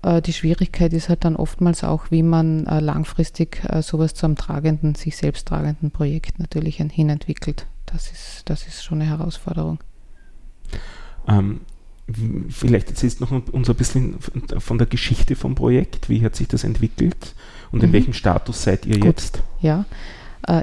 Äh, 0.01 0.21
die 0.21 0.33
Schwierigkeit 0.33 0.93
ist 0.93 1.09
halt 1.09 1.25
dann 1.25 1.35
oftmals 1.35 1.83
auch, 1.83 2.11
wie 2.11 2.23
man 2.23 2.65
äh, 2.67 2.79
langfristig 2.79 3.61
äh, 3.67 3.81
sowas 3.81 4.13
zu 4.13 4.25
einem 4.25 4.35
tragenden, 4.35 4.95
sich 4.95 5.17
selbst 5.17 5.47
tragenden 5.47 5.91
Projekt 5.91 6.39
natürlich 6.39 6.77
hin 6.77 7.09
entwickelt. 7.09 7.65
Das 7.85 8.11
ist, 8.11 8.43
das 8.45 8.67
ist 8.67 8.83
schon 8.83 9.01
eine 9.01 9.09
Herausforderung. 9.09 9.79
Ähm, 11.27 11.61
vielleicht 12.49 12.89
erzählst 12.89 13.19
du 13.19 13.25
noch 13.25 13.53
uns 13.53 13.69
ein 13.69 13.75
bisschen 13.75 14.17
von 14.57 14.77
der 14.77 14.87
Geschichte 14.87 15.35
vom 15.35 15.55
Projekt. 15.55 16.09
Wie 16.09 16.23
hat 16.23 16.35
sich 16.35 16.47
das 16.47 16.63
entwickelt 16.63 17.35
und 17.71 17.83
in 17.83 17.89
mhm. 17.89 17.93
welchem 17.93 18.13
Status 18.13 18.63
seid 18.63 18.85
ihr 18.85 18.95
Gut. 18.95 19.05
jetzt? 19.05 19.43
Ja, 19.59 19.85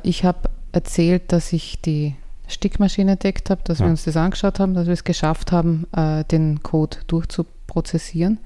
ich 0.03 0.25
habe 0.25 0.51
erzählt, 0.73 1.31
dass 1.31 1.53
ich 1.53 1.81
die 1.81 2.17
Stickmaschine 2.49 3.13
entdeckt 3.13 3.51
habe, 3.51 3.61
dass 3.63 3.79
ja. 3.79 3.87
wir 3.87 3.91
uns 3.91 4.05
das 4.05 4.17
angeschaut 4.17 4.59
haben, 4.59 4.75
dass 4.75 4.87
wir 4.87 4.95
es 4.95 5.05
geschafft 5.05 5.53
haben, 5.53 5.87
den 6.33 6.65
Code 6.65 6.97
durchzuprozessieren 7.07 8.39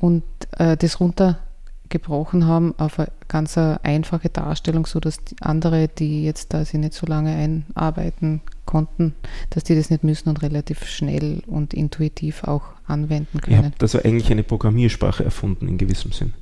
und 0.00 0.24
äh, 0.58 0.76
das 0.76 0.98
runtergebrochen 0.98 2.46
haben 2.46 2.74
auf 2.78 2.98
eine 2.98 3.08
ganz 3.28 3.56
einfache 3.56 4.28
Darstellung, 4.28 4.86
sodass 4.86 5.18
andere, 5.40 5.88
die 5.88 6.24
jetzt 6.24 6.52
da 6.52 6.64
sie 6.64 6.78
nicht 6.78 6.94
so 6.94 7.06
lange 7.06 7.34
einarbeiten 7.34 8.40
konnten, 8.64 9.14
dass 9.50 9.64
die 9.64 9.74
das 9.74 9.90
nicht 9.90 10.04
müssen 10.04 10.28
und 10.28 10.42
relativ 10.42 10.86
schnell 10.86 11.42
und 11.46 11.74
intuitiv 11.74 12.44
auch 12.44 12.62
anwenden 12.86 13.40
können. 13.40 13.58
Ihr 13.58 13.64
habt 13.66 13.82
also 13.82 13.98
eigentlich 13.98 14.30
eine 14.30 14.42
Programmiersprache 14.42 15.24
erfunden 15.24 15.68
in 15.68 15.78
gewissem 15.78 16.12
Sinn. 16.12 16.34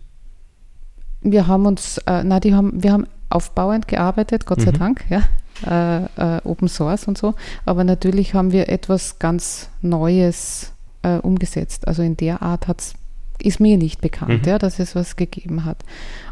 Wir 1.21 1.47
haben 1.47 1.67
uns, 1.67 1.99
äh, 2.07 2.23
na, 2.25 2.39
die 2.39 2.55
haben, 2.55 2.83
wir 2.83 2.93
haben 2.93 3.07
aufbauend 3.29 3.89
gearbeitet, 3.89 4.47
Gott 4.47 4.61
sei 4.61 4.71
mhm. 4.71 4.79
Dank, 4.79 5.05
ja. 5.09 5.23
Äh, 5.67 6.37
äh, 6.37 6.41
Open 6.45 6.69
Source 6.69 7.09
und 7.09 7.19
so. 7.19 7.35
Aber 7.65 7.83
natürlich 7.83 8.35
haben 8.35 8.53
wir 8.53 8.69
etwas 8.69 9.19
ganz 9.19 9.71
Neues 9.83 10.73
äh, 11.03 11.17
umgesetzt. 11.17 11.89
Also 11.89 12.03
in 12.03 12.17
der 12.17 12.43
Art 12.43 12.69
hat 12.69 12.81
es 12.81 12.95
ist 13.43 13.61
mir 13.61 13.77
nicht 13.77 14.01
bekannt, 14.01 14.43
mhm. 14.43 14.49
ja, 14.49 14.59
dass 14.59 14.79
es 14.79 14.95
was 14.95 15.17
gegeben 15.17 15.65
hat. 15.65 15.85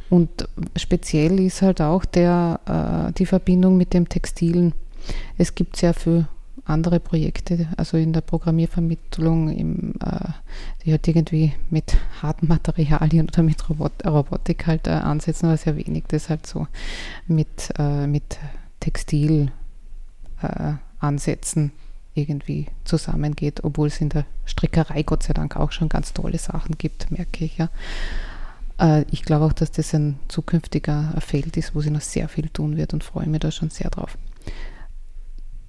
Und 0.08 0.48
speziell 0.76 1.40
ist 1.40 1.62
halt 1.62 1.80
auch 1.80 2.04
der, 2.04 2.60
äh, 3.10 3.12
die 3.12 3.26
Verbindung 3.26 3.76
mit 3.76 3.92
dem 3.92 4.08
Textilen. 4.08 4.72
Es 5.36 5.54
gibt 5.54 5.76
sehr 5.76 5.94
viele 5.94 6.28
andere 6.64 6.98
Projekte, 6.98 7.68
also 7.76 7.96
in 7.96 8.12
der 8.12 8.22
Programmiervermittlung, 8.22 9.50
im, 9.50 9.94
äh, 10.04 10.30
die 10.84 10.90
halt 10.90 11.06
irgendwie 11.06 11.52
mit 11.70 11.96
harten 12.22 12.48
Materialien 12.48 13.28
oder 13.28 13.42
mit 13.42 13.68
Robot 13.68 14.04
Robotik 14.04 14.66
halt 14.66 14.86
äh, 14.86 14.90
ansetzen, 14.90 15.46
aber 15.46 15.56
sehr 15.56 15.76
wenig, 15.76 16.04
das 16.08 16.28
halt 16.28 16.46
so 16.46 16.66
mit, 17.28 17.72
äh, 17.78 18.06
mit 18.06 18.38
Textil 18.80 19.52
äh, 20.42 20.72
ansetzen 20.98 21.72
irgendwie 22.16 22.66
zusammengeht, 22.84 23.64
obwohl 23.64 23.88
es 23.88 24.00
in 24.00 24.08
der 24.08 24.24
Strickerei 24.44 25.02
Gott 25.02 25.22
sei 25.22 25.32
Dank 25.32 25.56
auch 25.56 25.72
schon 25.72 25.88
ganz 25.88 26.12
tolle 26.12 26.38
Sachen 26.38 26.78
gibt, 26.78 27.10
merke 27.10 27.44
ich 27.44 27.58
ja. 27.58 27.68
Äh, 28.78 29.04
ich 29.10 29.22
glaube 29.22 29.44
auch, 29.44 29.52
dass 29.52 29.70
das 29.70 29.94
ein 29.94 30.18
zukünftiger 30.28 31.14
Feld 31.20 31.56
ist, 31.56 31.74
wo 31.74 31.80
sie 31.80 31.90
noch 31.90 32.00
sehr 32.00 32.28
viel 32.28 32.48
tun 32.48 32.76
wird 32.76 32.94
und 32.94 33.04
freue 33.04 33.26
mich 33.26 33.40
da 33.40 33.50
schon 33.50 33.70
sehr 33.70 33.90
drauf. 33.90 34.16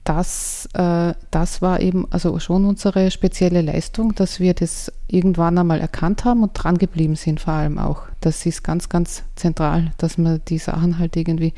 Das, 0.08 0.70
äh, 0.74 1.14
das 1.32 1.62
war 1.62 1.82
eben 1.82 2.10
also 2.12 2.40
schon 2.40 2.64
unsere 2.64 3.12
spezielle 3.12 3.62
Leistung, 3.62 4.16
dass 4.16 4.40
wir 4.40 4.54
das 4.54 4.90
irgendwann 5.10 5.58
einmal 5.58 5.82
erkannt 5.82 6.24
haben 6.24 6.44
und 6.44 6.54
dran 6.54 6.78
geblieben 6.78 7.18
sind, 7.18 7.42
vor 7.42 7.56
allem 7.56 7.78
auch. 7.78 8.04
Das 8.22 8.46
ist 8.46 8.64
ganz, 8.64 8.88
ganz 8.88 9.24
zentral, 9.36 9.92
dass 9.98 10.18
man 10.18 10.40
die 10.48 10.60
Sachen 10.60 10.98
halt 10.98 11.18
irgendwie 11.18 11.54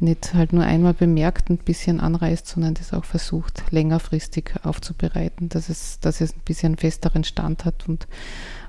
nicht 0.00 0.34
halt 0.34 0.52
nur 0.52 0.64
einmal 0.64 0.92
bemerkt 0.92 1.48
und 1.48 1.62
ein 1.62 1.64
bisschen 1.64 1.98
anreißt, 1.98 2.46
sondern 2.46 2.74
das 2.74 2.92
auch 2.92 3.06
versucht, 3.06 3.62
längerfristig 3.70 4.52
aufzubereiten, 4.64 5.48
dass 5.48 5.70
es, 5.70 5.98
dass 6.00 6.20
es 6.20 6.34
ein 6.34 6.42
bisschen 6.44 6.76
festeren 6.76 7.24
Stand 7.24 7.64
hat 7.64 7.88
und, 7.88 8.06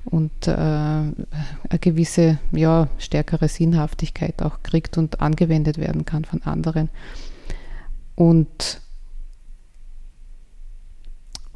und 0.06 0.48
äh, 0.48 0.52
eine 0.52 1.14
gewisse, 1.82 2.38
ja, 2.54 2.88
stärkere 3.00 3.50
Sinnhaftigkeit 3.50 4.42
auch 4.42 4.64
kriegt 4.64 4.98
und 4.98 5.20
angewendet 5.20 5.78
werden 5.78 6.06
kann 6.06 6.24
von 6.24 6.42
anderen. 6.44 6.88
Und 8.16 8.80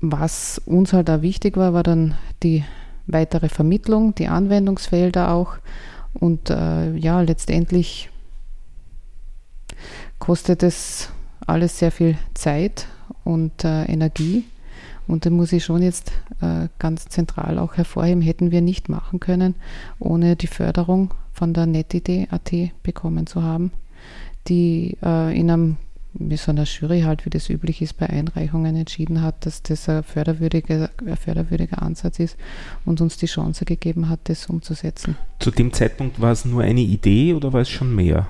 was 0.01 0.59
uns 0.65 0.93
halt 0.93 1.09
da 1.09 1.21
wichtig 1.21 1.57
war, 1.57 1.73
war 1.73 1.83
dann 1.83 2.15
die 2.43 2.63
weitere 3.07 3.49
Vermittlung, 3.49 4.15
die 4.15 4.27
Anwendungsfelder 4.27 5.31
auch 5.31 5.57
und 6.13 6.49
äh, 6.49 6.95
ja, 6.95 7.21
letztendlich 7.21 8.09
kostet 10.19 10.63
es 10.63 11.09
alles 11.45 11.79
sehr 11.79 11.91
viel 11.91 12.17
Zeit 12.33 12.87
und 13.23 13.63
äh, 13.63 13.85
Energie. 13.85 14.45
Und 15.07 15.25
da 15.25 15.31
muss 15.31 15.53
ich 15.53 15.63
schon 15.63 15.81
jetzt 15.81 16.11
äh, 16.41 16.67
ganz 16.77 17.07
zentral 17.07 17.57
auch 17.57 17.75
hervorheben, 17.75 18.21
hätten 18.21 18.51
wir 18.51 18.61
nicht 18.61 18.89
machen 18.89 19.19
können, 19.19 19.55
ohne 19.97 20.35
die 20.35 20.47
Förderung 20.47 21.13
von 21.33 21.53
der 21.53 21.65
NetID.at 21.65 22.51
bekommen 22.83 23.25
zu 23.25 23.41
haben, 23.41 23.71
die 24.47 24.97
äh, 25.03 25.37
in 25.37 25.49
einem 25.49 25.77
mit 26.13 26.39
so 26.39 26.51
einer 26.51 26.63
Jury 26.63 27.01
halt, 27.01 27.25
wie 27.25 27.29
das 27.29 27.49
üblich 27.49 27.81
ist 27.81 27.97
bei 27.97 28.07
Einreichungen, 28.07 28.75
entschieden 28.75 29.21
hat, 29.21 29.45
dass 29.45 29.61
das 29.61 29.87
ein 29.87 30.03
förderwürdiger, 30.03 30.89
ein 31.05 31.17
förderwürdiger 31.17 31.81
Ansatz 31.81 32.19
ist 32.19 32.37
und 32.85 32.99
uns 33.01 33.17
die 33.17 33.27
Chance 33.27 33.65
gegeben 33.65 34.09
hat, 34.09 34.21
das 34.23 34.47
umzusetzen. 34.47 35.15
Zu 35.39 35.51
dem 35.51 35.71
Zeitpunkt 35.71 36.19
war 36.19 36.31
es 36.31 36.45
nur 36.45 36.63
eine 36.63 36.81
Idee 36.81 37.33
oder 37.33 37.53
war 37.53 37.61
es 37.61 37.69
schon 37.69 37.93
mehr? 37.93 38.27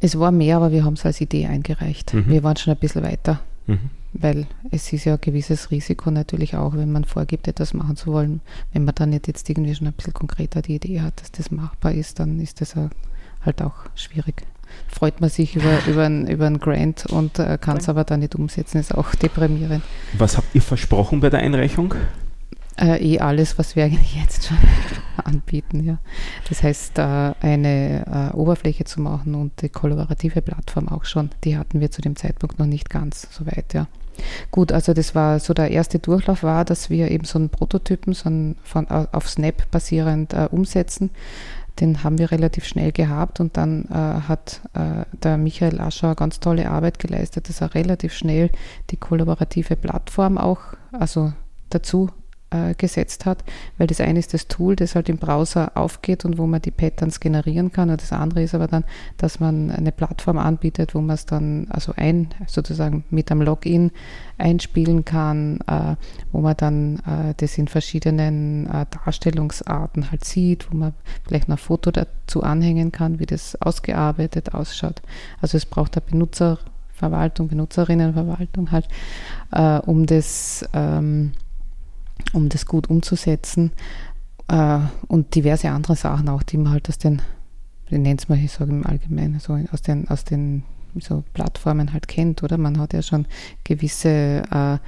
Es 0.00 0.18
war 0.18 0.32
mehr, 0.32 0.56
aber 0.56 0.72
wir 0.72 0.84
haben 0.84 0.94
es 0.94 1.04
als 1.04 1.20
Idee 1.20 1.46
eingereicht. 1.46 2.14
Mhm. 2.14 2.28
Wir 2.28 2.42
waren 2.42 2.56
schon 2.56 2.72
ein 2.72 2.80
bisschen 2.80 3.02
weiter, 3.02 3.40
mhm. 3.66 3.90
weil 4.14 4.46
es 4.70 4.92
ist 4.92 5.04
ja 5.04 5.14
ein 5.14 5.20
gewisses 5.20 5.70
Risiko 5.70 6.10
natürlich 6.10 6.56
auch, 6.56 6.74
wenn 6.74 6.92
man 6.92 7.04
vorgibt, 7.04 7.48
etwas 7.48 7.74
machen 7.74 7.96
zu 7.96 8.12
wollen. 8.12 8.40
Wenn 8.72 8.84
man 8.84 8.94
dann 8.94 9.10
nicht 9.10 9.28
jetzt 9.28 9.48
irgendwie 9.48 9.74
schon 9.74 9.86
ein 9.86 9.92
bisschen 9.92 10.14
konkreter 10.14 10.62
die 10.62 10.76
Idee 10.76 11.00
hat, 11.00 11.20
dass 11.20 11.32
das 11.32 11.50
machbar 11.50 11.92
ist, 11.92 12.18
dann 12.18 12.40
ist 12.40 12.60
das 12.60 12.74
halt 12.76 13.62
auch 13.62 13.74
schwierig. 13.94 14.42
Freut 14.88 15.20
man 15.20 15.30
sich 15.30 15.56
über, 15.56 15.78
über, 15.86 16.04
ein, 16.04 16.26
über 16.26 16.46
einen 16.46 16.60
Grant 16.60 17.06
und 17.06 17.38
äh, 17.38 17.58
kann 17.60 17.78
es 17.78 17.88
aber 17.88 18.04
dann 18.04 18.20
nicht 18.20 18.34
umsetzen, 18.34 18.78
ist 18.78 18.94
auch 18.94 19.14
deprimierend. 19.14 19.82
Was 20.16 20.36
habt 20.36 20.54
ihr 20.54 20.62
versprochen 20.62 21.20
bei 21.20 21.30
der 21.30 21.40
Einreichung? 21.40 21.94
Äh, 22.76 23.14
eh 23.14 23.20
alles, 23.20 23.56
was 23.56 23.76
wir 23.76 23.84
eigentlich 23.84 24.16
jetzt 24.20 24.46
schon 24.46 24.58
anbieten. 25.22 25.84
Ja. 25.84 25.98
Das 26.48 26.62
heißt, 26.62 26.98
äh, 26.98 27.02
eine 27.40 28.32
äh, 28.32 28.36
Oberfläche 28.36 28.84
zu 28.84 29.00
machen 29.00 29.34
und 29.34 29.62
die 29.62 29.68
kollaborative 29.68 30.42
Plattform 30.42 30.88
auch 30.88 31.04
schon, 31.04 31.30
die 31.44 31.56
hatten 31.56 31.80
wir 31.80 31.90
zu 31.90 32.02
dem 32.02 32.16
Zeitpunkt 32.16 32.58
noch 32.58 32.66
nicht 32.66 32.90
ganz 32.90 33.28
so 33.30 33.46
weit. 33.46 33.74
Ja. 33.74 33.86
Gut, 34.50 34.72
also 34.72 34.92
das 34.92 35.14
war 35.14 35.40
so 35.40 35.54
der 35.54 35.70
erste 35.70 35.98
Durchlauf 35.98 36.42
war, 36.42 36.64
dass 36.64 36.90
wir 36.90 37.10
eben 37.10 37.24
so 37.24 37.38
einen 37.38 37.48
Prototypen 37.48 38.12
so 38.12 38.28
einen 38.28 38.56
von, 38.62 38.88
auf 38.88 39.28
Snap 39.28 39.70
basierend 39.70 40.32
äh, 40.32 40.48
umsetzen. 40.50 41.10
Den 41.80 42.04
haben 42.04 42.18
wir 42.18 42.30
relativ 42.30 42.64
schnell 42.64 42.92
gehabt 42.92 43.40
und 43.40 43.56
dann 43.56 43.86
äh, 43.86 43.94
hat 44.28 44.60
äh, 44.74 45.04
der 45.22 45.38
Michael 45.38 45.80
Ascher 45.80 46.14
ganz 46.14 46.40
tolle 46.40 46.70
Arbeit 46.70 46.98
geleistet, 46.98 47.48
dass 47.48 47.60
er 47.60 47.74
relativ 47.74 48.12
schnell 48.12 48.50
die 48.90 48.96
kollaborative 48.96 49.74
Plattform 49.76 50.38
auch 50.38 50.60
also 50.92 51.32
dazu 51.70 52.10
äh, 52.54 52.74
gesetzt 52.74 53.26
hat, 53.26 53.42
weil 53.78 53.86
das 53.86 54.00
eine 54.00 54.18
ist 54.18 54.32
das 54.32 54.46
Tool, 54.46 54.76
das 54.76 54.94
halt 54.94 55.08
im 55.08 55.18
Browser 55.18 55.72
aufgeht 55.74 56.24
und 56.24 56.38
wo 56.38 56.46
man 56.46 56.62
die 56.62 56.70
Patterns 56.70 57.18
generieren 57.18 57.72
kann 57.72 57.90
und 57.90 58.00
das 58.00 58.12
andere 58.12 58.42
ist 58.42 58.54
aber 58.54 58.68
dann, 58.68 58.84
dass 59.16 59.40
man 59.40 59.70
eine 59.70 59.92
Plattform 59.92 60.38
anbietet, 60.38 60.94
wo 60.94 61.00
man 61.00 61.14
es 61.14 61.26
dann 61.26 61.66
also 61.70 61.92
ein 61.96 62.28
sozusagen 62.46 63.04
mit 63.10 63.30
einem 63.30 63.42
Login 63.42 63.90
einspielen 64.38 65.04
kann, 65.04 65.60
äh, 65.66 65.96
wo 66.32 66.40
man 66.40 66.56
dann 66.56 66.96
äh, 67.00 67.34
das 67.36 67.58
in 67.58 67.68
verschiedenen 67.68 68.66
äh, 68.66 68.86
Darstellungsarten 68.90 70.10
halt 70.10 70.24
sieht, 70.24 70.70
wo 70.70 70.76
man 70.76 70.94
vielleicht 71.26 71.48
noch 71.48 71.56
ein 71.56 71.58
Foto 71.58 71.90
dazu 71.90 72.42
anhängen 72.42 72.92
kann, 72.92 73.18
wie 73.18 73.26
das 73.26 73.60
ausgearbeitet 73.60 74.54
ausschaut. 74.54 75.02
Also 75.40 75.56
es 75.56 75.66
braucht 75.66 75.96
eine 75.96 76.04
Benutzerverwaltung, 76.08 77.48
Benutzerinnenverwaltung 77.48 78.70
halt, 78.70 78.88
äh, 79.52 79.78
um 79.78 80.06
das 80.06 80.68
ähm, 80.72 81.32
um 82.32 82.48
das 82.48 82.66
gut 82.66 82.88
umzusetzen. 82.88 83.72
Äh, 84.48 84.80
und 85.08 85.34
diverse 85.34 85.70
andere 85.70 85.96
Sachen 85.96 86.28
auch, 86.28 86.42
die 86.42 86.58
man 86.58 86.72
halt 86.72 86.88
aus 86.88 86.98
den, 86.98 87.22
wie 87.88 87.98
nennt 87.98 88.22
es 88.22 88.28
mal, 88.28 88.38
ich 88.38 88.52
sage 88.52 88.70
im 88.70 88.86
Allgemeinen, 88.86 89.40
so 89.40 89.58
aus 89.72 89.82
den, 89.82 90.08
aus 90.08 90.24
den 90.24 90.64
so 91.00 91.24
Plattformen 91.32 91.92
halt 91.92 92.08
kennt, 92.08 92.42
oder? 92.42 92.58
Man 92.58 92.78
hat 92.78 92.92
ja 92.92 93.02
schon 93.02 93.26
gewisse 93.64 94.42
äh, 94.50 94.78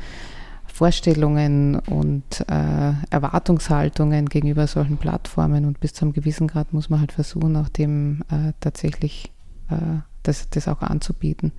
Vorstellungen 0.66 1.78
und 1.78 2.44
äh, 2.48 2.92
Erwartungshaltungen 3.10 4.28
gegenüber 4.28 4.66
solchen 4.66 4.98
Plattformen 4.98 5.64
und 5.64 5.80
bis 5.80 5.94
zu 5.94 6.04
einem 6.04 6.12
gewissen 6.12 6.48
Grad 6.48 6.72
muss 6.72 6.90
man 6.90 7.00
halt 7.00 7.12
versuchen, 7.12 7.56
auch 7.56 7.68
dem 7.68 8.22
äh, 8.30 8.52
tatsächlich 8.60 9.32
äh, 9.70 10.00
das, 10.22 10.50
das 10.50 10.68
auch 10.68 10.82
anzubieten. 10.82 11.52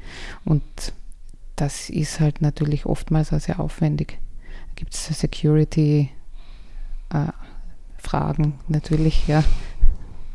Und 0.45 0.63
das 1.55 1.89
ist 1.89 2.19
halt 2.19 2.41
natürlich 2.41 2.85
oftmals 2.85 3.33
auch 3.33 3.39
sehr 3.39 3.59
aufwendig 3.59 4.19
gibt 4.77 4.93
es 4.93 5.07
Security-Fragen 5.07 6.09
äh, 8.45 8.53
natürlich, 8.69 9.27
ja. 9.27 9.43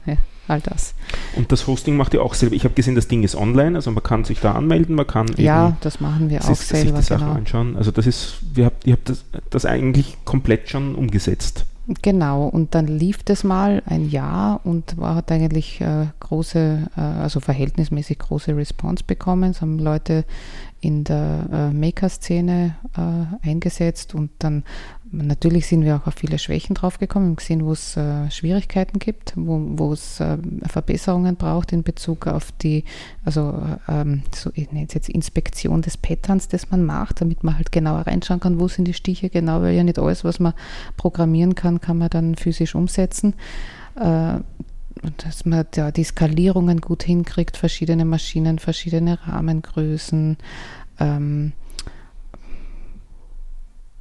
ja. 0.04 0.16
All 0.48 0.60
das. 0.60 0.94
Und 1.36 1.52
das 1.52 1.66
Hosting 1.66 1.96
macht 1.96 2.12
ihr 2.12 2.22
auch 2.22 2.34
selber. 2.34 2.54
Ich 2.56 2.64
habe 2.64 2.74
gesehen, 2.74 2.96
das 2.96 3.08
Ding 3.08 3.22
ist 3.22 3.36
online, 3.36 3.76
also 3.76 3.90
man 3.92 4.02
kann 4.02 4.24
sich 4.24 4.40
da 4.40 4.52
anmelden, 4.52 4.96
man 4.96 5.06
kann 5.06 5.28
Ja, 5.36 5.76
das 5.80 6.00
machen 6.00 6.28
wir 6.28 6.44
auch 6.44 6.50
ist, 6.50 6.68
selber. 6.68 6.98
Sich 6.98 7.06
die 7.06 7.14
Sachen 7.14 7.26
genau. 7.26 7.38
anschauen. 7.38 7.76
Also 7.76 7.92
das 7.92 8.06
ist, 8.06 8.38
wir 8.52 8.66
habt, 8.66 8.86
ihr 8.86 8.94
habt 8.94 9.08
das, 9.08 9.24
das 9.48 9.64
eigentlich 9.64 10.18
komplett 10.24 10.68
schon 10.68 10.96
umgesetzt. 10.96 11.64
Genau, 12.02 12.46
und 12.46 12.74
dann 12.74 12.86
lief 12.86 13.22
das 13.24 13.42
mal 13.42 13.82
ein 13.86 14.08
Jahr 14.08 14.60
und 14.64 14.96
hat 15.00 15.32
eigentlich 15.32 15.80
äh, 15.80 16.06
große, 16.20 16.90
äh, 16.96 17.00
also 17.00 17.40
verhältnismäßig 17.40 18.18
große 18.18 18.56
Response 18.56 19.02
bekommen. 19.04 19.50
Es 19.50 19.60
haben 19.62 19.78
Leute 19.78 20.24
in 20.82 21.04
der 21.04 21.46
äh, 21.50 21.70
Maker-Szene 21.72 22.76
äh, 22.96 23.48
eingesetzt 23.48 24.14
und 24.14 24.30
dann 24.40 24.64
natürlich 25.12 25.66
sind 25.66 25.84
wir 25.84 25.96
auch 25.96 26.06
auf 26.06 26.14
viele 26.14 26.38
Schwächen 26.38 26.74
draufgekommen 26.74 27.30
und 27.30 27.36
gesehen, 27.36 27.64
wo 27.64 27.72
es 27.72 27.96
äh, 27.96 28.30
Schwierigkeiten 28.30 28.98
gibt, 28.98 29.34
wo 29.36 29.92
es 29.92 30.18
äh, 30.20 30.38
Verbesserungen 30.66 31.36
braucht 31.36 31.72
in 31.72 31.82
Bezug 31.82 32.26
auf 32.26 32.50
die, 32.52 32.84
also 33.24 33.62
ähm, 33.88 34.22
so, 34.34 34.50
ich 34.54 34.72
nenne 34.72 34.86
es 34.88 34.94
jetzt 34.94 35.08
Inspektion 35.08 35.82
des 35.82 35.96
Patterns, 35.96 36.48
das 36.48 36.70
man 36.70 36.84
macht, 36.84 37.20
damit 37.20 37.44
man 37.44 37.56
halt 37.56 37.70
genauer 37.70 38.06
reinschauen 38.06 38.40
kann, 38.40 38.58
wo 38.58 38.68
sind 38.68 38.86
die 38.86 38.94
Stiche 38.94 39.30
genau, 39.30 39.62
weil 39.62 39.74
ja 39.74 39.84
nicht 39.84 39.98
alles, 39.98 40.24
was 40.24 40.40
man 40.40 40.54
programmieren 40.96 41.54
kann, 41.54 41.80
kann 41.80 41.98
man 41.98 42.10
dann 42.10 42.34
physisch 42.34 42.74
umsetzen. 42.74 43.34
Dass 45.16 45.44
man 45.44 45.66
ja 45.74 45.90
die 45.90 46.04
Skalierungen 46.04 46.80
gut 46.80 47.02
hinkriegt, 47.02 47.56
verschiedene 47.56 48.04
Maschinen, 48.04 48.60
verschiedene 48.60 49.18
Rahmengrößen. 49.26 50.36
Ähm, 51.00 51.52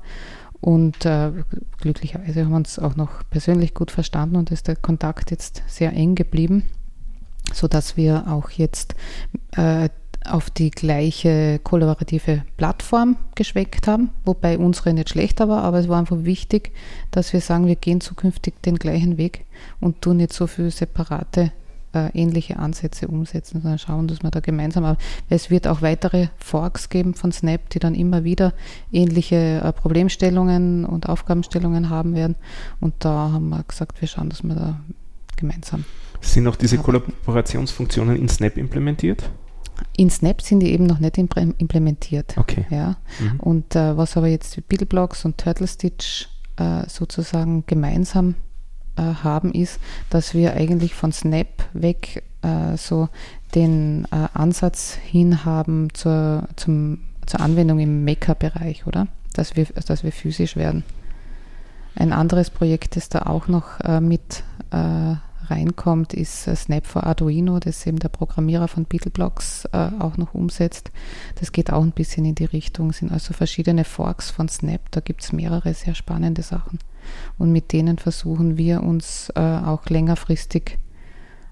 Und 0.60 1.06
äh, 1.06 1.32
glücklicherweise 1.80 2.44
haben 2.44 2.52
wir 2.52 2.58
uns 2.58 2.78
auch 2.78 2.96
noch 2.96 3.24
persönlich 3.30 3.74
gut 3.74 3.90
verstanden 3.90 4.36
und 4.36 4.52
ist 4.52 4.68
der 4.68 4.76
Kontakt 4.76 5.32
jetzt 5.32 5.64
sehr 5.68 5.92
eng 5.94 6.14
geblieben, 6.14 6.68
sodass 7.52 7.98
wir 7.98 8.28
auch 8.28 8.52
jetzt 8.52 8.96
äh, 9.54 9.90
auf 10.26 10.50
die 10.50 10.72
gleiche 10.72 11.60
kollaborative 11.64 12.44
Plattform 12.58 13.18
geschweckt 13.36 13.88
haben, 13.88 14.12
wobei 14.26 14.58
unsere 14.58 14.94
nicht 14.94 15.10
schlechter 15.10 15.50
war, 15.50 15.64
aber 15.64 15.80
es 15.80 15.88
war 15.88 16.00
einfach 16.00 16.24
wichtig, 16.24 16.72
dass 17.12 17.34
wir 17.34 17.42
sagen, 17.42 17.68
wir 17.68 17.76
gehen 17.76 18.02
zukünftig 18.02 18.62
den 18.64 18.76
gleichen 18.76 19.18
Weg 19.18 19.46
und 19.80 20.02
tun 20.02 20.18
nicht 20.18 20.34
so 20.34 20.48
viele 20.48 20.72
separate 20.72 21.52
äh, 21.94 22.10
ähnliche 22.14 22.58
Ansätze 22.58 23.08
umsetzen, 23.08 23.62
sondern 23.62 23.80
schauen, 23.80 24.08
dass 24.08 24.24
wir 24.24 24.32
da 24.32 24.40
gemeinsam, 24.40 24.86
aber 24.86 24.98
es 25.30 25.50
wird 25.50 25.68
auch 25.68 25.82
weitere 25.82 26.28
Forks 26.38 26.90
geben 26.90 27.14
von 27.14 27.32
Snap, 27.32 27.70
die 27.70 27.80
dann 27.80 27.96
immer 27.96 28.24
wieder 28.24 28.54
ähnliche 28.92 29.62
äh, 29.64 29.74
Problemstellungen 29.74 30.86
und 30.86 31.10
Aufgabenstellungen 31.10 31.90
haben 31.90 32.16
werden. 32.16 32.36
Und 32.80 32.94
da 33.00 33.32
haben 33.32 33.50
wir 33.50 33.64
gesagt, 33.68 34.02
wir 34.02 34.08
schauen, 34.08 34.30
dass 34.30 34.44
wir 34.44 34.56
da 34.56 34.80
gemeinsam 35.36 35.86
sind 36.22 36.48
auch 36.48 36.56
diese 36.56 36.78
Kollaborationsfunktionen 36.78 38.16
in 38.16 38.30
Snap 38.30 38.58
implementiert? 38.58 39.30
In 39.96 40.10
Snap 40.10 40.42
sind 40.42 40.62
die 40.62 40.72
eben 40.72 40.86
noch 40.86 41.00
nicht 41.00 41.18
implementiert. 41.18 42.38
Okay. 42.38 42.66
Ja. 42.70 42.98
Mhm. 43.20 43.40
Und 43.40 43.76
äh, 43.76 43.98
was 43.98 44.18
aber 44.18 44.28
jetzt 44.28 44.68
Beetleblocks 44.68 45.26
und 45.26 45.38
Turtle 45.38 45.68
Stitch 45.68 46.28
äh, 46.58 46.88
sozusagen 46.88 47.66
gemeinsam 47.66 48.36
äh, 48.96 49.02
haben, 49.02 49.54
ist, 49.54 49.80
dass 50.10 50.34
wir 50.34 50.54
eigentlich 50.54 50.94
von 50.94 51.12
Snap 51.12 51.48
weg 51.74 52.24
äh, 52.42 52.78
so 52.78 53.10
den 53.56 54.06
äh, 54.12 54.28
Ansatz 54.34 54.96
hin 54.96 55.46
haben 55.46 55.94
zur, 55.94 56.48
zum, 56.56 57.00
zur 57.26 57.42
Anwendung 57.42 57.80
im 57.80 58.06
Maker-Bereich, 58.06 58.88
oder? 58.88 59.08
Dass 59.34 59.56
wir, 59.56 59.66
dass 59.66 60.04
wir 60.04 60.12
physisch 60.12 60.56
werden. 60.56 60.84
Ein 61.96 62.14
anderes 62.14 62.50
Projekt, 62.50 62.96
das 62.96 63.10
da 63.10 63.24
auch 63.24 63.48
noch 63.48 63.80
äh, 63.82 64.00
mit 64.00 64.44
reinkommt, 65.52 66.14
ist 66.14 66.48
äh, 66.48 66.56
Snap 66.56 66.88
for 66.88 67.06
Arduino, 67.06 67.60
das 67.60 67.86
eben 67.86 68.00
der 68.00 68.10
Programmierer 68.10 68.68
von 68.68 68.86
Beetleblocks 68.86 69.66
äh, 69.66 69.90
auch 70.00 70.18
noch 70.18 70.34
umsetzt. 70.34 70.92
Das 71.40 71.52
geht 71.52 71.72
auch 71.72 71.84
ein 71.84 71.92
bisschen 71.92 72.26
in 72.26 72.36
die 72.36 72.46
Richtung, 72.46 72.92
sind 72.94 73.12
also 73.12 73.34
verschiedene 73.34 73.84
Forks 73.84 74.32
von 74.32 74.50
Snap, 74.50 74.82
da 74.92 75.02
gibt 75.02 75.24
es 75.24 75.32
mehrere 75.32 75.74
sehr 75.74 75.94
spannende 75.94 76.42
Sachen. 76.42 76.80
Und 77.38 77.52
mit 77.52 77.72
denen 77.74 77.98
versuchen 77.98 78.58
wir 78.58 78.82
uns 78.82 79.32
äh, 79.36 79.40
auch 79.40 79.86
längerfristig, 79.88 80.80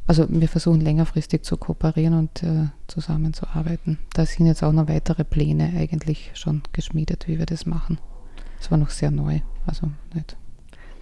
also 0.07 0.25
wir 0.29 0.47
versuchen 0.47 0.81
längerfristig 0.81 1.43
zu 1.43 1.57
kooperieren 1.57 2.13
und 2.15 2.41
äh, 2.41 2.69
zusammenzuarbeiten. 2.87 3.99
Da 4.13 4.25
sind 4.25 4.47
jetzt 4.47 4.63
auch 4.63 4.73
noch 4.73 4.87
weitere 4.87 5.23
Pläne 5.23 5.73
eigentlich 5.77 6.31
schon 6.33 6.63
geschmiedet, 6.71 7.27
wie 7.27 7.37
wir 7.37 7.45
das 7.45 7.65
machen. 7.65 7.99
Es 8.59 8.71
war 8.71 8.77
noch 8.77 8.89
sehr 8.89 9.11
neu, 9.11 9.41
also 9.65 9.91
nicht 10.13 10.35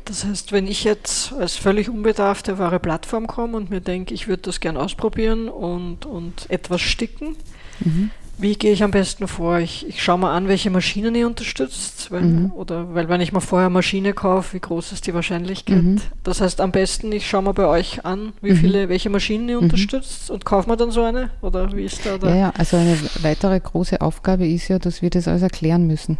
das 0.08 0.26
heißt, 0.26 0.52
wenn 0.52 0.68
ich 0.68 0.84
jetzt 0.84 1.34
als 1.34 1.56
völlig 1.56 1.90
unbedarfte 1.90 2.58
wahre 2.58 2.80
Plattform 2.80 3.28
komme 3.28 3.58
und 3.58 3.70
mir 3.70 3.82
denke, 3.82 4.14
ich 4.14 4.28
würde 4.28 4.44
das 4.44 4.60
gern 4.60 4.78
ausprobieren 4.78 5.50
und, 5.50 6.06
und 6.06 6.50
etwas 6.50 6.82
sticken, 6.82 7.36
mhm. 7.80 8.12
Wie 8.40 8.56
gehe 8.56 8.72
ich 8.72 8.84
am 8.84 8.92
besten 8.92 9.28
vor? 9.28 9.58
Ich, 9.58 9.88
ich 9.88 10.04
schaue 10.04 10.20
mal 10.20 10.36
an, 10.36 10.48
welche 10.48 10.70
Maschinen 10.70 11.16
ihr 11.16 11.26
unterstützt. 11.26 12.12
Weil, 12.12 12.22
mhm. 12.22 12.52
Oder 12.54 12.94
weil 12.94 13.10
wenn 13.10 13.20
ich 13.20 13.32
mal 13.32 13.40
vorher 13.40 13.72
Maschine 13.72 14.14
kaufe, 14.14 14.54
wie 14.54 14.60
groß 14.60 14.92
ist 14.92 15.08
die 15.08 15.14
Wahrscheinlichkeit? 15.16 15.82
Mhm. 15.82 16.02
Das 16.24 16.40
heißt 16.40 16.62
am 16.62 16.72
besten, 16.72 17.12
ich 17.12 17.28
schaue 17.28 17.42
mal 17.42 17.54
bei 17.54 17.66
euch 17.66 18.06
an, 18.06 18.34
wie 18.42 18.52
mhm. 18.52 18.58
viele, 18.58 18.90
welche 18.90 19.10
Maschinen 19.10 19.50
ihr 19.50 19.58
mhm. 19.58 19.64
unterstützt 19.64 20.30
und 20.30 20.46
kaufe 20.46 20.70
mir 20.70 20.78
dann 20.78 20.92
so 20.92 21.02
eine? 21.02 21.32
Oder 21.42 21.76
wie 21.76 21.86
ist 21.86 22.06
da? 22.06 22.18
Ja, 22.28 22.36
ja, 22.36 22.54
also 22.56 22.78
eine 22.78 22.96
weitere 23.22 23.60
große 23.60 24.02
Aufgabe 24.02 24.48
ist 24.48 24.68
ja, 24.68 24.78
dass 24.78 25.02
wir 25.02 25.10
das 25.10 25.28
alles 25.28 25.42
erklären 25.42 25.88
müssen. 25.88 26.20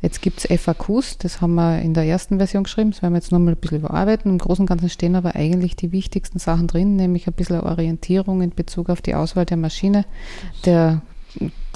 Jetzt 0.00 0.22
gibt 0.22 0.44
es 0.44 0.60
FAQs, 0.60 1.18
das 1.18 1.40
haben 1.40 1.54
wir 1.54 1.80
in 1.80 1.94
der 1.94 2.04
ersten 2.04 2.38
Version 2.38 2.64
geschrieben, 2.64 2.90
das 2.90 3.02
werden 3.02 3.14
wir 3.14 3.18
jetzt 3.18 3.32
nochmal 3.32 3.54
ein 3.54 3.60
bisschen 3.60 3.78
überarbeiten. 3.78 4.30
Im 4.30 4.38
Großen 4.38 4.62
und 4.62 4.66
Ganzen 4.66 4.88
stehen 4.88 5.16
aber 5.16 5.34
eigentlich 5.34 5.76
die 5.76 5.92
wichtigsten 5.92 6.38
Sachen 6.38 6.66
drin, 6.66 6.96
nämlich 6.96 7.26
ein 7.26 7.32
bisschen 7.34 7.60
Orientierung 7.60 8.42
in 8.42 8.50
Bezug 8.50 8.90
auf 8.90 9.02
die 9.02 9.14
Auswahl 9.14 9.46
der 9.46 9.56
Maschine, 9.56 10.04
der 10.64 11.02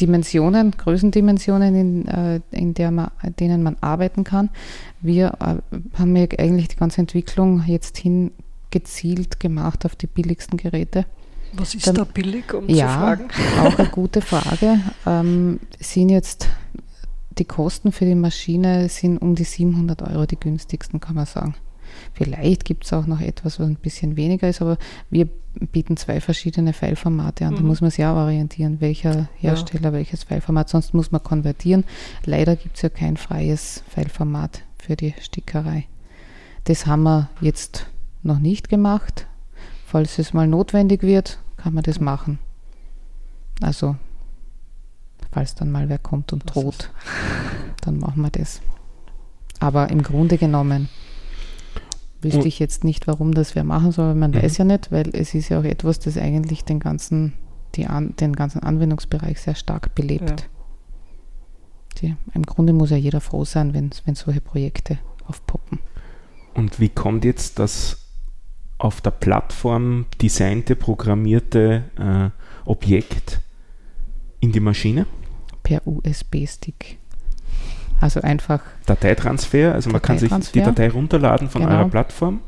Dimensionen, 0.00 0.72
Größendimensionen, 0.72 1.74
in, 1.74 2.08
äh, 2.08 2.40
in 2.50 2.74
der 2.74 2.90
man, 2.90 3.10
denen 3.40 3.62
man 3.62 3.76
arbeiten 3.80 4.24
kann. 4.24 4.50
Wir 5.00 5.34
äh, 5.40 5.78
haben 5.98 6.16
ja 6.16 6.26
eigentlich 6.38 6.68
die 6.68 6.76
ganze 6.76 7.00
Entwicklung 7.00 7.64
jetzt 7.66 7.96
hin 7.96 8.32
gezielt 8.70 9.40
gemacht 9.40 9.86
auf 9.86 9.96
die 9.96 10.06
billigsten 10.06 10.58
Geräte. 10.58 11.06
Was 11.52 11.74
ist 11.74 11.86
Dann, 11.86 11.94
da 11.94 12.04
billig, 12.04 12.52
um 12.52 12.68
ja, 12.68 12.88
zu 12.88 12.98
fragen? 12.98 13.28
Auch 13.62 13.78
eine 13.78 13.88
gute 13.88 14.20
Frage. 14.20 14.80
Ähm, 15.08 15.60
sind 15.78 16.08
jetzt 16.08 16.48
die 17.38 17.44
Kosten 17.44 17.92
für 17.92 18.04
die 18.04 18.14
Maschine 18.14 18.88
sind 18.88 19.18
um 19.18 19.34
die 19.34 19.44
700 19.44 20.02
Euro 20.02 20.26
die 20.26 20.40
günstigsten, 20.40 21.00
kann 21.00 21.16
man 21.16 21.26
sagen. 21.26 21.54
Vielleicht 22.14 22.64
gibt 22.64 22.84
es 22.84 22.92
auch 22.92 23.06
noch 23.06 23.20
etwas, 23.20 23.60
was 23.60 23.66
ein 23.66 23.76
bisschen 23.76 24.16
weniger 24.16 24.48
ist, 24.48 24.60
aber 24.60 24.78
wir 25.10 25.28
bieten 25.72 25.96
zwei 25.96 26.20
verschiedene 26.20 26.72
Fileformate 26.72 27.46
an. 27.46 27.54
Mhm. 27.54 27.56
Da 27.56 27.62
muss 27.62 27.80
man 27.80 27.90
sich 27.90 28.04
auch 28.04 28.16
orientieren, 28.16 28.80
welcher 28.80 29.28
Hersteller 29.36 29.84
ja. 29.84 29.92
welches 29.92 30.24
Fileformat, 30.24 30.68
sonst 30.68 30.94
muss 30.94 31.12
man 31.12 31.22
konvertieren. 31.22 31.84
Leider 32.24 32.56
gibt 32.56 32.76
es 32.76 32.82
ja 32.82 32.88
kein 32.88 33.16
freies 33.16 33.82
Fileformat 33.88 34.62
für 34.78 34.96
die 34.96 35.14
Stickerei. 35.20 35.86
Das 36.64 36.86
haben 36.86 37.04
wir 37.04 37.30
jetzt 37.40 37.86
noch 38.22 38.38
nicht 38.38 38.68
gemacht. 38.68 39.26
Falls 39.86 40.18
es 40.18 40.32
mal 40.32 40.48
notwendig 40.48 41.02
wird, 41.02 41.38
kann 41.56 41.74
man 41.74 41.84
das 41.84 42.00
machen. 42.00 42.38
Also 43.62 43.96
falls 45.36 45.54
dann 45.54 45.70
mal 45.70 45.90
wer 45.90 45.98
kommt 45.98 46.32
und 46.32 46.44
droht, 46.46 46.90
dann 47.82 47.98
machen 47.98 48.22
wir 48.22 48.30
das. 48.30 48.62
Aber 49.60 49.90
im 49.90 50.02
Grunde 50.02 50.38
genommen 50.38 50.88
wüsste 52.22 52.48
ich 52.48 52.58
jetzt 52.58 52.84
nicht, 52.84 53.06
warum 53.06 53.34
das 53.34 53.54
wer 53.54 53.62
machen 53.62 53.92
soll. 53.92 54.14
Man 54.14 54.30
mhm. 54.30 54.42
weiß 54.42 54.56
ja 54.56 54.64
nicht, 54.64 54.90
weil 54.90 55.10
es 55.14 55.34
ist 55.34 55.50
ja 55.50 55.60
auch 55.60 55.64
etwas, 55.64 55.98
das 55.98 56.16
eigentlich 56.16 56.64
den 56.64 56.80
ganzen, 56.80 57.34
die 57.74 57.86
an, 57.86 58.16
den 58.16 58.32
ganzen 58.32 58.62
Anwendungsbereich 58.62 59.38
sehr 59.38 59.54
stark 59.54 59.94
belebt. 59.94 60.30
Ja. 60.30 60.46
Die, 62.00 62.16
Im 62.32 62.44
Grunde 62.44 62.72
muss 62.72 62.88
ja 62.88 62.96
jeder 62.96 63.20
froh 63.20 63.44
sein, 63.44 63.74
wenn, 63.74 63.90
wenn 64.06 64.14
solche 64.14 64.40
Projekte 64.40 64.98
aufpoppen. 65.26 65.80
Und 66.54 66.80
wie 66.80 66.88
kommt 66.88 67.26
jetzt 67.26 67.58
das 67.58 68.06
auf 68.78 69.02
der 69.02 69.10
Plattform 69.10 70.06
designte, 70.22 70.76
programmierte 70.76 71.84
äh, 71.98 72.30
Objekt 72.66 73.42
in 74.40 74.52
die 74.52 74.60
Maschine? 74.60 75.04
Per 75.66 75.82
USB-Stick. 75.84 76.98
Also 78.00 78.20
einfach. 78.20 78.60
Dateitransfer, 78.86 79.74
also 79.74 79.90
man 79.90 80.00
kann 80.00 80.18
sich 80.18 80.30
die 80.52 80.60
Datei 80.60 80.90
runterladen 80.90 81.48
von 81.48 81.62
genau. 81.62 81.74
eurer 81.74 81.88
Plattform, 81.88 82.40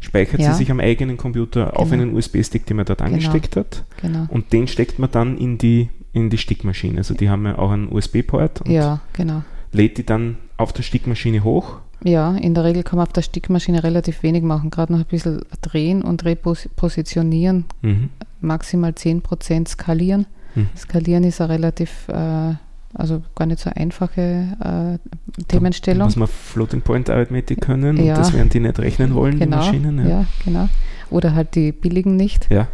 speichert 0.00 0.40
ja. 0.40 0.52
sie 0.52 0.58
sich 0.58 0.70
am 0.70 0.78
eigenen 0.78 1.16
Computer 1.16 1.66
genau. 1.66 1.76
auf 1.76 1.92
einen 1.92 2.14
USB-Stick, 2.14 2.66
den 2.66 2.76
man 2.76 2.84
dort 2.84 2.98
genau. 2.98 3.12
angesteckt 3.12 3.56
hat. 3.56 3.84
Genau. 4.02 4.26
Und 4.28 4.52
den 4.52 4.68
steckt 4.68 4.98
man 4.98 5.10
dann 5.10 5.38
in 5.38 5.56
die, 5.56 5.88
in 6.12 6.28
die 6.28 6.36
Stickmaschine. 6.36 6.98
Also 6.98 7.14
die 7.14 7.30
haben 7.30 7.46
ja 7.46 7.56
auch 7.56 7.70
einen 7.70 7.90
USB-Port 7.90 8.62
und 8.62 8.70
ja, 8.70 9.00
genau. 9.14 9.42
lädt 9.72 9.96
die 9.96 10.04
dann 10.04 10.36
auf 10.58 10.74
der 10.74 10.82
Stickmaschine 10.82 11.44
hoch. 11.44 11.76
Ja, 12.04 12.36
in 12.36 12.52
der 12.52 12.64
Regel 12.64 12.82
kann 12.82 12.98
man 12.98 13.06
auf 13.06 13.14
der 13.14 13.22
Stickmaschine 13.22 13.82
relativ 13.82 14.22
wenig 14.22 14.42
machen, 14.42 14.68
gerade 14.68 14.92
noch 14.92 15.00
ein 15.00 15.06
bisschen 15.06 15.40
drehen 15.62 16.02
und 16.02 16.24
repositionieren, 16.24 17.64
mhm. 17.80 18.10
maximal 18.42 18.90
10% 18.90 19.68
skalieren. 19.68 20.26
Mhm. 20.54 20.68
Skalieren 20.76 21.24
ist 21.24 21.40
eine 21.40 21.54
relativ, 21.54 22.08
äh, 22.08 22.54
also 22.94 23.22
gar 23.34 23.46
nicht 23.46 23.60
so 23.60 23.70
einfache 23.74 24.98
äh, 25.00 25.42
Themenstellung. 25.48 26.00
Da 26.00 26.04
muss 26.06 26.16
man 26.16 26.28
Floating 26.28 26.82
Point 26.82 27.10
Arithmetik 27.10 27.60
können 27.60 27.96
ja. 27.96 28.14
und 28.14 28.18
das 28.18 28.32
werden 28.32 28.48
die 28.48 28.60
nicht 28.60 28.78
rechnen 28.78 29.14
wollen, 29.14 29.38
genau, 29.38 29.60
die 29.60 29.66
Maschinen. 29.66 29.98
Ja. 29.98 30.08
ja, 30.08 30.24
genau. 30.44 30.68
Oder 31.10 31.34
halt 31.34 31.54
die 31.54 31.72
billigen 31.72 32.16
nicht. 32.16 32.50
Ja. 32.50 32.68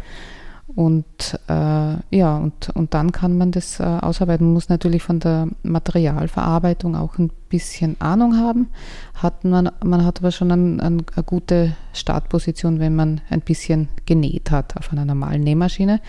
Und 0.67 1.39
äh, 1.47 1.95
ja, 2.09 2.37
und, 2.37 2.69
und 2.73 2.95
dann 2.95 3.11
kann 3.11 3.37
man 3.37 3.51
das 3.51 3.79
äh, 3.79 3.83
ausarbeiten. 3.83 4.47
Man 4.47 4.55
muss 4.55 4.67
natürlich 4.67 5.03
von 5.03 5.19
der 5.19 5.47
Materialverarbeitung 5.61 6.95
auch 6.95 7.19
ein 7.19 7.29
bisschen 7.49 8.01
Ahnung 8.01 8.37
haben. 8.37 8.69
Hat 9.13 9.43
man, 9.43 9.69
man 9.83 10.03
hat 10.03 10.19
aber 10.19 10.31
schon 10.31 10.51
ein, 10.51 10.79
ein, 10.79 11.05
eine 11.15 11.23
gute 11.23 11.75
Startposition, 11.93 12.79
wenn 12.79 12.95
man 12.95 13.21
ein 13.29 13.41
bisschen 13.41 13.89
genäht 14.07 14.49
hat 14.49 14.75
auf 14.75 14.91
einer 14.91 15.05
normalen 15.05 15.43
Nähmaschine, 15.43 16.01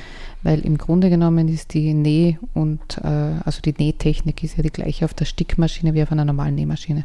weil 0.42 0.60
im 0.60 0.78
Grunde 0.78 1.10
genommen 1.10 1.48
ist 1.48 1.74
die 1.74 1.92
Näh- 1.92 2.38
und 2.54 2.98
äh, 3.04 3.34
also 3.44 3.60
die 3.60 3.74
Nähtechnik 3.76 4.42
ist 4.42 4.56
ja 4.56 4.62
die 4.62 4.70
gleiche 4.70 5.04
auf 5.04 5.12
der 5.12 5.26
Stickmaschine 5.26 5.92
wie 5.92 6.02
auf 6.02 6.12
einer 6.12 6.24
normalen 6.24 6.54
Nähmaschine. 6.54 7.04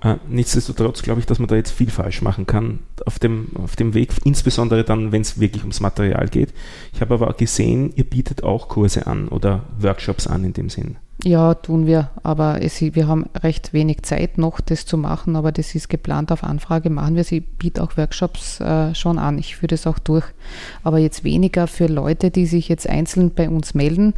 Äh, 0.00 0.16
nichtsdestotrotz 0.28 1.02
glaube 1.02 1.20
ich, 1.20 1.26
dass 1.26 1.38
man 1.38 1.48
da 1.48 1.56
jetzt 1.56 1.72
viel 1.72 1.90
falsch 1.90 2.22
machen 2.22 2.46
kann 2.46 2.80
auf 3.04 3.18
dem, 3.18 3.48
auf 3.54 3.74
dem 3.74 3.94
Weg, 3.94 4.10
insbesondere 4.24 4.84
dann, 4.84 5.10
wenn 5.10 5.22
es 5.22 5.40
wirklich 5.40 5.62
ums 5.62 5.80
Material 5.80 6.28
geht. 6.28 6.54
Ich 6.92 7.00
habe 7.00 7.14
aber 7.14 7.28
auch 7.28 7.36
gesehen, 7.36 7.92
ihr 7.96 8.04
bietet 8.04 8.44
auch 8.44 8.68
Kurse 8.68 9.06
an 9.06 9.28
oder 9.28 9.64
Workshops 9.78 10.26
an 10.26 10.44
in 10.44 10.52
dem 10.52 10.70
Sinn. 10.70 10.96
Ja, 11.24 11.54
tun 11.54 11.86
wir, 11.86 12.10
aber 12.22 12.62
es, 12.62 12.80
wir 12.80 13.08
haben 13.08 13.26
recht 13.42 13.72
wenig 13.72 14.02
Zeit 14.02 14.38
noch, 14.38 14.60
das 14.60 14.86
zu 14.86 14.96
machen, 14.96 15.34
aber 15.34 15.50
das 15.50 15.74
ist 15.74 15.88
geplant 15.88 16.30
auf 16.30 16.44
Anfrage, 16.44 16.90
machen 16.90 17.16
wir. 17.16 17.24
Sie 17.24 17.40
bieten 17.40 17.80
auch 17.80 17.96
Workshops 17.96 18.60
äh, 18.60 18.94
schon 18.94 19.18
an, 19.18 19.36
ich 19.36 19.56
führe 19.56 19.66
das 19.66 19.88
auch 19.88 19.98
durch, 19.98 20.24
aber 20.84 20.98
jetzt 20.98 21.24
weniger 21.24 21.66
für 21.66 21.88
Leute, 21.88 22.30
die 22.30 22.46
sich 22.46 22.68
jetzt 22.68 22.88
einzeln 22.88 23.34
bei 23.34 23.50
uns 23.50 23.74
melden, 23.74 24.14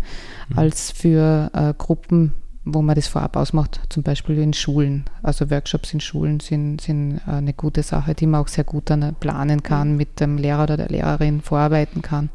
mhm. 0.51 0.59
als 0.59 0.91
für 0.91 1.51
äh, 1.55 1.73
Gruppen, 1.79 2.35
wo 2.75 2.83
man 2.83 2.95
das 2.95 3.07
vorab 3.07 3.37
ausmacht, 3.37 3.81
zum 3.89 4.03
Beispiel 4.03 4.39
in 4.39 4.53
Schulen. 4.53 5.05
Also 5.23 5.51
Workshops 5.51 5.93
in 5.93 6.01
Schulen 6.01 6.41
sind, 6.41 6.81
sind 6.81 7.21
äh, 7.27 7.33
eine 7.33 7.53
gute 7.53 7.83
Sache, 7.83 8.15
die 8.15 8.27
man 8.27 8.41
auch 8.41 8.49
sehr 8.49 8.65
gut 8.65 8.91
dann 8.91 9.15
planen 9.15 9.63
kann, 9.63 9.97
mit 9.97 10.21
dem 10.21 10.39
Lehrer 10.39 10.65
oder 10.65 10.77
der 10.77 10.89
Lehrerin 10.89 11.41
vorarbeiten 11.41 12.03
kann. 12.03 12.31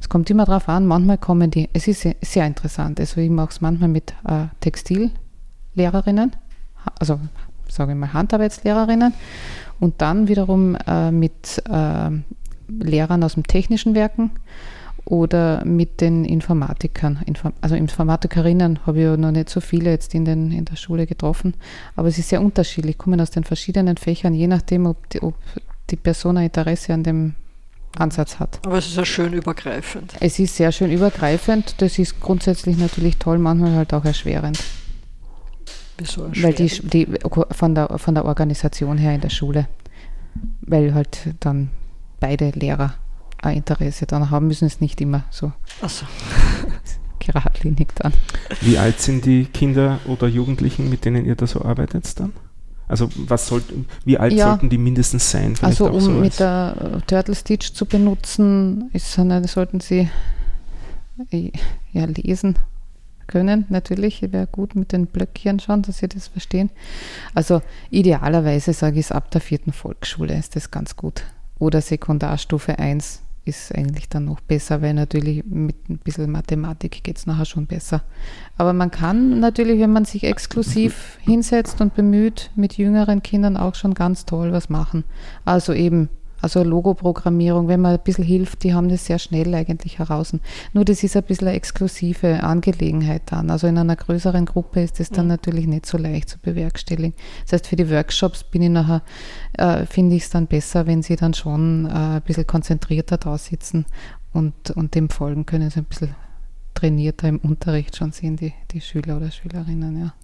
Es 0.00 0.08
kommt 0.08 0.28
immer 0.30 0.44
darauf 0.44 0.68
an, 0.68 0.86
manchmal 0.86 1.18
kommen 1.18 1.50
die, 1.50 1.68
es 1.72 1.86
ist 1.86 2.00
sehr, 2.00 2.16
sehr 2.20 2.46
interessant, 2.46 2.98
also 2.98 3.20
ich 3.20 3.30
mache 3.30 3.50
es 3.50 3.60
manchmal 3.60 3.88
mit 3.88 4.14
äh, 4.26 4.46
Textillehrerinnen, 4.60 6.32
also 6.98 7.20
sage 7.68 7.92
ich 7.92 7.98
mal 7.98 8.12
Handarbeitslehrerinnen 8.12 9.14
und 9.80 10.00
dann 10.02 10.28
wiederum 10.28 10.76
äh, 10.86 11.10
mit 11.10 11.62
äh, 11.68 12.10
Lehrern 12.68 13.22
aus 13.22 13.34
dem 13.34 13.46
technischen 13.46 13.94
Werken 13.94 14.32
oder 15.12 15.62
mit 15.66 16.00
den 16.00 16.24
Informatikern. 16.24 17.20
Also 17.60 17.74
Informatikerinnen 17.74 18.86
habe 18.86 18.98
ich 18.98 19.04
ja 19.04 19.18
noch 19.18 19.30
nicht 19.30 19.50
so 19.50 19.60
viele 19.60 19.90
jetzt 19.90 20.14
in, 20.14 20.24
den, 20.24 20.50
in 20.50 20.64
der 20.64 20.76
Schule 20.76 21.06
getroffen, 21.06 21.52
aber 21.96 22.08
es 22.08 22.16
ist 22.16 22.30
sehr 22.30 22.40
unterschiedlich, 22.40 22.96
kommen 22.96 23.20
aus 23.20 23.30
den 23.30 23.44
verschiedenen 23.44 23.98
Fächern, 23.98 24.32
je 24.32 24.46
nachdem, 24.46 24.86
ob 24.86 25.10
die, 25.10 25.22
ob 25.22 25.34
die 25.90 25.96
Person 25.96 26.38
ein 26.38 26.44
Interesse 26.44 26.94
an 26.94 27.02
dem 27.02 27.34
Ansatz 27.98 28.38
hat. 28.38 28.58
Aber 28.64 28.78
es 28.78 28.86
ist 28.86 28.96
ja 28.96 29.04
schön 29.04 29.34
übergreifend. 29.34 30.14
Es 30.18 30.38
ist 30.38 30.56
sehr 30.56 30.72
schön 30.72 30.90
übergreifend, 30.90 31.74
das 31.82 31.98
ist 31.98 32.18
grundsätzlich 32.18 32.78
natürlich 32.78 33.18
toll, 33.18 33.36
manchmal 33.36 33.74
halt 33.74 33.92
auch 33.92 34.06
erschwerend. 34.06 34.64
Wieso 35.98 36.24
erschwerend? 36.24 36.58
Weil 36.58 36.66
die, 36.66 37.06
die 37.06 37.18
von, 37.50 37.74
der, 37.74 37.98
von 37.98 38.14
der 38.14 38.24
Organisation 38.24 38.96
her 38.96 39.14
in 39.14 39.20
der 39.20 39.28
Schule, 39.28 39.68
weil 40.62 40.94
halt 40.94 41.34
dann 41.40 41.68
beide 42.18 42.48
Lehrer 42.52 42.94
ein 43.42 43.58
Interesse 43.58 44.06
daran 44.06 44.30
haben 44.30 44.46
müssen, 44.46 44.66
es 44.66 44.80
nicht 44.80 45.00
immer 45.00 45.24
so. 45.30 45.52
Ach 45.82 45.90
so. 45.90 46.06
geradlinig 47.18 47.88
dann. 47.94 48.12
Wie 48.60 48.78
alt 48.78 49.00
sind 49.00 49.24
die 49.24 49.44
Kinder 49.44 50.00
oder 50.06 50.26
Jugendlichen, 50.26 50.90
mit 50.90 51.04
denen 51.04 51.24
ihr 51.24 51.36
da 51.36 51.46
so 51.46 51.62
arbeitet 51.62 52.18
dann? 52.18 52.32
Also 52.88 53.08
was 53.16 53.46
sollt, 53.46 53.64
wie 54.04 54.18
alt 54.18 54.32
ja, 54.32 54.48
sollten 54.48 54.68
die 54.68 54.78
mindestens 54.78 55.30
sein? 55.30 55.56
Vielleicht 55.56 55.80
also 55.80 55.94
um 55.94 56.00
so 56.00 56.10
mit 56.10 56.38
der 56.40 57.00
Turtle 57.06 57.34
Stitch 57.34 57.72
zu 57.72 57.86
benutzen, 57.86 58.90
ist, 58.92 59.12
sollten 59.12 59.80
sie 59.80 60.10
äh, 61.30 61.52
ja, 61.92 62.04
lesen 62.04 62.58
können, 63.28 63.64
natürlich. 63.70 64.20
Wäre 64.20 64.46
gut 64.46 64.74
mit 64.74 64.92
den 64.92 65.06
Blöckchen 65.06 65.60
schon, 65.60 65.82
dass 65.82 65.98
sie 65.98 66.08
das 66.08 66.28
verstehen. 66.28 66.70
Also 67.34 67.62
idealerweise 67.90 68.72
sage 68.72 68.98
ich 68.98 69.06
es 69.06 69.12
ab 69.12 69.30
der 69.30 69.40
vierten 69.40 69.72
Volksschule 69.72 70.36
ist 70.36 70.56
das 70.56 70.70
ganz 70.70 70.96
gut. 70.96 71.22
Oder 71.58 71.80
Sekundarstufe 71.80 72.78
1 72.78 73.22
ist 73.44 73.74
eigentlich 73.74 74.08
dann 74.08 74.26
noch 74.26 74.40
besser, 74.40 74.82
weil 74.82 74.94
natürlich 74.94 75.44
mit 75.44 75.88
ein 75.88 75.98
bisschen 75.98 76.30
Mathematik 76.30 77.02
geht 77.02 77.18
es 77.18 77.26
nachher 77.26 77.44
schon 77.44 77.66
besser. 77.66 78.02
Aber 78.56 78.72
man 78.72 78.90
kann 78.90 79.40
natürlich, 79.40 79.80
wenn 79.80 79.92
man 79.92 80.04
sich 80.04 80.24
exklusiv 80.24 81.18
hinsetzt 81.22 81.80
und 81.80 81.94
bemüht, 81.94 82.50
mit 82.54 82.74
jüngeren 82.78 83.22
Kindern 83.22 83.56
auch 83.56 83.74
schon 83.74 83.94
ganz 83.94 84.26
toll 84.26 84.52
was 84.52 84.68
machen. 84.68 85.04
Also 85.44 85.72
eben 85.72 86.08
Also 86.42 86.62
Logoprogrammierung, 86.64 87.68
wenn 87.68 87.80
man 87.80 87.92
ein 87.92 88.02
bisschen 88.02 88.24
hilft, 88.24 88.64
die 88.64 88.74
haben 88.74 88.88
das 88.88 89.06
sehr 89.06 89.18
schnell 89.18 89.54
eigentlich 89.54 90.00
heraus. 90.00 90.36
Nur 90.72 90.84
das 90.84 91.02
ist 91.04 91.16
ein 91.16 91.22
bisschen 91.22 91.48
eine 91.48 91.56
exklusive 91.56 92.42
Angelegenheit 92.42 93.22
dann. 93.26 93.50
Also 93.50 93.68
in 93.68 93.78
einer 93.78 93.96
größeren 93.96 94.44
Gruppe 94.44 94.82
ist 94.82 95.00
das 95.00 95.10
dann 95.10 95.26
mhm. 95.26 95.30
natürlich 95.30 95.66
nicht 95.66 95.86
so 95.86 95.96
leicht 95.96 96.28
zu 96.28 96.38
bewerkstelligen. 96.38 97.14
Das 97.44 97.52
heißt, 97.52 97.68
für 97.68 97.76
die 97.76 97.88
Workshops 97.90 98.42
bin 98.44 98.62
ich 98.62 98.70
nachher, 98.70 99.02
äh, 99.54 99.86
finde 99.86 100.16
ich 100.16 100.24
es 100.24 100.30
dann 100.30 100.48
besser, 100.48 100.86
wenn 100.86 101.02
sie 101.02 101.16
dann 101.16 101.32
schon 101.32 101.86
äh, 101.86 102.16
ein 102.16 102.22
bisschen 102.22 102.46
konzentrierter 102.46 103.18
da 103.18 103.38
sitzen 103.38 103.86
und, 104.32 104.72
und 104.72 104.94
dem 104.94 105.10
folgen 105.10 105.46
können, 105.46 105.70
so 105.70 105.80
ein 105.80 105.84
bisschen 105.84 106.14
trainierter 106.74 107.28
im 107.28 107.38
Unterricht 107.38 107.96
schon 107.96 108.12
sehen, 108.12 108.36
die, 108.36 108.52
die 108.72 108.80
Schüler 108.80 109.16
oder 109.16 109.30
Schülerinnen, 109.30 110.00
ja. 110.00 110.14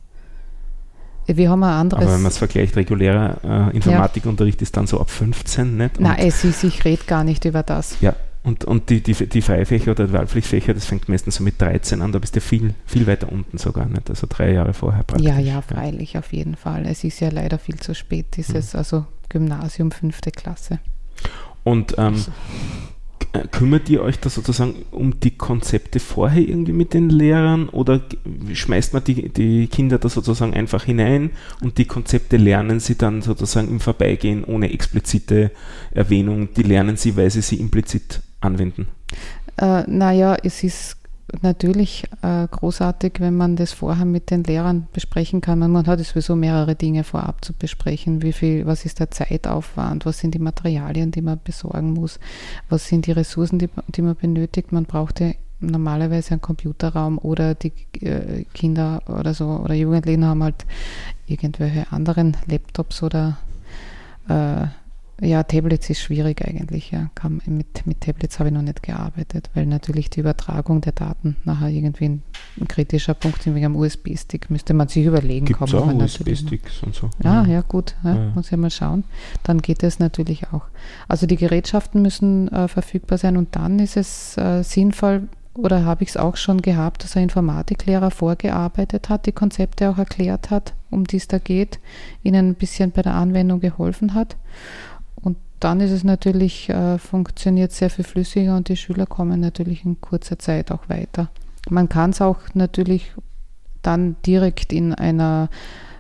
Wir 1.37 1.51
haben 1.51 1.63
ein 1.63 1.71
anderes. 1.71 2.05
Aber 2.05 2.15
wenn 2.15 2.23
man 2.23 2.33
es 2.33 2.39
vergleicht, 2.39 2.77
regulärer 2.77 3.71
äh, 3.71 3.77
Informatikunterricht 3.77 4.61
ja. 4.61 4.63
ist 4.63 4.77
dann 4.77 4.87
so 4.87 5.01
ab 5.01 5.11
15, 5.11 5.77
nicht? 5.77 5.99
Und 5.99 6.05
Nein, 6.05 6.17
es 6.21 6.43
ist, 6.45 6.65
ich 6.65 6.85
rede 6.85 7.05
gar 7.07 7.23
nicht 7.23 7.45
über 7.45 7.63
das. 7.63 8.01
Ja, 8.01 8.15
und, 8.45 8.65
und 8.65 8.89
die, 8.89 9.03
die, 9.03 9.13
die 9.13 9.43
Freifächer 9.43 9.91
oder 9.91 10.07
die 10.07 10.13
Wahlpflichtfächer, 10.15 10.73
das 10.73 10.87
fängt 10.87 11.09
meistens 11.09 11.37
so 11.37 11.45
mit 11.45 11.61
13 11.61 12.01
an, 12.01 12.13
da 12.13 12.19
bist 12.19 12.35
du 12.35 12.41
viel, 12.41 12.75
viel 12.87 13.07
weiter 13.07 13.31
unten 13.31 13.59
sogar, 13.59 13.87
nicht? 13.87 14.09
Also 14.09 14.27
drei 14.29 14.53
Jahre 14.53 14.73
vorher 14.73 15.03
praktisch. 15.05 15.27
Ja, 15.27 15.39
ja, 15.39 15.61
freilich, 15.61 16.17
auf 16.17 16.33
jeden 16.33 16.57
Fall. 16.57 16.87
Es 16.87 17.05
ist 17.05 17.21
ja 17.21 17.29
leider 17.29 17.59
viel 17.59 17.77
zu 17.77 17.95
spät, 17.95 18.37
dieses, 18.37 18.73
mhm. 18.73 18.79
also 18.79 19.07
Gymnasium, 19.29 19.91
fünfte 19.91 20.31
Klasse. 20.31 20.79
Und 21.63 21.99
ähm, 21.99 22.15
also 22.15 22.31
äh, 22.31 22.35
kümmert 23.51 23.89
ihr 23.91 24.03
euch 24.03 24.19
da 24.19 24.31
sozusagen 24.31 24.85
um 24.91 25.21
die 25.21 25.37
Konzepte 25.37 26.01
vorher 26.01 26.43
irgendwie 26.43 26.73
mit 26.73 26.95
den 26.95 27.11
Lehrern 27.11 27.69
oder 27.69 28.01
schmeißt 28.53 28.95
man 28.95 29.05
die, 29.05 29.29
die 29.29 29.67
Kinder 29.69 29.99
da 29.99 30.09
sozusagen 30.09 30.55
einfach 30.55 30.85
hinein 30.85 31.31
und 31.61 31.79
die 31.79 31.85
Konzepte 31.85 32.37
lernen 32.37 32.81
sie 32.81 32.97
dann 32.97 33.23
sozusagen 33.23 33.69
im 33.69 33.81
Vorbeigehen 33.81 34.45
ohne 34.45 34.73
explizite 34.73 35.51
Erwähnung, 35.91 36.49
die 36.55 36.63
lernen 36.63 36.97
sie, 36.97 37.17
weil 37.17 37.31
sie 37.31 37.43
sie 37.43 37.57
implizit 37.57 38.21
anwenden? 38.41 38.89
Äh, 39.57 39.83
naja, 39.87 40.37
es 40.43 40.63
ist 40.63 40.97
natürlich 41.43 42.05
äh, 42.23 42.47
großartig, 42.51 43.15
wenn 43.19 43.37
man 43.37 43.57
das 43.57 43.73
vorher 43.73 44.05
mit 44.05 44.31
den 44.31 44.45
Lehrern 44.45 44.89
besprechen 44.93 45.41
kann. 45.41 45.59
Man 45.59 45.87
hat 45.87 46.01
sowieso 46.01 46.37
mehrere 46.37 46.75
Dinge 46.75 47.05
vorab 47.05 47.45
zu 47.45 47.53
besprechen. 47.53 48.23
Wie 48.23 48.33
viel, 48.33 48.67
was 48.67 48.85
ist 48.85 49.01
der 49.01 49.11
Zeitaufwand? 49.11 50.07
Was 50.07 50.19
sind 50.19 50.35
die 50.35 50.39
Materialien, 50.39 51.11
die 51.11 51.23
man 51.23 51.41
besorgen 51.43 51.93
muss? 51.93 52.19
Was 52.69 52.89
sind 52.89 53.07
die 53.07 53.13
Ressourcen, 53.13 53.59
die, 53.59 53.69
die 53.89 54.03
man 54.03 54.17
benötigt? 54.17 54.73
Man 54.73 54.85
brauchte 54.85 55.35
normalerweise 55.61 56.33
einen 56.33 56.41
Computerraum 56.41 57.19
oder 57.19 57.55
die 57.55 57.73
äh, 58.01 58.45
Kinder 58.55 59.03
oder 59.09 59.35
so 59.35 59.47
oder 59.49 59.75
Jugendlichen 59.75 60.25
haben 60.25 60.43
halt 60.43 60.65
irgendwelche 61.27 61.91
anderen 61.91 62.37
Laptops 62.47 63.03
oder 63.03 63.39
äh, 64.29 64.67
ja, 65.21 65.43
Tablets 65.43 65.91
ist 65.91 66.01
schwierig 66.01 66.47
eigentlich. 66.47 66.93
Ja. 66.93 67.11
Kann, 67.15 67.41
mit, 67.47 67.87
mit 67.87 68.01
Tablets 68.01 68.39
habe 68.39 68.51
ich 68.51 68.55
noch 68.55 68.63
nicht 68.63 68.83
gearbeitet, 68.83 69.51
weil 69.55 69.67
natürlich 69.67 70.11
die 70.11 70.21
Übertragung 70.21 70.81
der 70.81 70.93
Daten 70.93 71.37
nachher 71.45 71.69
irgendwie 71.69 72.05
ein, 72.05 72.23
ein 72.61 72.69
kritischer 72.69 73.15
Punkt 73.15 73.39
ist. 73.39 73.55
Wegen 73.55 73.65
einem 73.65 73.77
USB-Stick 73.77 74.49
müsste 74.51 74.75
man 74.75 74.87
sich 74.87 75.05
überlegen. 75.05 75.47
Gibt 75.47 75.61
es 75.61 75.75
auch 75.75 75.93
USB-Sticks 75.93 76.83
und 76.85 76.95
so? 76.95 77.11
Ja, 77.23 77.45
ja, 77.47 77.63
gut. 77.63 77.97
Ja, 78.05 78.15
ja. 78.15 78.33
Muss 78.35 78.53
ich 78.53 78.59
mal 78.59 78.71
schauen. 78.71 79.05
Dann 79.43 79.61
geht 79.61 79.83
es 79.83 79.99
natürlich 79.99 80.53
auch. 80.53 80.67
Also 81.09 81.27
die 81.27 81.37
Gerätschaften 81.37 82.01
müssen 82.01 82.49
äh, 82.49 82.69
verfügbar 82.69 83.19
sein 83.19 83.37
und 83.37 83.57
dann 83.57 83.81
ist 83.81 83.97
es 83.97 84.37
äh, 84.39 84.63
sinnvoll, 84.63 85.29
oder 85.55 85.85
habe 85.85 86.05
ich 86.05 86.11
es 86.11 86.17
auch 86.17 86.37
schon 86.37 86.63
gehabt, 86.63 87.03
dass 87.03 87.17
ein 87.17 87.25
Informatiklehrer 87.25 88.13
vorgearbeitet 88.13 89.09
hat, 89.09 89.27
die 89.27 89.33
Konzepte 89.33 89.91
auch 89.91 89.99
erklärt 89.99 90.51
hat, 90.51 90.75
um 90.91 91.05
die 91.05 91.17
es 91.17 91.27
da 91.27 91.39
geht, 91.39 91.81
ihnen 92.23 92.51
ein 92.51 92.55
bisschen 92.55 92.93
bei 92.93 93.03
der 93.03 93.15
Anwendung 93.15 93.59
geholfen 93.59 94.15
hat 94.15 94.37
dann 95.61 95.81
ist 95.81 95.91
es 95.91 96.05
natürlich, 96.05 96.69
äh, 96.69 96.99
funktioniert 96.99 97.73
sehr 97.73 97.91
viel 97.91 98.05
flüssiger 98.05 98.57
und 98.57 98.69
die 98.69 98.77
Schüler 98.77 99.07
kommen 99.07 99.41
natürlich 99.41 99.85
in 99.85 100.01
kurzer 100.01 100.39
Zeit 100.39 100.71
auch 100.71 100.89
weiter. 100.89 101.31
Man 101.69 101.89
kann 101.89 102.11
es 102.11 102.21
auch 102.21 102.39
natürlich 102.55 103.13
dann 103.83 104.17
direkt 104.25 104.73
in 104.73 104.95
einer 104.95 105.49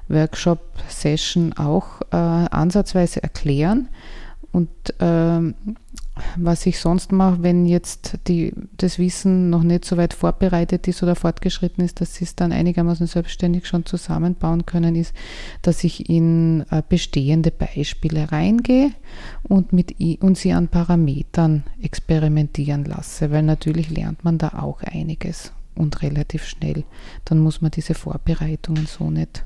Workshop-Session 0.08 1.54
auch 1.54 2.00
äh, 2.12 2.16
ansatzweise 2.16 3.22
erklären 3.22 3.88
und 4.52 4.70
ähm, 5.00 5.54
was 6.36 6.66
ich 6.66 6.78
sonst 6.78 7.12
mache, 7.12 7.42
wenn 7.42 7.66
jetzt 7.66 8.18
die, 8.26 8.52
das 8.76 8.98
Wissen 8.98 9.50
noch 9.50 9.62
nicht 9.62 9.84
so 9.84 9.96
weit 9.96 10.14
vorbereitet 10.14 10.88
ist 10.88 11.02
oder 11.02 11.14
fortgeschritten 11.14 11.84
ist, 11.84 12.00
dass 12.00 12.14
sie 12.14 12.24
es 12.24 12.34
dann 12.34 12.52
einigermaßen 12.52 13.06
selbstständig 13.06 13.66
schon 13.66 13.86
zusammenbauen 13.86 14.66
können, 14.66 14.94
ist, 14.96 15.14
dass 15.62 15.84
ich 15.84 16.08
in 16.08 16.64
äh, 16.70 16.82
bestehende 16.88 17.50
Beispiele 17.50 18.30
reingehe 18.32 18.90
und, 19.42 19.72
mit, 19.72 19.94
und 20.20 20.36
sie 20.36 20.52
an 20.52 20.68
Parametern 20.68 21.64
experimentieren 21.82 22.84
lasse, 22.84 23.30
weil 23.30 23.42
natürlich 23.42 23.90
lernt 23.90 24.24
man 24.24 24.38
da 24.38 24.50
auch 24.60 24.82
einiges 24.82 25.52
und 25.74 26.02
relativ 26.02 26.44
schnell. 26.44 26.84
Dann 27.24 27.38
muss 27.38 27.60
man 27.60 27.70
diese 27.70 27.94
Vorbereitungen 27.94 28.86
so 28.86 29.10
nicht 29.10 29.44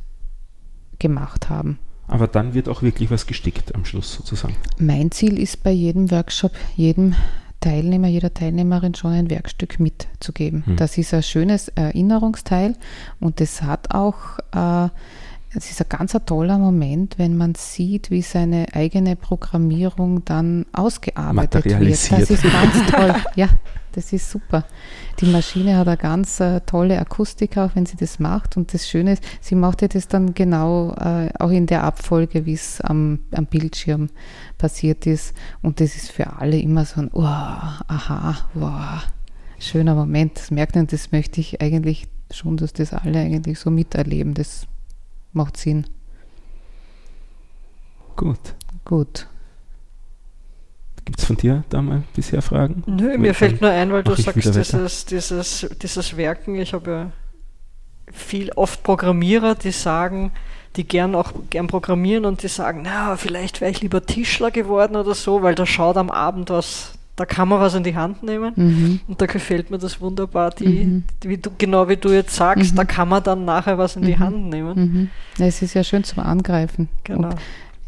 gemacht 0.98 1.50
haben. 1.50 1.78
Aber 2.12 2.28
dann 2.28 2.52
wird 2.52 2.68
auch 2.68 2.82
wirklich 2.82 3.10
was 3.10 3.26
gestickt 3.26 3.74
am 3.74 3.84
Schluss 3.84 4.12
sozusagen. 4.12 4.54
Mein 4.78 5.10
Ziel 5.10 5.38
ist 5.38 5.62
bei 5.62 5.70
jedem 5.70 6.10
Workshop, 6.10 6.52
jedem 6.76 7.14
Teilnehmer, 7.60 8.08
jeder 8.08 8.34
Teilnehmerin 8.34 8.94
schon 8.94 9.12
ein 9.12 9.30
Werkstück 9.30 9.80
mitzugeben. 9.80 10.66
Hm. 10.66 10.76
Das 10.76 10.98
ist 10.98 11.14
ein 11.14 11.22
schönes 11.22 11.68
Erinnerungsteil 11.68 12.76
und 13.18 13.40
es 13.40 13.62
hat 13.62 13.94
auch, 13.94 14.16
äh, 14.54 14.90
es 15.54 15.70
ist 15.70 15.80
ein 15.80 15.88
ganz 15.88 16.14
ein 16.14 16.26
toller 16.26 16.58
Moment, 16.58 17.18
wenn 17.18 17.36
man 17.36 17.54
sieht, 17.54 18.10
wie 18.10 18.22
seine 18.22 18.66
eigene 18.74 19.16
Programmierung 19.16 20.24
dann 20.24 20.66
ausgearbeitet 20.72 21.64
wird. 21.64 22.12
Das 22.12 22.30
ist 22.30 22.42
ganz 22.42 22.90
toll. 22.90 23.14
Ja, 23.36 23.48
das 23.92 24.12
ist 24.12 24.30
super. 24.30 24.64
Die 25.20 25.26
Maschine 25.26 25.76
hat 25.76 25.88
eine 25.88 25.96
ganz 25.96 26.40
äh, 26.40 26.60
tolle 26.60 26.98
Akustik, 26.98 27.56
auch 27.58 27.70
wenn 27.74 27.86
sie 27.86 27.96
das 27.96 28.18
macht. 28.18 28.56
Und 28.56 28.74
das 28.74 28.88
Schöne 28.88 29.14
ist, 29.14 29.24
sie 29.40 29.54
macht 29.54 29.82
ja 29.82 29.88
das 29.88 30.08
dann 30.08 30.34
genau 30.34 30.94
äh, 30.94 31.30
auch 31.38 31.50
in 31.50 31.66
der 31.66 31.84
Abfolge, 31.84 32.46
wie 32.46 32.54
es 32.54 32.80
am, 32.80 33.20
am 33.32 33.46
Bildschirm 33.46 34.10
passiert 34.58 35.06
ist. 35.06 35.34
Und 35.62 35.80
das 35.80 35.96
ist 35.96 36.10
für 36.10 36.38
alle 36.38 36.58
immer 36.58 36.84
so 36.84 37.00
ein, 37.00 37.10
oh, 37.12 37.22
aha, 37.22 38.48
wow, 38.54 39.06
schöner 39.58 39.94
Moment. 39.94 40.38
Das 40.38 40.50
merkt 40.50 40.74
man, 40.74 40.86
das 40.86 41.12
möchte 41.12 41.40
ich 41.40 41.60
eigentlich 41.60 42.08
schon, 42.30 42.56
dass 42.56 42.72
das 42.72 42.92
alle 42.92 43.20
eigentlich 43.20 43.58
so 43.58 43.70
miterleben. 43.70 44.34
Das 44.34 44.66
macht 45.32 45.56
Sinn. 45.56 45.86
Gut. 48.16 48.54
Gut. 48.84 49.26
Gibt 51.04 51.18
es 51.18 51.24
von 51.24 51.36
dir 51.36 51.64
da 51.68 51.82
mal 51.82 52.02
bisher 52.14 52.42
Fragen? 52.42 52.84
Nö, 52.86 53.18
mir 53.18 53.34
fällt 53.34 53.60
nur 53.60 53.70
ein, 53.70 53.92
weil 53.92 54.04
du 54.04 54.14
sagst, 54.14 54.54
dieses, 54.54 55.04
dieses, 55.04 55.68
dieses 55.80 56.16
Werken, 56.16 56.54
ich 56.54 56.72
habe 56.74 56.90
ja 56.90 57.10
viel 58.12 58.52
oft 58.52 58.82
Programmierer, 58.82 59.54
die 59.54 59.72
sagen, 59.72 60.32
die 60.76 60.84
gern 60.84 61.14
auch 61.14 61.32
gern 61.50 61.66
programmieren 61.66 62.24
und 62.24 62.42
die 62.42 62.48
sagen, 62.48 62.82
na, 62.84 63.16
vielleicht 63.16 63.60
wäre 63.60 63.70
ich 63.70 63.80
lieber 63.80 64.04
Tischler 64.04 64.50
geworden 64.50 64.96
oder 64.96 65.14
so, 65.14 65.42
weil 65.42 65.54
da 65.54 65.66
schaut 65.66 65.96
am 65.96 66.10
Abend 66.10 66.50
was, 66.50 66.92
da 67.16 67.26
kann 67.26 67.48
man 67.48 67.60
was 67.60 67.74
in 67.74 67.82
die 67.82 67.96
Hand 67.96 68.22
nehmen. 68.22 68.52
Mhm. 68.56 69.00
Und 69.06 69.20
da 69.20 69.26
gefällt 69.26 69.70
mir 69.70 69.78
das 69.78 70.00
wunderbar, 70.00 70.50
die, 70.50 70.84
mhm. 70.84 71.04
wie 71.22 71.36
du, 71.36 71.50
genau 71.58 71.88
wie 71.88 71.96
du 71.96 72.10
jetzt 72.10 72.34
sagst, 72.34 72.72
mhm. 72.72 72.76
da 72.76 72.84
kann 72.84 73.08
man 73.08 73.22
dann 73.22 73.44
nachher 73.44 73.76
was 73.76 73.96
in 73.96 74.02
die 74.02 74.16
mhm. 74.16 74.20
Hand 74.20 74.48
nehmen. 74.48 75.10
Mhm. 75.36 75.44
Es 75.44 75.60
ist 75.60 75.74
ja 75.74 75.84
schön 75.84 76.04
zum 76.04 76.22
Angreifen. 76.22 76.88
Genau. 77.04 77.28
Und 77.28 77.36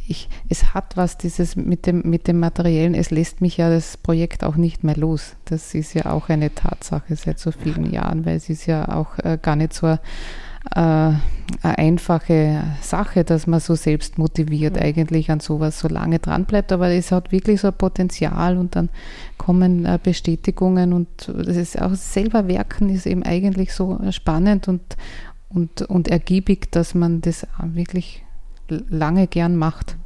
ich, 0.06 0.28
es 0.48 0.74
hat 0.74 0.96
was 0.96 1.16
dieses 1.16 1.56
mit 1.56 1.86
dem, 1.86 2.02
mit 2.04 2.28
dem 2.28 2.38
Materiellen, 2.38 2.94
es 2.94 3.10
lässt 3.10 3.40
mich 3.40 3.56
ja 3.56 3.70
das 3.70 3.96
Projekt 3.96 4.44
auch 4.44 4.56
nicht 4.56 4.84
mehr 4.84 4.96
los. 4.96 5.36
Das 5.46 5.74
ist 5.74 5.94
ja 5.94 6.06
auch 6.06 6.28
eine 6.28 6.54
Tatsache 6.54 7.16
seit 7.16 7.38
so 7.38 7.50
vielen 7.52 7.90
Jahren, 7.90 8.26
weil 8.26 8.36
es 8.36 8.50
ist 8.50 8.66
ja 8.66 8.88
auch 8.88 9.18
äh, 9.18 9.38
gar 9.40 9.56
nicht 9.56 9.72
so 9.72 9.86
äh, 9.86 9.98
eine 10.74 11.20
einfache 11.62 12.62
Sache, 12.82 13.24
dass 13.24 13.46
man 13.46 13.60
so 13.60 13.74
selbst 13.74 14.18
motiviert 14.18 14.78
eigentlich 14.78 15.30
an 15.30 15.40
sowas 15.40 15.78
so 15.80 15.88
lange 15.88 16.18
dran 16.18 16.44
bleibt, 16.44 16.72
aber 16.72 16.88
es 16.90 17.10
hat 17.10 17.32
wirklich 17.32 17.60
so 17.60 17.68
ein 17.68 17.74
Potenzial 17.74 18.58
und 18.58 18.76
dann 18.76 18.90
kommen 19.38 19.86
äh, 19.86 19.98
Bestätigungen 20.02 20.92
und 20.92 21.28
das 21.28 21.56
ist 21.56 21.80
auch 21.80 21.94
selber 21.94 22.46
Werken 22.48 22.90
ist 22.90 23.06
eben 23.06 23.22
eigentlich 23.22 23.72
so 23.72 24.00
spannend 24.10 24.68
und, 24.68 24.82
und, 25.48 25.82
und 25.82 26.08
ergiebig, 26.08 26.72
dass 26.72 26.94
man 26.94 27.20
das 27.20 27.46
wirklich 27.62 28.23
lange 28.68 29.26
gern 29.26 29.56
macht. 29.56 29.96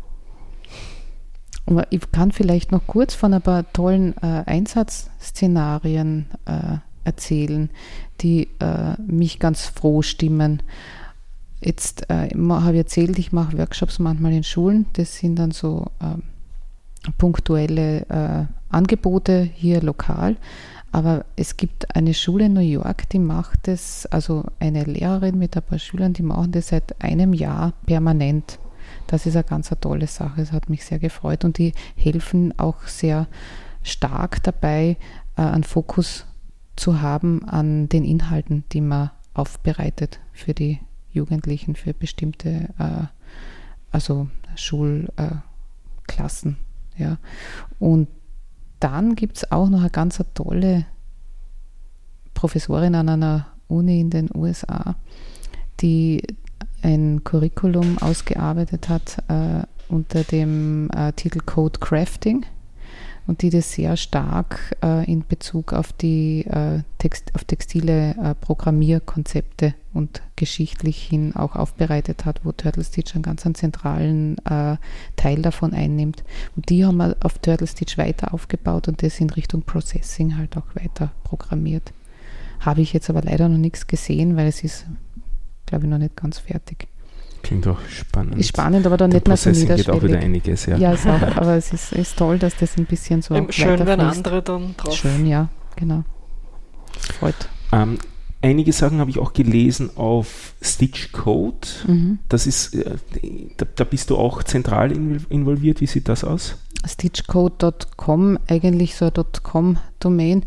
Ich 1.90 2.10
kann 2.12 2.32
vielleicht 2.32 2.72
noch 2.72 2.86
kurz 2.86 3.14
von 3.14 3.34
ein 3.34 3.42
paar 3.42 3.70
tollen 3.72 4.16
äh, 4.22 4.42
Einsatzszenarien 4.46 6.26
äh, 6.46 6.78
erzählen, 7.04 7.70
die 8.20 8.48
äh, 8.60 9.00
mich 9.06 9.38
ganz 9.38 9.66
froh 9.66 10.02
stimmen. 10.02 10.62
Jetzt 11.60 12.08
äh, 12.08 12.30
habe 12.30 12.72
ich 12.72 12.78
erzählt, 12.78 13.18
ich 13.18 13.32
mache 13.32 13.58
Workshops 13.58 13.98
manchmal 13.98 14.32
in 14.32 14.44
Schulen. 14.44 14.86
Das 14.94 15.16
sind 15.18 15.38
dann 15.38 15.50
so 15.50 15.86
ähm, 16.00 16.22
punktuelle 17.18 18.06
äh, 18.08 18.46
Angebote 18.70 19.42
hier 19.54 19.82
lokal. 19.82 20.36
Aber 20.90 21.24
es 21.36 21.56
gibt 21.56 21.94
eine 21.94 22.14
Schule 22.14 22.46
in 22.46 22.54
New 22.54 22.60
York, 22.60 23.08
die 23.10 23.18
macht 23.18 23.68
es, 23.68 24.06
also 24.06 24.44
eine 24.58 24.84
Lehrerin 24.84 25.38
mit 25.38 25.56
ein 25.56 25.62
paar 25.62 25.78
Schülern, 25.78 26.14
die 26.14 26.22
machen 26.22 26.52
das 26.52 26.68
seit 26.68 27.00
einem 27.02 27.34
Jahr 27.34 27.74
permanent. 27.86 28.58
das 29.06 29.26
ist 29.26 29.36
eine 29.36 29.44
ganz 29.44 29.70
tolle 29.80 30.06
Sache. 30.06 30.40
Es 30.40 30.52
hat 30.52 30.70
mich 30.70 30.84
sehr 30.84 30.98
gefreut 30.98 31.44
und 31.44 31.58
die 31.58 31.72
helfen 31.96 32.58
auch 32.58 32.86
sehr 32.86 33.26
stark 33.82 34.42
dabei, 34.42 34.96
äh, 35.36 35.42
einen 35.42 35.64
Fokus 35.64 36.26
zu 36.76 37.02
haben 37.02 37.44
an 37.44 37.88
den 37.88 38.04
Inhalten, 38.04 38.64
die 38.72 38.80
man 38.80 39.10
aufbereitet 39.34 40.20
für 40.32 40.54
die 40.54 40.80
Jugendlichen, 41.10 41.74
für 41.74 41.94
bestimmte 41.94 42.68
äh, 42.78 43.06
also 43.90 44.28
Schulklassen. 44.56 46.58
Ja. 46.96 47.18
Und 47.78 48.08
dann 48.80 49.14
gibt 49.14 49.38
es 49.38 49.50
auch 49.50 49.68
noch 49.68 49.80
eine 49.80 49.90
ganz 49.90 50.22
tolle 50.34 50.86
Professorin 52.34 52.94
an 52.94 53.08
einer 53.08 53.46
Uni 53.68 54.00
in 54.00 54.10
den 54.10 54.28
USA, 54.34 54.94
die 55.80 56.22
ein 56.82 57.24
Curriculum 57.24 57.98
ausgearbeitet 57.98 58.88
hat 58.88 59.18
äh, 59.28 59.62
unter 59.88 60.22
dem 60.22 60.90
äh, 60.90 61.12
Titel 61.12 61.40
Code 61.40 61.80
Crafting 61.80 62.46
und 63.28 63.42
die 63.42 63.50
das 63.50 63.72
sehr 63.72 63.98
stark 63.98 64.74
äh, 64.82 65.04
in 65.04 65.22
Bezug 65.24 65.74
auf 65.74 65.92
die 65.92 66.46
äh, 66.46 66.80
Text, 66.96 67.34
auf 67.34 67.44
textile 67.44 68.16
äh, 68.16 68.34
Programmierkonzepte 68.34 69.74
und 69.92 70.22
geschichtlich 70.34 70.96
hin 71.02 71.36
auch 71.36 71.54
aufbereitet 71.54 72.24
hat, 72.24 72.40
wo 72.44 72.52
Turtle 72.52 72.82
Stitch 72.82 73.14
einen 73.14 73.22
ganz 73.22 73.44
einen 73.44 73.54
zentralen 73.54 74.38
äh, 74.46 74.78
Teil 75.16 75.42
davon 75.42 75.74
einnimmt. 75.74 76.24
Und 76.56 76.70
die 76.70 76.86
haben 76.86 76.96
wir 76.96 77.16
auf 77.20 77.38
Turtle 77.38 77.66
Stitch 77.66 77.98
weiter 77.98 78.32
aufgebaut 78.32 78.88
und 78.88 79.02
das 79.02 79.20
in 79.20 79.28
Richtung 79.28 79.62
Processing 79.62 80.38
halt 80.38 80.56
auch 80.56 80.74
weiter 80.74 81.12
programmiert. 81.22 81.92
Habe 82.60 82.80
ich 82.80 82.94
jetzt 82.94 83.10
aber 83.10 83.20
leider 83.20 83.50
noch 83.50 83.58
nichts 83.58 83.86
gesehen, 83.86 84.36
weil 84.36 84.46
es 84.46 84.64
ist, 84.64 84.86
glaube 85.66 85.84
ich, 85.84 85.90
noch 85.90 85.98
nicht 85.98 86.16
ganz 86.16 86.38
fertig. 86.38 86.88
Klingt 87.42 87.66
auch 87.66 87.78
spannend. 87.88 88.38
Ist 88.38 88.48
spannend, 88.48 88.86
aber 88.86 88.96
dann 88.96 89.10
nicht 89.10 89.26
mehr 89.26 89.36
so 89.36 89.50
niederschwellig. 89.50 89.86
geht 89.86 89.94
auch 89.94 90.02
wieder 90.02 90.18
einiges, 90.18 90.66
ja. 90.66 90.76
Ja, 90.76 90.92
auch, 90.92 91.06
aber 91.36 91.56
es 91.56 91.72
ist, 91.72 91.92
ist, 91.92 92.16
toll, 92.16 92.38
dass 92.38 92.56
das 92.56 92.76
ein 92.76 92.86
bisschen 92.86 93.22
so 93.22 93.34
Eben 93.34 93.52
Schön, 93.52 93.86
wenn 93.86 94.00
andere 94.00 94.42
dann 94.42 94.74
drauf... 94.76 94.94
Schön, 94.94 95.26
ja, 95.26 95.48
genau. 95.76 96.04
Freut. 97.18 97.48
Ähm, 97.72 97.98
einige 98.42 98.72
Sachen 98.72 98.98
habe 98.98 99.10
ich 99.10 99.18
auch 99.18 99.32
gelesen 99.32 99.90
auf 99.96 100.54
Stitch 100.60 101.12
Code. 101.12 101.68
Mhm. 101.86 102.18
Das 102.28 102.46
ist, 102.46 102.74
äh, 102.74 102.96
da, 103.56 103.66
da, 103.74 103.84
bist 103.84 104.10
du 104.10 104.16
auch 104.16 104.42
zentral 104.42 104.92
involviert. 104.92 105.80
Wie 105.80 105.86
sieht 105.86 106.08
das 106.08 106.24
aus? 106.24 106.56
Stitchcode.com, 106.86 108.38
eigentlich 108.48 108.94
so 108.94 109.06
eine 109.06 109.24
.com-Domain, 109.42 110.44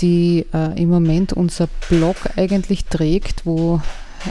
die 0.00 0.44
äh, 0.52 0.80
im 0.80 0.90
Moment 0.90 1.32
unser 1.32 1.68
Blog 1.88 2.16
eigentlich 2.36 2.86
trägt, 2.86 3.46
wo 3.46 3.80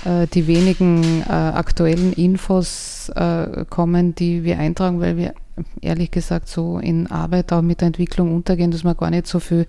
äh, 0.05 0.27
die 0.27 0.47
wenigen 0.47 1.21
äh, 1.21 1.31
aktuellen 1.31 2.13
Infos 2.13 3.09
äh, 3.15 3.65
kommen, 3.69 4.15
die 4.15 4.43
wir 4.43 4.59
eintragen, 4.59 4.99
weil 4.99 5.17
wir 5.17 5.33
ehrlich 5.81 6.11
gesagt 6.11 6.47
so 6.47 6.79
in 6.79 7.07
Arbeit 7.07 7.51
auch 7.51 7.61
mit 7.61 7.81
der 7.81 7.87
Entwicklung 7.87 8.35
untergehen, 8.35 8.71
dass 8.71 8.83
wir 8.83 8.95
gar 8.95 9.09
nicht 9.09 9.27
so 9.27 9.39
viel 9.39 9.67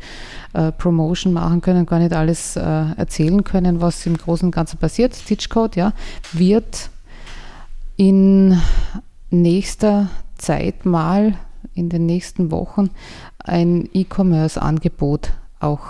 äh, 0.52 0.72
Promotion 0.72 1.32
machen 1.32 1.60
können, 1.60 1.86
gar 1.86 1.98
nicht 1.98 2.12
alles 2.12 2.56
äh, 2.56 2.60
erzählen 2.60 3.44
können, 3.44 3.80
was 3.80 4.04
im 4.06 4.16
Großen 4.16 4.46
und 4.46 4.54
Ganzen 4.54 4.78
passiert. 4.78 5.14
Stitchcode, 5.14 5.76
ja, 5.76 5.92
wird 6.32 6.90
in 7.96 8.60
nächster 9.30 10.08
Zeit 10.36 10.86
mal 10.86 11.34
in 11.74 11.88
den 11.88 12.06
nächsten 12.06 12.50
Wochen 12.50 12.90
ein 13.38 13.88
E-Commerce-Angebot 13.92 15.32
auch 15.60 15.82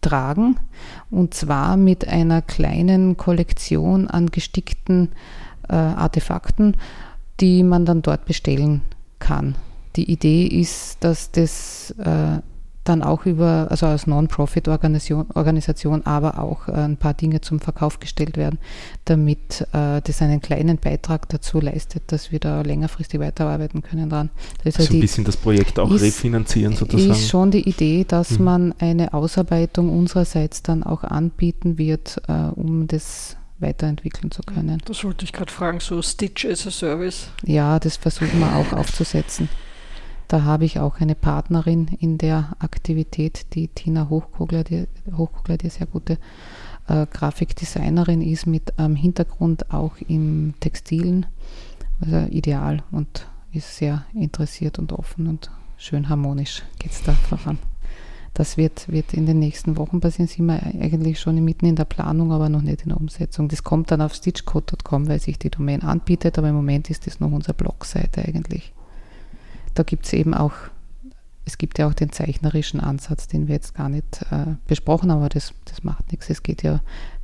tragen 0.00 0.56
und 1.12 1.34
zwar 1.34 1.76
mit 1.76 2.08
einer 2.08 2.42
kleinen 2.42 3.16
Kollektion 3.16 4.08
an 4.08 4.30
gestickten 4.30 5.10
äh, 5.68 5.74
Artefakten, 5.74 6.76
die 7.40 7.62
man 7.62 7.84
dann 7.84 8.02
dort 8.02 8.24
bestellen 8.24 8.80
kann. 9.18 9.54
Die 9.94 10.10
Idee 10.10 10.46
ist, 10.46 11.04
dass 11.04 11.30
das 11.30 11.94
äh, 11.98 12.38
dann 12.84 13.02
auch 13.02 13.26
über, 13.26 13.68
also 13.70 13.86
als 13.86 14.06
Non-Profit-Organisation, 14.06 15.26
Organisation, 15.34 16.04
aber 16.04 16.38
auch 16.38 16.68
äh, 16.68 16.72
ein 16.72 16.96
paar 16.96 17.14
Dinge 17.14 17.40
zum 17.40 17.60
Verkauf 17.60 18.00
gestellt 18.00 18.36
werden, 18.36 18.58
damit 19.04 19.66
äh, 19.72 20.00
das 20.02 20.20
einen 20.20 20.40
kleinen 20.40 20.78
Beitrag 20.78 21.28
dazu 21.28 21.60
leistet, 21.60 22.04
dass 22.08 22.32
wir 22.32 22.40
da 22.40 22.62
längerfristig 22.62 23.20
weiterarbeiten 23.20 23.82
können 23.82 24.10
dran. 24.10 24.30
Das 24.58 24.74
ist 24.74 24.80
also 24.80 24.88
halt 24.88 24.98
ein 24.98 25.00
bisschen 25.00 25.24
das 25.24 25.36
Projekt 25.36 25.78
auch 25.78 25.92
ist, 25.92 26.02
refinanzieren 26.02 26.74
sozusagen. 26.74 27.12
Ist 27.12 27.28
schon 27.28 27.50
die 27.50 27.68
Idee, 27.68 28.04
dass 28.06 28.38
mhm. 28.38 28.44
man 28.44 28.74
eine 28.78 29.14
Ausarbeitung 29.14 29.88
unsererseits 29.96 30.62
dann 30.62 30.82
auch 30.82 31.04
anbieten 31.04 31.78
wird, 31.78 32.20
äh, 32.28 32.32
um 32.32 32.88
das 32.88 33.36
weiterentwickeln 33.62 34.32
zu 34.32 34.42
können. 34.42 34.82
Das 34.86 35.04
wollte 35.04 35.24
ich 35.24 35.32
gerade 35.32 35.52
fragen, 35.52 35.78
so 35.78 36.02
Stitch 36.02 36.44
as 36.44 36.66
a 36.66 36.70
Service. 36.70 37.28
Ja, 37.44 37.78
das 37.78 37.96
versuchen 37.96 38.40
wir 38.40 38.56
auch 38.56 38.72
aufzusetzen. 38.72 39.48
Da 40.32 40.44
habe 40.44 40.64
ich 40.64 40.80
auch 40.80 40.98
eine 40.98 41.14
Partnerin 41.14 41.88
in 42.00 42.16
der 42.16 42.56
Aktivität, 42.58 43.52
die 43.52 43.68
Tina 43.68 44.08
Hochkogler, 44.08 44.64
die, 44.64 44.86
Hochkogler, 45.14 45.58
die 45.58 45.68
sehr 45.68 45.86
gute 45.86 46.16
äh, 46.88 47.04
Grafikdesignerin 47.04 48.22
ist, 48.22 48.46
mit 48.46 48.72
ähm, 48.78 48.96
Hintergrund 48.96 49.70
auch 49.74 49.96
im 50.08 50.54
Textilen. 50.58 51.26
Also 52.00 52.28
ideal 52.30 52.82
und 52.92 53.26
ist 53.52 53.76
sehr 53.76 54.06
interessiert 54.14 54.78
und 54.78 54.94
offen 54.94 55.26
und 55.26 55.50
schön 55.76 56.08
harmonisch 56.08 56.62
geht 56.78 56.92
es 56.92 57.02
da 57.02 57.12
voran. 57.12 57.58
Das 58.32 58.56
wird, 58.56 58.88
wird 58.88 59.12
in 59.12 59.26
den 59.26 59.38
nächsten 59.38 59.76
Wochen 59.76 60.00
passieren. 60.00 60.28
Sind 60.28 60.46
wir 60.46 60.62
eigentlich 60.62 61.20
schon 61.20 61.44
mitten 61.44 61.66
in 61.66 61.76
der 61.76 61.84
Planung, 61.84 62.32
aber 62.32 62.48
noch 62.48 62.62
nicht 62.62 62.84
in 62.84 62.88
der 62.88 62.96
Umsetzung. 62.98 63.48
Das 63.48 63.64
kommt 63.64 63.90
dann 63.90 64.00
auf 64.00 64.14
stitchcode.com, 64.14 65.08
weil 65.08 65.20
sich 65.20 65.38
die 65.38 65.50
Domain 65.50 65.82
anbietet, 65.82 66.38
aber 66.38 66.48
im 66.48 66.54
Moment 66.54 66.88
ist 66.88 67.06
das 67.06 67.20
noch 67.20 67.30
unsere 67.30 67.52
Blogseite 67.52 68.24
eigentlich 68.24 68.72
da 69.74 69.82
gibt 69.82 70.06
es 70.06 70.12
eben 70.12 70.34
auch, 70.34 70.52
es 71.44 71.58
gibt 71.58 71.78
ja 71.78 71.88
auch 71.88 71.94
den 71.94 72.12
zeichnerischen 72.12 72.80
Ansatz, 72.80 73.26
den 73.26 73.48
wir 73.48 73.54
jetzt 73.54 73.74
gar 73.74 73.88
nicht 73.88 74.22
äh, 74.30 74.54
besprochen 74.66 75.10
haben, 75.10 75.18
aber 75.18 75.28
das, 75.28 75.54
das 75.64 75.82
macht 75.84 76.10
nichts. 76.12 76.30
Es 76.30 76.42
geht 76.42 76.62
ja 76.62 76.80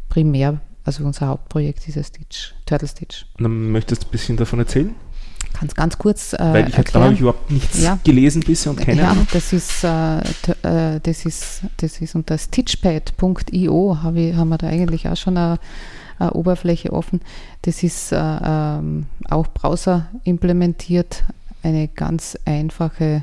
primär, 0.09 0.61
also 0.85 1.05
unser 1.05 1.29
Hauptprojekt 1.29 1.87
ist 1.89 1.95
ja 1.95 2.03
Stitch, 2.03 2.55
Turtle 2.67 2.89
Stitch. 2.89 3.27
Und 3.39 3.45
dann 3.45 3.71
möchtest 3.71 4.03
du 4.05 4.09
ein 4.09 4.11
bisschen 4.11 4.37
davon 4.37 4.59
erzählen? 4.59 4.95
Ganz, 5.61 5.75
ganz 5.75 5.99
kurz. 5.99 6.33
Äh, 6.35 6.39
Weil 6.39 6.69
ich 6.69 6.79
habe 6.79 7.13
ich 7.13 7.21
überhaupt 7.21 7.51
nichts 7.51 7.83
ja. 7.83 7.99
gelesen 8.05 8.43
bisher 8.43 8.71
und 8.71 8.77
keine 8.77 9.01
Ja, 9.01 9.17
das 9.33 9.53
ist, 9.53 9.85
äh, 9.85 10.19
äh, 10.19 11.01
das 11.03 11.25
ist, 11.25 11.63
das 11.79 12.01
ist 12.01 12.15
unter 12.15 12.39
stitchpad.io 12.39 13.99
haben 14.03 14.49
wir 14.49 14.59
da 14.59 14.67
eigentlich 14.69 15.09
auch 15.09 15.17
schon 15.17 15.37
eine, 15.37 15.59
eine 16.19 16.33
Oberfläche 16.33 16.93
offen. 16.93 17.21
Das 17.63 17.83
ist 17.83 18.13
äh, 18.13 18.17
ähm, 18.19 19.07
auch 19.29 19.49
Browser 19.49 20.09
implementiert, 20.25 21.25
eine 21.63 21.89
ganz 21.89 22.39
einfache 22.45 23.23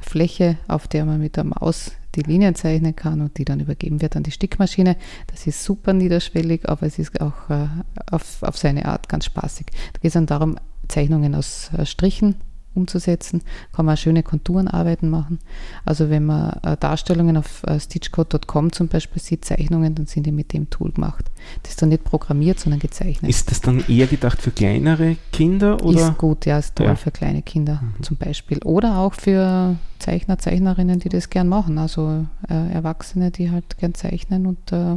Fläche, 0.00 0.58
auf 0.68 0.88
der 0.88 1.04
man 1.04 1.20
mit 1.20 1.36
der 1.36 1.44
Maus 1.44 1.92
die 2.14 2.22
Linien 2.22 2.54
zeichnen 2.54 2.94
kann 2.94 3.20
und 3.20 3.38
die 3.38 3.44
dann 3.44 3.60
übergeben 3.60 4.02
wird 4.02 4.16
an 4.16 4.22
die 4.22 4.30
Stickmaschine. 4.30 4.96
Das 5.28 5.46
ist 5.46 5.64
super 5.64 5.92
niederschwellig, 5.92 6.68
aber 6.68 6.86
es 6.86 6.98
ist 6.98 7.20
auch 7.20 7.48
äh, 7.48 7.68
auf, 8.10 8.42
auf 8.42 8.58
seine 8.58 8.84
Art 8.86 9.08
ganz 9.08 9.24
spaßig. 9.24 9.66
Da 9.92 10.00
geht 10.00 10.08
es 10.08 10.12
dann 10.14 10.26
darum, 10.26 10.58
Zeichnungen 10.88 11.34
aus 11.34 11.70
äh, 11.76 11.86
Strichen 11.86 12.36
umzusetzen, 12.74 13.42
kann 13.72 13.86
man 13.86 13.96
schöne 13.96 14.22
Konturenarbeiten 14.22 15.10
machen. 15.10 15.38
Also 15.84 16.10
wenn 16.10 16.24
man 16.24 16.58
äh, 16.62 16.76
Darstellungen 16.76 17.36
auf 17.36 17.62
äh, 17.64 17.78
stitchcode.com 17.78 18.72
zum 18.72 18.88
Beispiel 18.88 19.20
sieht, 19.20 19.44
Zeichnungen, 19.44 19.94
dann 19.94 20.06
sind 20.06 20.24
die 20.26 20.32
mit 20.32 20.52
dem 20.52 20.70
Tool 20.70 20.92
gemacht. 20.92 21.30
Das 21.62 21.72
ist 21.72 21.82
dann 21.82 21.90
nicht 21.90 22.04
programmiert, 22.04 22.60
sondern 22.60 22.80
gezeichnet. 22.80 23.30
Ist 23.30 23.50
das 23.50 23.60
dann 23.60 23.84
eher 23.88 24.06
gedacht 24.06 24.40
für 24.40 24.50
kleinere 24.50 25.16
Kinder? 25.32 25.82
Oder? 25.84 26.08
Ist 26.08 26.18
gut, 26.18 26.46
ja, 26.46 26.58
ist 26.58 26.76
toll 26.76 26.86
ja. 26.86 26.96
für 26.96 27.10
kleine 27.10 27.42
Kinder 27.42 27.80
mhm. 27.82 28.02
zum 28.02 28.16
Beispiel. 28.16 28.58
Oder 28.64 28.98
auch 28.98 29.14
für 29.14 29.76
Zeichner, 29.98 30.38
Zeichnerinnen, 30.38 30.98
die 30.98 31.08
das 31.08 31.30
gern 31.30 31.48
machen. 31.48 31.78
Also 31.78 32.26
äh, 32.48 32.72
Erwachsene, 32.72 33.30
die 33.30 33.50
halt 33.50 33.78
gern 33.78 33.94
zeichnen 33.94 34.46
und 34.46 34.72
äh, 34.72 34.96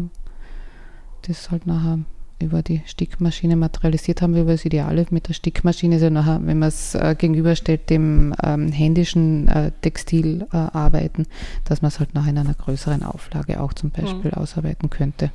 das 1.28 1.52
halt 1.52 1.68
nachher 1.68 2.00
über 2.40 2.62
die 2.62 2.82
Stickmaschine 2.86 3.56
materialisiert 3.56 4.22
haben, 4.22 4.36
wir 4.36 4.46
das 4.46 4.66
Ideale 4.66 5.06
mit 5.10 5.28
der 5.28 5.34
Stickmaschine 5.34 5.96
ist 5.96 6.02
ja 6.02 6.10
nachher, 6.10 6.42
wenn 6.44 6.60
man 6.60 6.70
es 6.70 6.96
äh, 6.96 7.16
gegenüberstellt, 7.18 7.90
dem 7.90 8.36
ähm, 8.44 8.72
händischen 8.72 9.48
äh, 9.48 9.72
Textilarbeiten, 9.82 11.26
äh, 11.26 11.28
dass 11.64 11.82
man 11.82 11.90
es 11.90 12.00
halt 12.00 12.14
nachher 12.14 12.32
in 12.32 12.38
einer 12.38 12.54
größeren 12.54 13.04
Auflage 13.04 13.62
auch 13.62 13.74
zum 13.74 13.92
Beispiel 13.92 14.32
mhm. 14.32 14.38
ausarbeiten 14.38 14.90
könnte. 14.90 15.32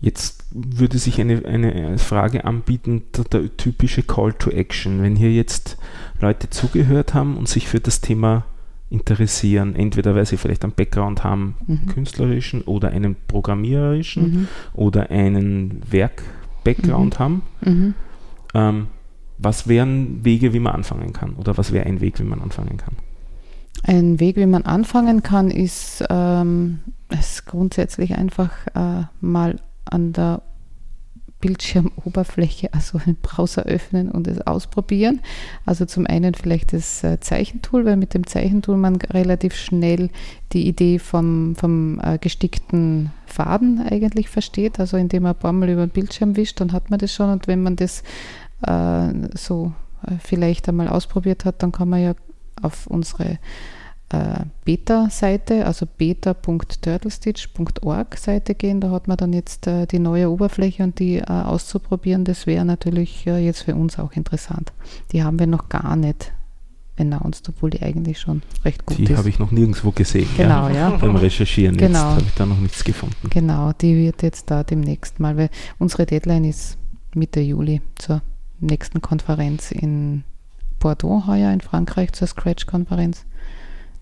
Jetzt 0.00 0.44
würde 0.52 0.98
sich 0.98 1.20
eine, 1.20 1.44
eine 1.44 1.98
Frage 1.98 2.44
anbieten, 2.44 3.02
der, 3.16 3.24
der 3.24 3.56
typische 3.56 4.04
Call 4.04 4.32
to 4.32 4.50
Action. 4.50 5.02
Wenn 5.02 5.16
hier 5.16 5.32
jetzt 5.32 5.76
Leute 6.20 6.50
zugehört 6.50 7.14
haben 7.14 7.36
und 7.36 7.48
sich 7.48 7.66
für 7.66 7.80
das 7.80 8.00
Thema 8.00 8.46
interessieren, 8.90 9.76
entweder 9.76 10.14
weil 10.14 10.26
sie 10.26 10.36
vielleicht 10.36 10.64
einen 10.64 10.72
Background 10.72 11.24
haben, 11.24 11.56
mhm. 11.66 11.86
künstlerischen 11.86 12.62
oder 12.62 12.88
einen 12.88 13.16
programmiererischen 13.26 14.22
mhm. 14.22 14.48
oder 14.74 15.10
einen 15.10 15.82
Werk-Background 15.90 17.18
mhm. 17.18 17.22
haben. 17.22 17.42
Mhm. 17.60 17.94
Ähm, 18.54 18.86
was 19.36 19.68
wären 19.68 20.24
Wege, 20.24 20.52
wie 20.52 20.58
man 20.58 20.74
anfangen 20.74 21.12
kann? 21.12 21.34
Oder 21.34 21.56
was 21.56 21.72
wäre 21.72 21.86
ein 21.86 22.00
Weg, 22.00 22.18
wie 22.18 22.24
man 22.24 22.40
anfangen 22.40 22.76
kann? 22.76 22.96
Ein 23.84 24.18
Weg, 24.18 24.36
wie 24.36 24.46
man 24.46 24.64
anfangen 24.64 25.22
kann, 25.22 25.50
ist, 25.50 26.04
ähm, 26.10 26.80
ist 27.10 27.46
grundsätzlich 27.46 28.16
einfach 28.16 28.50
äh, 28.74 29.04
mal 29.20 29.60
an 29.84 30.12
der 30.12 30.42
Bildschirmoberfläche, 31.40 32.72
also 32.72 32.98
den 32.98 33.16
Browser 33.16 33.62
öffnen 33.62 34.10
und 34.10 34.26
es 34.26 34.40
ausprobieren. 34.40 35.20
Also 35.64 35.84
zum 35.84 36.06
einen 36.06 36.34
vielleicht 36.34 36.72
das 36.72 37.04
äh, 37.04 37.20
Zeichentool, 37.20 37.84
weil 37.84 37.96
mit 37.96 38.14
dem 38.14 38.26
Zeichentool 38.26 38.76
man 38.76 38.96
relativ 38.96 39.54
schnell 39.54 40.10
die 40.52 40.66
Idee 40.66 40.98
vom, 40.98 41.54
vom 41.56 42.00
äh, 42.00 42.18
gestickten 42.18 43.12
Faden 43.26 43.80
eigentlich 43.80 44.28
versteht. 44.28 44.80
Also 44.80 44.96
indem 44.96 45.24
man 45.24 45.34
ein 45.34 45.38
paar 45.38 45.52
Mal 45.52 45.68
über 45.68 45.86
den 45.86 45.92
Bildschirm 45.92 46.36
wischt, 46.36 46.60
dann 46.60 46.72
hat 46.72 46.90
man 46.90 46.98
das 46.98 47.12
schon. 47.12 47.30
Und 47.30 47.46
wenn 47.46 47.62
man 47.62 47.76
das 47.76 48.02
äh, 48.66 49.12
so 49.34 49.72
äh, 50.06 50.14
vielleicht 50.18 50.68
einmal 50.68 50.88
ausprobiert 50.88 51.44
hat, 51.44 51.62
dann 51.62 51.72
kann 51.72 51.88
man 51.88 52.02
ja 52.02 52.14
auf 52.62 52.86
unsere 52.88 53.38
äh, 54.10 54.44
Beta-Seite, 54.64 55.66
also 55.66 55.84
beta.turtlestitch.org 55.86 58.16
Seite 58.16 58.54
gehen. 58.54 58.80
Da 58.80 58.90
hat 58.90 59.06
man 59.08 59.18
dann 59.18 59.32
jetzt 59.32 59.66
äh, 59.66 59.86
die 59.86 59.98
neue 59.98 60.30
Oberfläche 60.30 60.82
und 60.82 60.98
die 60.98 61.16
äh, 61.16 61.24
auszuprobieren. 61.24 62.24
Das 62.24 62.46
wäre 62.46 62.64
natürlich 62.64 63.26
äh, 63.26 63.44
jetzt 63.44 63.62
für 63.62 63.74
uns 63.74 63.98
auch 63.98 64.12
interessant. 64.12 64.72
Die 65.12 65.22
haben 65.22 65.38
wir 65.38 65.46
noch 65.46 65.68
gar 65.68 65.94
nicht 65.96 66.32
announced, 66.98 67.48
obwohl 67.48 67.70
die 67.70 67.82
eigentlich 67.82 68.18
schon 68.18 68.42
recht 68.64 68.84
gut 68.86 68.98
die 68.98 69.04
ist. 69.04 69.08
Die 69.10 69.16
habe 69.16 69.28
ich 69.28 69.38
noch 69.38 69.50
nirgendwo 69.50 69.92
gesehen. 69.92 70.28
Genau, 70.36 70.68
ja. 70.68 70.74
ja. 70.74 70.90
Beim 70.96 71.16
Recherchieren 71.16 71.76
genau. 71.76 71.98
jetzt 71.98 72.04
habe 72.04 72.22
ich 72.22 72.34
da 72.34 72.46
noch 72.46 72.58
nichts 72.58 72.84
gefunden. 72.84 73.30
Genau, 73.30 73.72
die 73.72 73.96
wird 73.96 74.22
jetzt 74.22 74.50
da 74.50 74.64
demnächst 74.64 75.20
mal, 75.20 75.36
weil 75.36 75.50
unsere 75.78 76.06
Deadline 76.06 76.44
ist 76.44 76.78
Mitte 77.14 77.40
Juli 77.40 77.80
zur 77.96 78.22
nächsten 78.60 79.00
Konferenz 79.00 79.70
in 79.70 80.24
Bordeaux 80.80 81.26
heuer 81.26 81.52
in 81.52 81.60
Frankreich 81.60 82.12
zur 82.12 82.26
Scratch-Konferenz. 82.26 83.24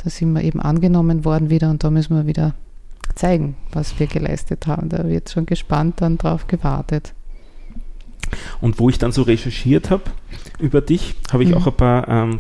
Da 0.07 0.11
sind 0.11 0.33
wir 0.35 0.45
eben 0.45 0.61
angenommen 0.61 1.25
worden 1.25 1.51
wieder 1.51 1.69
und 1.69 1.83
da 1.83 1.91
müssen 1.91 2.15
wir 2.15 2.29
wieder 2.29 2.55
zeigen, 3.17 3.57
was 3.73 3.99
wir 3.99 4.07
geleistet 4.07 4.69
haben. 4.69 4.89
Da 4.89 5.09
wird 5.09 5.31
schon 5.31 5.47
gespannt 5.47 6.01
dann 6.01 6.17
drauf 6.17 6.47
gewartet. 6.47 7.13
Und 8.61 8.79
wo 8.79 8.89
ich 8.89 8.99
dann 8.99 9.11
so 9.11 9.23
recherchiert 9.23 9.91
habe 9.91 10.05
über 10.61 10.81
dich, 10.81 11.17
habe 11.33 11.43
ich 11.43 11.49
mhm. 11.49 11.57
auch 11.57 11.67
ein 11.67 11.73
paar 11.73 12.07
ähm, 12.07 12.39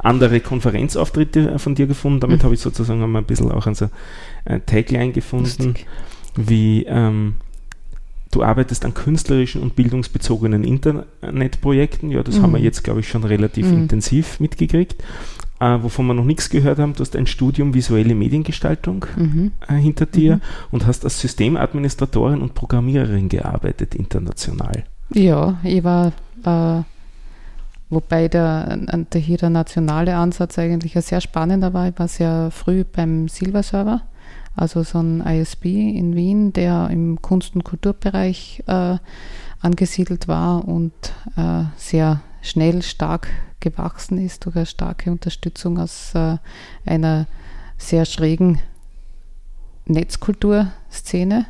andere 0.00 0.40
Konferenzauftritte 0.40 1.58
von 1.58 1.74
dir 1.74 1.86
gefunden. 1.86 2.20
Damit 2.20 2.40
mhm. 2.40 2.44
habe 2.44 2.54
ich 2.56 2.60
sozusagen 2.60 3.00
mal 3.10 3.20
ein 3.20 3.24
bisschen 3.24 3.50
auch 3.50 3.66
ein 3.66 3.74
so, 3.74 3.88
äh, 4.44 4.60
Tagline 4.60 5.12
gefunden, 5.12 5.68
Lustig. 5.68 5.86
wie 6.36 6.84
ähm, 6.84 7.36
du 8.32 8.42
arbeitest 8.42 8.84
an 8.84 8.92
künstlerischen 8.92 9.62
und 9.62 9.76
bildungsbezogenen 9.76 10.62
Internetprojekten. 10.62 12.10
Ja, 12.10 12.22
das 12.22 12.36
mhm. 12.36 12.42
haben 12.42 12.52
wir 12.52 12.60
jetzt, 12.60 12.84
glaube 12.84 13.00
ich, 13.00 13.08
schon 13.08 13.24
relativ 13.24 13.68
mhm. 13.68 13.78
intensiv 13.78 14.40
mitgekriegt 14.40 15.02
äh, 15.62 15.82
wovon 15.82 16.06
wir 16.06 16.14
noch 16.14 16.24
nichts 16.24 16.50
gehört 16.50 16.78
haben. 16.78 16.94
Du 16.94 17.00
hast 17.00 17.14
ein 17.14 17.26
Studium 17.26 17.72
visuelle 17.72 18.14
Mediengestaltung 18.14 19.06
mhm. 19.16 19.52
äh, 19.68 19.74
hinter 19.74 20.06
dir 20.06 20.36
mhm. 20.36 20.40
und 20.72 20.86
hast 20.86 21.04
als 21.04 21.20
Systemadministratorin 21.20 22.42
und 22.42 22.54
Programmiererin 22.54 23.28
gearbeitet 23.28 23.94
international. 23.94 24.84
Ja, 25.10 25.58
ich 25.62 25.84
war, 25.84 26.12
äh, 26.44 26.82
wobei 27.90 28.26
der, 28.26 28.76
der, 28.76 29.20
hier 29.20 29.36
der 29.36 29.50
nationale 29.50 30.16
Ansatz 30.16 30.58
eigentlich 30.58 30.96
ein 30.96 31.02
sehr 31.02 31.20
spannender 31.20 31.72
war. 31.72 31.88
Ich 31.88 31.98
war 31.98 32.08
sehr 32.08 32.50
früh 32.50 32.84
beim 32.84 33.28
Silver 33.28 33.62
Server, 33.62 34.02
also 34.56 34.82
so 34.82 34.98
ein 34.98 35.20
ISB 35.20 35.66
in 35.66 36.16
Wien, 36.16 36.52
der 36.52 36.90
im 36.90 37.22
Kunst- 37.22 37.54
und 37.54 37.62
Kulturbereich 37.62 38.64
äh, 38.66 38.96
angesiedelt 39.60 40.26
war 40.26 40.66
und 40.66 40.92
äh, 41.36 41.64
sehr 41.76 42.20
schnell 42.40 42.82
stark 42.82 43.28
gewachsen 43.62 44.18
ist 44.18 44.44
durch 44.44 44.56
eine 44.56 44.66
starke 44.66 45.10
Unterstützung 45.10 45.78
aus 45.78 46.14
äh, 46.14 46.36
einer 46.84 47.26
sehr 47.78 48.04
schrägen 48.04 48.60
Netzkulturszene. 49.86 51.46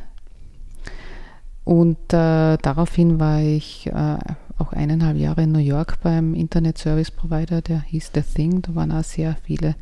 Und 1.65 2.13
äh, 2.13 2.57
daraufhin 2.57 3.19
war 3.19 3.41
ich 3.41 3.87
äh, 3.87 4.17
auch 4.57 4.71
eineinhalb 4.73 5.17
Jahre 5.17 5.43
in 5.43 5.51
New 5.51 5.59
York 5.59 5.99
beim 6.01 6.33
Internet 6.33 6.77
Service 6.77 7.11
Provider, 7.11 7.61
der 7.61 7.81
hieß 7.81 8.11
The 8.13 8.21
Thing. 8.21 8.61
Da 8.61 8.75
waren 8.75 8.91
auch 8.91 9.03
sehr 9.03 9.35
viele 9.43 9.75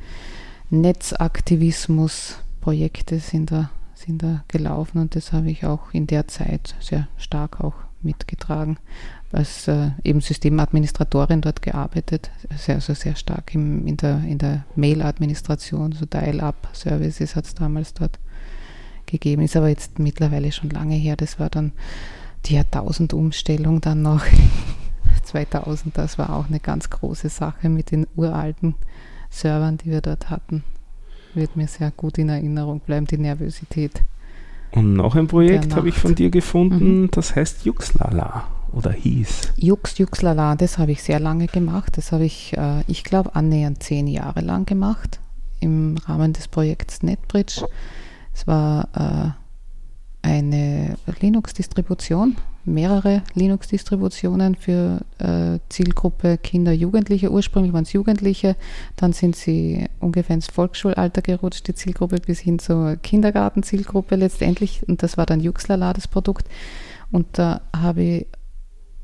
Netzaktivismus-Projekte 0.69 3.19
sind 3.19 3.51
da, 3.51 3.69
sind 3.93 4.23
da 4.23 4.43
gelaufen 4.47 4.97
und 4.99 5.15
das 5.15 5.33
habe 5.33 5.51
ich 5.51 5.65
auch 5.65 5.91
in 5.91 6.07
der 6.07 6.27
Zeit 6.27 6.75
sehr 6.79 7.07
stark 7.17 7.59
auch 7.59 7.75
mitgetragen 8.01 8.77
als 9.31 9.67
äh, 9.67 9.91
eben 10.03 10.21
Systemadministratorin 10.21 11.41
dort 11.41 11.61
gearbeitet, 11.61 12.31
sehr, 12.57 12.75
also 12.75 12.93
sehr 12.93 13.15
stark 13.15 13.55
im, 13.55 13.87
in 13.87 13.97
der, 13.97 14.21
in 14.23 14.37
der 14.37 14.65
Mail-Administration, 14.75 15.93
so 15.93 16.05
Dial-Up-Services 16.05 17.35
hat 17.35 17.45
es 17.45 17.55
damals 17.55 17.93
dort 17.93 18.19
gegeben, 19.05 19.41
ist 19.41 19.55
aber 19.55 19.69
jetzt 19.69 19.99
mittlerweile 19.99 20.51
schon 20.51 20.69
lange 20.69 20.95
her. 20.95 21.15
Das 21.15 21.39
war 21.39 21.49
dann 21.49 21.71
die 22.45 22.55
Jahrtausend-Umstellung 22.55 23.81
dann 23.81 24.01
noch 24.01 24.23
2000, 25.23 25.97
das 25.97 26.17
war 26.17 26.35
auch 26.35 26.47
eine 26.47 26.59
ganz 26.59 26.89
große 26.89 27.29
Sache 27.29 27.69
mit 27.69 27.91
den 27.91 28.07
uralten 28.15 28.75
Servern, 29.29 29.77
die 29.77 29.91
wir 29.91 30.01
dort 30.01 30.29
hatten. 30.29 30.63
Wird 31.33 31.55
mir 31.55 31.67
sehr 31.67 31.91
gut 31.91 32.17
in 32.17 32.27
Erinnerung 32.27 32.81
bleiben, 32.81 33.07
die 33.07 33.17
Nervosität. 33.17 34.03
Und 34.71 34.93
noch 34.93 35.15
ein 35.15 35.27
Projekt 35.27 35.75
habe 35.75 35.89
ich 35.89 35.95
von 35.95 36.15
dir 36.15 36.29
gefunden, 36.29 37.03
mhm. 37.03 37.11
das 37.11 37.35
heißt 37.35 37.65
Juxlala 37.65 38.47
oder 38.73 38.91
hieß? 38.91 39.53
Jux, 39.57 39.97
Juxlala, 39.97 40.55
das 40.55 40.77
habe 40.77 40.91
ich 40.91 41.03
sehr 41.03 41.19
lange 41.19 41.47
gemacht. 41.47 41.97
Das 41.97 42.11
habe 42.11 42.25
ich, 42.25 42.55
äh, 42.57 42.83
ich 42.87 43.03
glaube, 43.03 43.35
annähernd 43.35 43.83
zehn 43.83 44.07
Jahre 44.07 44.41
lang 44.41 44.65
gemacht 44.65 45.19
im 45.59 45.97
Rahmen 46.05 46.33
des 46.33 46.47
Projekts 46.47 47.03
NetBridge. 47.03 47.65
Es 48.33 48.47
war 48.47 48.87
äh, 48.95 50.27
eine 50.27 50.95
Linux-Distribution, 51.19 52.37
mehrere 52.63 53.23
Linux-Distributionen 53.33 54.55
für 54.55 55.01
äh, 55.17 55.59
Zielgruppe 55.69 56.37
Kinder, 56.37 56.71
Jugendliche. 56.71 57.31
Ursprünglich 57.31 57.73
waren 57.73 57.83
es 57.83 57.93
Jugendliche, 57.93 58.55
dann 58.95 59.13
sind 59.13 59.35
sie 59.35 59.87
ungefähr 59.99 60.35
ins 60.35 60.47
Volksschulalter 60.47 61.21
gerutscht, 61.21 61.67
die 61.67 61.75
Zielgruppe 61.75 62.17
bis 62.17 62.39
hin 62.39 62.59
zur 62.59 62.97
Kindergarten-Zielgruppe 62.97 64.15
letztendlich. 64.15 64.87
Und 64.87 65.03
das 65.03 65.17
war 65.17 65.25
dann 65.25 65.39
Juxlala, 65.39 65.93
das 65.93 66.07
Produkt. 66.07 66.47
Und 67.11 67.27
da 67.33 67.61
habe 67.75 68.01
ich 68.01 68.27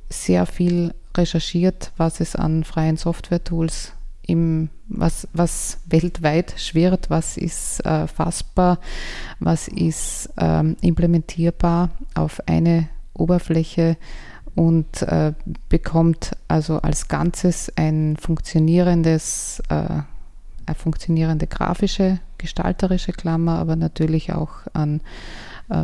sehr 0.10 0.46
viel 0.46 0.94
recherchiert, 1.16 1.92
was 1.98 2.20
es 2.20 2.36
an 2.36 2.64
freien 2.64 2.98
Software-Tools 2.98 3.94
im, 4.28 4.70
was, 4.88 5.28
was 5.34 5.80
weltweit 5.86 6.54
schwirrt, 6.58 7.10
was 7.10 7.38
ist 7.38 7.84
äh, 7.86 8.08
fassbar, 8.08 8.80
was 9.40 9.68
ist 9.68 10.30
ähm, 10.38 10.76
implementierbar 10.82 11.90
auf 12.14 12.42
eine 12.48 12.90
Oberfläche 13.14 13.98
und 14.54 15.02
äh, 15.04 15.34
bekommt 15.70 16.36
also 16.48 16.80
als 16.82 17.08
Ganzes 17.08 17.72
ein 17.76 18.18
funktionierendes, 18.20 19.62
äh, 19.70 19.74
eine 19.74 20.76
funktionierende 20.76 21.48
grafische, 21.48 22.20
gestalterische 22.38 23.14
Klammer, 23.14 23.60
aber 23.60 23.76
natürlich 23.76 24.34
auch 24.34 24.52
an 24.74 25.02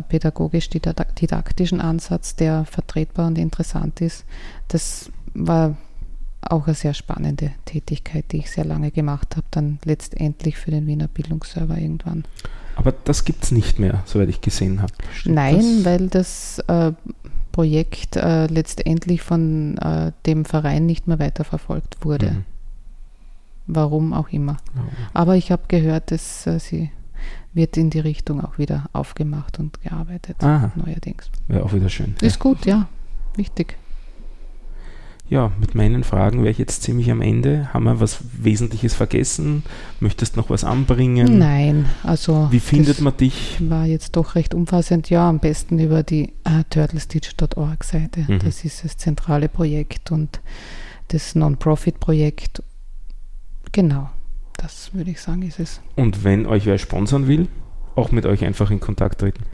pädagogisch-didaktischen 0.08 1.80
Ansatz, 1.80 2.36
der 2.36 2.64
vertretbar 2.64 3.26
und 3.26 3.38
interessant 3.38 4.00
ist. 4.00 4.24
Das 4.68 5.10
war 5.34 5.76
auch 6.42 6.66
eine 6.66 6.74
sehr 6.74 6.94
spannende 6.94 7.52
Tätigkeit, 7.64 8.32
die 8.32 8.38
ich 8.38 8.50
sehr 8.50 8.64
lange 8.64 8.90
gemacht 8.90 9.36
habe, 9.36 9.46
dann 9.50 9.78
letztendlich 9.84 10.56
für 10.56 10.70
den 10.70 10.86
Wiener 10.86 11.08
Bildungsserver 11.08 11.78
irgendwann. 11.78 12.24
Aber 12.76 12.92
das 12.92 13.24
gibt 13.24 13.44
es 13.44 13.52
nicht 13.52 13.78
mehr, 13.78 14.02
soweit 14.04 14.28
ich 14.28 14.40
gesehen 14.40 14.82
habe. 14.82 14.92
Nein, 15.24 15.82
das? 15.82 15.84
weil 15.84 16.08
das 16.08 16.58
äh, 16.66 16.92
Projekt 17.52 18.16
äh, 18.16 18.46
letztendlich 18.46 19.22
von 19.22 19.78
äh, 19.78 20.12
dem 20.26 20.44
Verein 20.44 20.86
nicht 20.86 21.06
mehr 21.06 21.18
weiterverfolgt 21.18 22.04
wurde. 22.04 22.32
Mhm. 22.32 22.44
Warum 23.66 24.12
auch 24.12 24.28
immer. 24.30 24.56
Oh. 24.76 24.80
Aber 25.14 25.36
ich 25.36 25.50
habe 25.52 25.62
gehört, 25.68 26.10
dass 26.10 26.46
äh, 26.46 26.58
sie 26.58 26.90
wird 27.54 27.76
in 27.76 27.90
die 27.90 28.00
Richtung 28.00 28.44
auch 28.44 28.58
wieder 28.58 28.86
aufgemacht 28.92 29.58
und 29.58 29.80
gearbeitet, 29.80 30.36
Aha. 30.42 30.72
neuerdings. 30.74 31.30
Ja, 31.48 31.62
auch 31.62 31.72
wieder 31.72 31.88
schön. 31.88 32.16
Ist 32.20 32.36
ja. 32.36 32.42
gut, 32.42 32.66
ja, 32.66 32.88
wichtig. 33.36 33.78
Ja, 35.30 35.50
mit 35.58 35.74
meinen 35.74 36.04
Fragen 36.04 36.40
wäre 36.40 36.50
ich 36.50 36.58
jetzt 36.58 36.82
ziemlich 36.82 37.10
am 37.10 37.22
Ende. 37.22 37.72
Haben 37.72 37.84
wir 37.84 37.98
was 37.98 38.18
Wesentliches 38.42 38.94
vergessen? 38.94 39.62
Möchtest 39.98 40.36
noch 40.36 40.50
was 40.50 40.64
anbringen? 40.64 41.38
Nein, 41.38 41.86
also. 42.02 42.48
Wie 42.50 42.60
findet 42.60 43.00
man 43.00 43.16
dich? 43.16 43.56
War 43.60 43.86
jetzt 43.86 44.16
doch 44.16 44.34
recht 44.34 44.52
umfassend. 44.52 45.08
Ja, 45.08 45.28
am 45.28 45.38
besten 45.38 45.78
über 45.78 46.02
die 46.02 46.34
äh, 46.44 46.64
turtlestitch.org-Seite. 46.68 48.26
Mhm. 48.28 48.38
Das 48.40 48.64
ist 48.64 48.84
das 48.84 48.98
zentrale 48.98 49.48
Projekt 49.48 50.12
und 50.12 50.40
das 51.08 51.34
Non-Profit-Projekt. 51.34 52.62
Genau. 53.72 54.10
Das 54.64 54.94
würde 54.94 55.10
ich 55.10 55.20
sagen, 55.20 55.42
ist 55.42 55.60
es. 55.60 55.82
Und 55.94 56.24
wenn 56.24 56.46
euch 56.46 56.64
wer 56.64 56.78
sponsern 56.78 57.28
will, 57.28 57.48
auch 57.96 58.12
mit 58.12 58.24
euch 58.24 58.46
einfach 58.46 58.70
in 58.70 58.80
Kontakt 58.80 59.20
treten? 59.20 59.44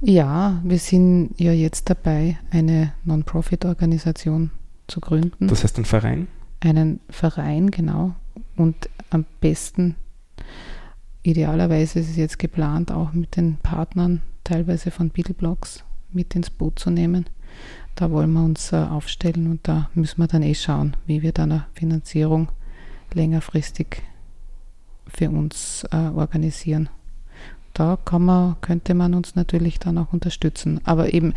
Ja, 0.00 0.58
wir 0.64 0.78
sind 0.78 1.34
ja 1.36 1.52
jetzt 1.52 1.90
dabei, 1.90 2.38
eine 2.50 2.94
Non-Profit-Organisation 3.04 4.50
zu 4.86 5.00
gründen. 5.00 5.48
Das 5.48 5.64
heißt 5.64 5.76
ein 5.76 5.84
Verein? 5.84 6.28
Einen 6.60 7.00
Verein, 7.10 7.70
genau. 7.70 8.14
Und 8.56 8.88
am 9.10 9.26
besten, 9.42 9.96
idealerweise 11.22 11.98
ist 11.98 12.08
es 12.08 12.16
jetzt 12.16 12.38
geplant, 12.38 12.90
auch 12.90 13.12
mit 13.12 13.36
den 13.36 13.58
Partnern 13.58 14.22
teilweise 14.44 14.90
von 14.90 15.10
Beetleblocks 15.10 15.84
mit 16.10 16.34
ins 16.34 16.48
Boot 16.48 16.78
zu 16.78 16.88
nehmen, 16.88 17.26
da 17.96 18.10
wollen 18.10 18.32
wir 18.32 18.44
uns 18.44 18.72
äh, 18.72 18.76
aufstellen 18.76 19.50
und 19.50 19.68
da 19.68 19.90
müssen 19.92 20.22
wir 20.22 20.26
dann 20.26 20.42
eh 20.42 20.54
schauen, 20.54 20.96
wie 21.04 21.20
wir 21.20 21.32
dann 21.32 21.52
eine 21.52 21.66
Finanzierung 21.74 22.48
längerfristig 23.12 24.04
für 25.08 25.30
uns 25.30 25.84
äh, 25.90 25.96
organisieren. 25.96 26.88
Da 27.74 27.96
kann 28.04 28.24
man, 28.24 28.56
könnte 28.60 28.94
man 28.94 29.14
uns 29.14 29.34
natürlich 29.34 29.78
dann 29.78 29.98
auch 29.98 30.12
unterstützen. 30.12 30.80
Aber 30.84 31.12
eben 31.14 31.34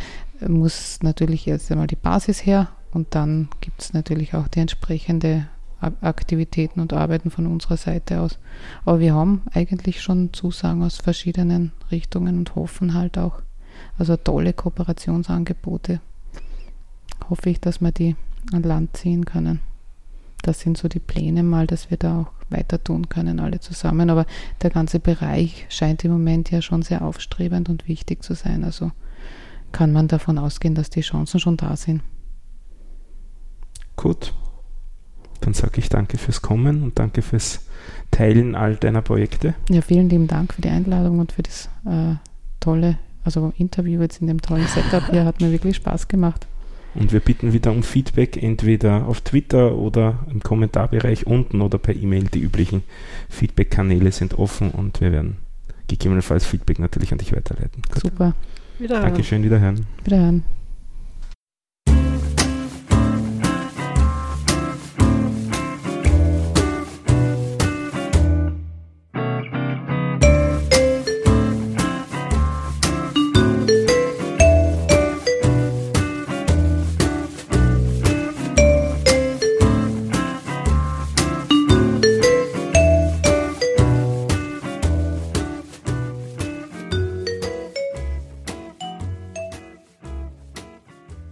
muss 0.47 0.99
natürlich 1.03 1.47
erst 1.47 1.71
einmal 1.71 1.87
die 1.87 1.95
Basis 1.95 2.45
her 2.45 2.69
und 2.91 3.13
dann 3.15 3.49
gibt 3.61 3.81
es 3.81 3.93
natürlich 3.93 4.33
auch 4.33 4.47
die 4.47 4.59
entsprechende 4.59 5.47
Aktivitäten 5.79 6.79
und 6.79 6.93
Arbeiten 6.93 7.31
von 7.31 7.47
unserer 7.47 7.77
Seite 7.77 8.21
aus. 8.21 8.37
Aber 8.85 8.99
wir 8.99 9.15
haben 9.15 9.41
eigentlich 9.51 10.01
schon 10.01 10.31
Zusagen 10.31 10.83
aus 10.83 10.97
verschiedenen 10.97 11.71
Richtungen 11.89 12.37
und 12.37 12.55
hoffen 12.55 12.93
halt 12.93 13.17
auch, 13.17 13.41
also 13.97 14.15
tolle 14.15 14.53
Kooperationsangebote. 14.53 15.99
Hoffe 17.29 17.49
ich, 17.49 17.59
dass 17.59 17.81
wir 17.81 17.91
die 17.91 18.15
an 18.51 18.63
Land 18.63 18.97
ziehen 18.97 19.25
können. 19.25 19.59
Das 20.43 20.59
sind 20.59 20.77
so 20.77 20.87
die 20.87 20.99
Pläne 20.99 21.43
mal, 21.43 21.65
dass 21.65 21.89
wir 21.89 21.97
da 21.97 22.21
auch 22.21 22.40
weiter 22.51 22.83
tun 22.83 23.09
können, 23.09 23.39
alle 23.39 23.59
zusammen. 23.59 24.09
Aber 24.09 24.25
der 24.61 24.69
ganze 24.69 24.99
Bereich 24.99 25.65
scheint 25.69 26.03
im 26.03 26.11
Moment 26.11 26.51
ja 26.51 26.61
schon 26.61 26.81
sehr 26.81 27.03
aufstrebend 27.03 27.69
und 27.69 27.87
wichtig 27.87 28.23
zu 28.23 28.33
sein. 28.33 28.63
Also 28.63 28.91
kann 29.71 29.91
man 29.91 30.07
davon 30.07 30.37
ausgehen, 30.37 30.75
dass 30.75 30.89
die 30.89 31.01
Chancen 31.01 31.39
schon 31.39 31.57
da 31.57 31.75
sind. 31.75 32.01
Gut, 33.95 34.33
dann 35.41 35.53
sage 35.53 35.79
ich 35.79 35.89
danke 35.89 36.17
fürs 36.17 36.41
Kommen 36.41 36.83
und 36.83 36.99
danke 36.99 37.21
fürs 37.21 37.65
Teilen 38.09 38.55
all 38.55 38.75
deiner 38.75 39.01
Projekte. 39.01 39.53
Ja, 39.69 39.81
vielen 39.81 40.09
lieben 40.09 40.27
Dank 40.27 40.53
für 40.53 40.61
die 40.61 40.69
Einladung 40.69 41.19
und 41.19 41.31
für 41.31 41.43
das 41.43 41.69
äh, 41.85 42.15
tolle 42.59 42.97
also 43.23 43.53
Interview 43.57 44.01
jetzt 44.01 44.21
in 44.21 44.27
dem 44.27 44.41
tollen 44.41 44.67
Setup 44.67 45.09
hier. 45.09 45.25
Hat 45.25 45.41
mir 45.41 45.51
wirklich 45.51 45.75
Spaß 45.75 46.07
gemacht. 46.07 46.47
Und 46.93 47.13
wir 47.13 47.21
bitten 47.21 47.53
wieder 47.53 47.71
um 47.71 47.83
Feedback, 47.83 48.41
entweder 48.41 49.07
auf 49.07 49.21
Twitter 49.21 49.75
oder 49.75 50.25
im 50.29 50.41
Kommentarbereich 50.41 51.25
unten 51.25 51.61
oder 51.61 51.77
per 51.77 51.95
E-Mail. 51.95 52.25
Die 52.25 52.41
üblichen 52.41 52.83
Feedback-Kanäle 53.29 54.11
sind 54.11 54.37
offen 54.37 54.71
und 54.71 54.99
wir 54.99 55.11
werden 55.11 55.37
gegebenenfalls 55.87 56.45
Feedback 56.45 56.79
natürlich 56.79 57.11
an 57.11 57.17
dich 57.17 57.33
weiterleiten. 57.33 57.81
Gut. 57.91 58.01
Super. 58.01 58.33
Wiederhören. 58.79 59.03
Dankeschön, 59.03 59.43
wiederhören. 59.43 59.85
Wiederhören. 60.03 60.43